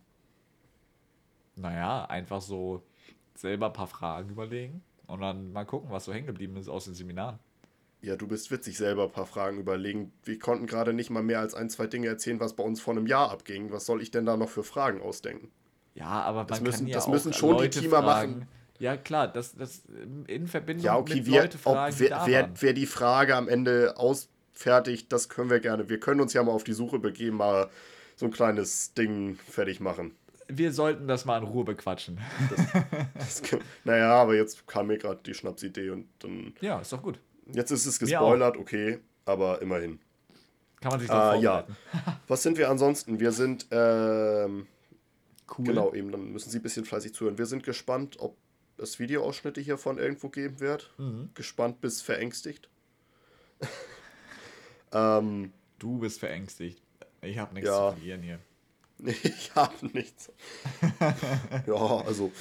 Naja, 1.55 2.05
einfach 2.05 2.41
so 2.41 2.83
selber 3.39 3.67
ein 3.67 3.73
paar 3.73 3.87
Fragen 3.87 4.29
überlegen 4.29 4.81
und 5.07 5.21
dann 5.21 5.51
mal 5.53 5.65
gucken, 5.65 5.89
was 5.91 6.05
so 6.05 6.13
hängen 6.13 6.27
geblieben 6.27 6.57
ist 6.57 6.67
aus 6.69 6.85
den 6.85 6.93
Seminaren. 6.93 7.39
Ja, 8.01 8.15
du 8.15 8.27
bist 8.27 8.51
witzig, 8.51 8.77
selber 8.77 9.05
ein 9.05 9.11
paar 9.11 9.25
Fragen 9.25 9.57
überlegen. 9.57 10.11
Wir 10.23 10.37
konnten 10.37 10.67
gerade 10.67 10.93
nicht 10.93 11.09
mal 11.09 11.23
mehr 11.23 11.39
als 11.39 11.55
ein, 11.55 11.69
zwei 11.69 11.87
Dinge 11.87 12.07
erzählen, 12.07 12.39
was 12.39 12.53
bei 12.55 12.63
uns 12.63 12.79
vor 12.79 12.93
einem 12.95 13.07
Jahr 13.07 13.31
abging. 13.31 13.71
Was 13.71 13.85
soll 13.87 14.01
ich 14.03 14.11
denn 14.11 14.25
da 14.25 14.37
noch 14.37 14.49
für 14.49 14.63
Fragen 14.63 15.01
ausdenken? 15.01 15.49
Ja, 15.95 16.05
aber 16.21 16.39
man 16.39 16.47
Das 16.47 16.61
müssen- 16.61 16.77
kann 16.81 16.87
ja 16.87 16.93
das 16.95 17.05
auch 17.05 17.11
müssen 17.11 17.33
schon 17.33 17.57
die 17.57 17.63
Leute 17.63 17.79
Teamer 17.81 18.03
fragen. 18.03 18.31
machen. 18.33 18.47
Ja, 18.79 18.95
klar, 18.95 19.27
das, 19.27 19.55
das 19.55 19.81
in 20.27 20.45
Verbindung 20.45 20.85
Ja, 20.85 20.97
okay, 20.97 21.15
mit 21.15 21.25
wir, 21.25 21.41
Leute 21.41 21.57
ob, 21.63 21.73
fragen, 21.73 21.95
die 21.95 21.99
wer, 22.01 22.21
wer, 22.27 22.49
wer 22.59 22.73
die 22.73 22.85
Frage 22.85 23.35
am 23.35 23.47
Ende 23.47 23.95
ausfertigt, 23.97 25.11
das 25.11 25.29
können 25.29 25.49
wir 25.49 25.59
gerne. 25.59 25.89
Wir 25.89 25.99
können 25.99 26.21
uns 26.21 26.33
ja 26.33 26.43
mal 26.43 26.51
auf 26.51 26.63
die 26.63 26.73
Suche 26.73 26.99
begeben, 26.99 27.37
mal 27.37 27.69
so 28.15 28.27
ein 28.27 28.31
kleines 28.31 28.93
Ding 28.93 29.39
fertig 29.47 29.79
machen. 29.79 30.15
Wir 30.49 30.71
sollten 30.71 31.07
das 31.07 31.25
mal 31.25 31.37
in 31.39 31.43
Ruhe 31.43 31.63
bequatschen. 31.65 32.19
Das, 33.15 33.41
kann- 33.43 33.59
naja, 33.83 34.13
aber 34.13 34.35
jetzt 34.35 34.65
kam 34.67 34.87
mir 34.87 34.97
gerade 34.97 35.19
die 35.25 35.33
Schnapsidee 35.33 35.89
und 35.89 36.07
dann. 36.19 36.53
Ja, 36.61 36.79
ist 36.79 36.93
doch 36.93 37.01
gut. 37.03 37.19
Jetzt 37.53 37.71
ist 37.71 37.85
es 37.85 37.99
gespoilert, 37.99 38.57
okay, 38.57 38.99
aber 39.25 39.61
immerhin. 39.61 39.99
Kann 40.81 40.91
man 40.91 40.99
sich 40.99 41.09
doch 41.09 41.15
Ah, 41.15 41.35
ja. 41.35 41.65
Was 42.27 42.43
sind 42.43 42.57
wir 42.57 42.69
ansonsten? 42.69 43.19
Wir 43.19 43.31
sind, 43.31 43.67
ähm, 43.71 44.67
Cool. 45.57 45.65
genau, 45.65 45.93
eben, 45.93 46.11
dann 46.11 46.31
müssen 46.31 46.49
Sie 46.49 46.59
ein 46.59 46.61
bisschen 46.61 46.85
fleißig 46.85 47.13
zuhören. 47.13 47.37
Wir 47.37 47.45
sind 47.45 47.63
gespannt, 47.63 48.17
ob 48.19 48.37
es 48.77 48.99
Videoausschnitte 48.99 49.59
hiervon 49.61 49.97
irgendwo 49.97 50.29
geben 50.29 50.59
wird. 50.59 50.93
Mhm. 50.97 51.29
Gespannt 51.33 51.81
bis 51.81 52.01
verängstigt. 52.01 52.69
ähm, 54.91 55.51
Du 55.79 55.99
bist 55.99 56.19
verängstigt. 56.19 56.81
Ich 57.21 57.37
habe 57.37 57.53
nichts 57.53 57.69
Ja. 57.69 57.89
zu 57.91 57.95
verlieren 57.97 58.21
hier. 58.23 58.39
Ich 59.03 59.53
habe 59.55 59.73
nichts. 59.93 60.31
ja, 61.67 61.75
also. 62.05 62.31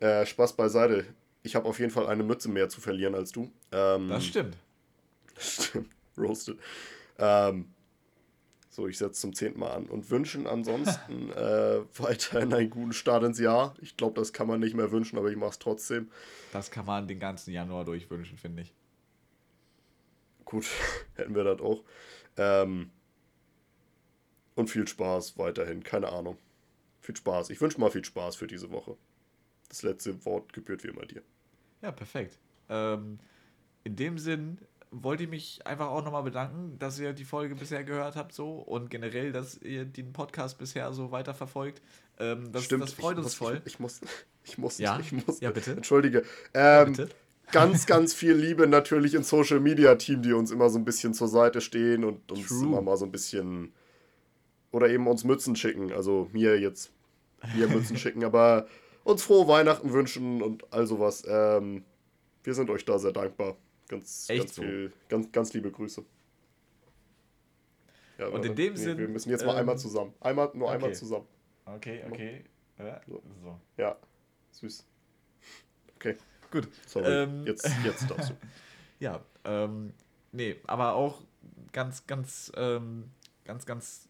Äh, 0.00 0.26
Spaß 0.26 0.54
beiseite. 0.54 1.06
Ich 1.42 1.56
habe 1.56 1.68
auf 1.68 1.78
jeden 1.78 1.90
Fall 1.90 2.06
eine 2.06 2.22
Mütze 2.22 2.48
mehr 2.48 2.68
zu 2.68 2.80
verlieren 2.80 3.14
als 3.14 3.32
du. 3.32 3.50
Ähm, 3.72 4.08
Das 4.08 4.24
stimmt. 4.24 4.56
Stimmt. 5.38 5.90
Roasted. 6.16 6.58
Ähm, 7.18 7.66
so, 8.70 8.86
ich 8.86 8.98
setze 8.98 9.20
zum 9.20 9.34
zehnten 9.34 9.60
Mal 9.60 9.70
an 9.72 9.86
und 9.86 10.10
wünschen 10.10 10.46
ansonsten 10.46 11.30
äh, 11.36 11.80
weiterhin 11.96 12.52
einen 12.54 12.70
guten 12.70 12.92
Start 12.92 13.24
ins 13.24 13.38
Jahr. 13.38 13.74
Ich 13.80 13.96
glaube, 13.96 14.14
das 14.20 14.32
kann 14.32 14.46
man 14.46 14.60
nicht 14.60 14.74
mehr 14.74 14.90
wünschen, 14.92 15.18
aber 15.18 15.30
ich 15.30 15.36
mache 15.36 15.50
es 15.50 15.58
trotzdem. 15.58 16.10
Das 16.52 16.70
kann 16.70 16.86
man 16.86 17.08
den 17.08 17.18
ganzen 17.18 17.52
Januar 17.52 17.84
durchwünschen, 17.84 18.38
finde 18.38 18.62
ich. 18.62 18.74
Gut, 20.44 20.66
hätten 21.14 21.34
wir 21.34 21.44
das 21.44 21.60
auch. 21.60 21.82
Ähm, 22.36 22.90
und 24.58 24.68
viel 24.68 24.86
Spaß 24.86 25.38
weiterhin, 25.38 25.82
keine 25.82 26.08
Ahnung. 26.12 26.36
Viel 27.00 27.16
Spaß. 27.16 27.50
Ich 27.50 27.60
wünsche 27.60 27.80
mal 27.80 27.90
viel 27.90 28.04
Spaß 28.04 28.36
für 28.36 28.46
diese 28.46 28.70
Woche. 28.70 28.96
Das 29.68 29.82
letzte 29.82 30.24
Wort 30.24 30.52
gebührt 30.52 30.84
wie 30.84 30.88
immer 30.88 31.06
dir. 31.06 31.22
Ja, 31.80 31.92
perfekt. 31.92 32.38
Ähm, 32.68 33.18
in 33.84 33.96
dem 33.96 34.18
Sinn 34.18 34.58
wollte 34.90 35.22
ich 35.24 35.28
mich 35.28 35.66
einfach 35.66 35.88
auch 35.88 36.02
nochmal 36.04 36.22
bedanken, 36.22 36.78
dass 36.78 36.98
ihr 36.98 37.12
die 37.12 37.24
Folge 37.24 37.54
bisher 37.54 37.84
gehört 37.84 38.16
habt 38.16 38.32
so 38.32 38.54
und 38.54 38.90
generell, 38.90 39.32
dass 39.32 39.58
ihr 39.58 39.84
den 39.84 40.12
Podcast 40.12 40.58
bisher 40.58 40.92
so 40.92 41.10
weiterverfolgt. 41.12 41.80
Ähm, 42.18 42.50
das, 42.52 42.68
das 42.68 42.92
freut 42.94 43.12
ich 43.12 43.18
uns 43.18 43.26
muss, 43.26 43.34
voll. 43.34 43.62
Ich, 43.64 43.74
ich 43.74 43.80
muss, 43.80 44.00
ich 44.44 44.58
muss, 44.58 44.78
Ja? 44.78 44.98
ich 44.98 45.12
muss. 45.12 45.40
Ja, 45.40 45.50
bitte. 45.50 45.72
Entschuldige. 45.72 46.24
Ähm, 46.54 46.92
bitte. 46.92 47.10
ganz, 47.52 47.86
ganz 47.86 48.12
viel 48.14 48.32
Liebe 48.32 48.66
natürlich 48.66 49.14
ins 49.14 49.28
Social 49.28 49.60
Media 49.60 49.94
Team, 49.94 50.22
die 50.22 50.32
uns 50.32 50.50
immer 50.50 50.68
so 50.70 50.78
ein 50.78 50.84
bisschen 50.84 51.14
zur 51.14 51.28
Seite 51.28 51.60
stehen 51.60 52.02
und 52.02 52.32
uns 52.32 52.48
True. 52.48 52.64
immer 52.64 52.80
mal 52.82 52.96
so 52.96 53.04
ein 53.04 53.12
bisschen 53.12 53.72
oder 54.70 54.88
eben 54.88 55.06
uns 55.06 55.24
Mützen 55.24 55.56
schicken. 55.56 55.92
Also 55.92 56.28
mir 56.32 56.58
jetzt 56.58 56.92
mir 57.54 57.68
Mützen 57.68 57.96
schicken, 57.98 58.24
aber 58.24 58.66
uns 59.04 59.22
frohe 59.22 59.48
Weihnachten 59.48 59.92
wünschen 59.92 60.42
und 60.42 60.70
all 60.72 60.86
sowas. 60.86 61.24
Ähm, 61.28 61.84
wir 62.44 62.54
sind 62.54 62.70
euch 62.70 62.84
da 62.84 62.98
sehr 62.98 63.12
dankbar. 63.12 63.56
Ganz, 63.88 64.28
Echt 64.28 64.40
ganz 64.40 64.54
so. 64.54 64.62
viel, 64.62 64.92
ganz, 65.08 65.32
ganz 65.32 65.52
liebe 65.52 65.70
Grüße. 65.70 66.04
Ja, 68.18 68.28
Und 68.28 68.44
in 68.44 68.54
dem 68.54 68.76
Sinn, 68.76 68.98
Wir 68.98 69.08
müssen 69.08 69.30
jetzt 69.30 69.46
mal 69.46 69.52
ähm, 69.52 69.58
einmal 69.58 69.78
zusammen. 69.78 70.12
Einmal, 70.20 70.50
nur 70.54 70.70
einmal 70.70 70.90
okay. 70.90 70.98
zusammen. 70.98 71.26
Okay, 71.64 72.02
okay. 72.10 72.44
Ja, 72.78 73.00
So. 73.06 73.60
Ja, 73.76 73.96
süß. 74.52 74.84
Okay, 75.96 76.16
Gut. 76.50 76.68
sorry. 76.86 77.06
Ähm, 77.06 77.46
jetzt, 77.46 77.68
jetzt 77.84 78.10
dazu. 78.10 78.34
Ja, 79.00 79.24
ähm, 79.44 79.92
nee, 80.32 80.56
aber 80.66 80.94
auch 80.94 81.22
ganz, 81.70 82.04
ganz, 82.08 82.50
ähm, 82.56 83.04
ganz, 83.44 83.64
ganz, 83.64 84.07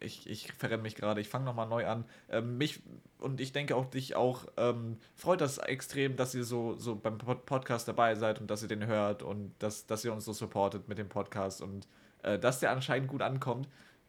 ich, 0.00 0.28
ich 0.28 0.52
verrenne 0.52 0.82
mich 0.82 0.94
gerade, 0.94 1.20
ich 1.20 1.28
fange 1.28 1.44
nochmal 1.44 1.68
neu 1.68 1.86
an. 1.86 2.04
Ähm, 2.28 2.58
mich 2.58 2.82
und 3.18 3.40
ich 3.40 3.52
denke 3.52 3.76
auch 3.76 3.86
dich 3.86 4.16
auch, 4.16 4.46
ähm, 4.56 4.96
freut 5.14 5.40
das 5.40 5.58
extrem, 5.58 6.16
dass 6.16 6.34
ihr 6.34 6.44
so, 6.44 6.74
so 6.76 6.96
beim 6.96 7.18
Pod 7.18 7.46
Podcast 7.46 7.86
dabei 7.86 8.14
seid 8.14 8.40
und 8.40 8.50
dass 8.50 8.62
ihr 8.62 8.68
den 8.68 8.86
hört 8.86 9.22
und 9.22 9.52
dass, 9.58 9.86
dass 9.86 10.04
ihr 10.04 10.12
uns 10.12 10.24
so 10.24 10.32
supportet 10.32 10.88
mit 10.88 10.98
dem 10.98 11.08
Podcast 11.08 11.60
und 11.62 11.86
äh, 12.22 12.38
dass 12.38 12.60
der 12.60 12.70
anscheinend 12.72 13.08
gut 13.08 13.22
ankommt. 13.22 13.68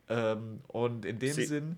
Ähm, 0.09 0.61
und 0.67 1.05
in 1.05 1.19
dem 1.19 1.33
Sie- 1.33 1.45
Sinn 1.45 1.77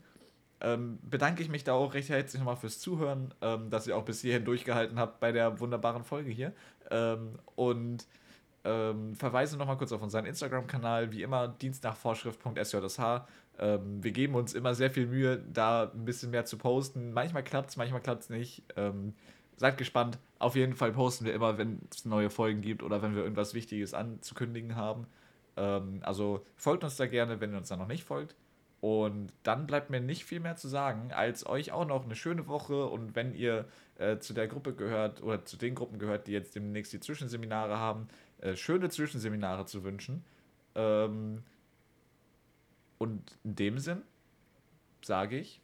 ähm, 0.62 0.98
bedanke 1.04 1.44
ich 1.44 1.50
mich 1.50 1.64
da 1.66 1.74
auch 1.74 1.94
recht 1.94 2.08
herzlich 2.10 2.40
nochmal 2.40 2.56
fürs 2.56 2.80
Zuhören, 2.80 3.34
ähm, 3.42 3.70
dass 3.70 3.86
ihr 3.86 3.98
auch 3.98 4.06
bis 4.06 4.22
hierhin 4.22 4.46
durchgehalten 4.46 4.98
habt 4.98 5.20
bei 5.20 5.32
der 5.34 5.60
wunderbaren 5.60 6.04
Folge 6.06 6.32
hier. 6.32 6.54
Ähm, 6.90 7.38
und 7.56 8.08
ähm, 8.64 9.14
verweise 9.16 9.58
nochmal 9.58 9.76
kurz 9.78 9.92
auf 9.92 10.02
unseren 10.02 10.26
Instagram-Kanal, 10.26 11.12
wie 11.12 11.22
immer 11.22 11.50
dienstnachvorschrift.sjsh. 11.50 13.22
Ähm, 13.60 14.04
wir 14.04 14.12
geben 14.12 14.36
uns 14.36 14.54
immer 14.54 14.74
sehr 14.74 14.92
viel 14.92 15.08
Mühe, 15.08 15.44
da 15.52 15.92
ein 15.94 16.06
bisschen 16.06 16.32
mehr 16.32 16.46
zu 16.46 16.58
posten. 16.58 17.14
Manchmal 17.14 17.44
klappt 17.44 17.70
es, 17.70 17.78
manchmal 17.78 18.02
klappt 18.02 18.24
es 18.24 18.30
nicht. 18.30 18.64
Ähm, 18.76 19.14
seid 19.58 19.78
gespannt. 19.78 20.18
Auf 20.40 20.56
jeden 20.56 20.76
Fall 20.76 20.92
posten 20.92 21.26
wir 21.26 21.34
immer, 21.34 21.58
wenn 21.58 21.80
es 21.92 22.06
neue 22.06 22.30
Folgen 22.30 22.62
gibt 22.62 22.84
oder 22.84 23.02
wenn 23.02 23.16
wir 23.16 23.24
irgendwas 23.24 23.54
Wichtiges 23.54 23.94
anzukündigen 23.94 24.76
haben. 24.76 25.08
Ähm, 25.56 26.00
also 26.04 26.46
folgt 26.56 26.84
uns 26.84 26.96
da 26.98 27.06
gerne, 27.06 27.40
wenn 27.40 27.52
ihr 27.52 27.58
uns 27.58 27.70
da 27.70 27.78
noch 27.78 27.88
nicht 27.88 28.04
folgt. 28.04 28.36
Und 28.82 29.32
dann 29.44 29.66
bleibt 29.66 29.90
mir 29.90 30.02
nicht 30.02 30.26
viel 30.26 30.42
mehr 30.42 30.58
zu 30.58 30.68
sagen, 30.68 31.14
als 31.14 31.46
euch 31.46 31.72
auch 31.72 31.86
noch 31.88 32.04
eine 32.04 32.16
schöne 32.16 32.48
Woche. 32.48 32.86
Und 32.86 33.16
wenn 33.16 33.34
ihr 33.34 33.66
äh, 33.98 34.18
zu 34.18 34.34
der 34.34 34.48
Gruppe 34.48 34.74
gehört 34.74 35.24
oder 35.24 35.46
zu 35.46 35.56
den 35.56 35.76
Gruppen 35.76 36.00
gehört, 36.00 36.28
die 36.28 36.34
jetzt 36.34 36.56
demnächst 36.56 36.92
die 36.92 37.00
Zwischenseminare 37.00 37.78
haben, 37.78 38.10
äh, 38.42 38.58
schöne 38.58 38.90
Zwischenseminare 38.90 39.66
zu 39.66 39.86
wünschen. 39.86 40.26
Ähm, 40.76 41.44
und 42.98 43.38
in 43.44 43.56
dem 43.56 43.80
Sinn 43.80 44.04
sage 45.04 45.40
ich 45.40 45.62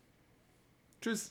Tschüss. 1.02 1.28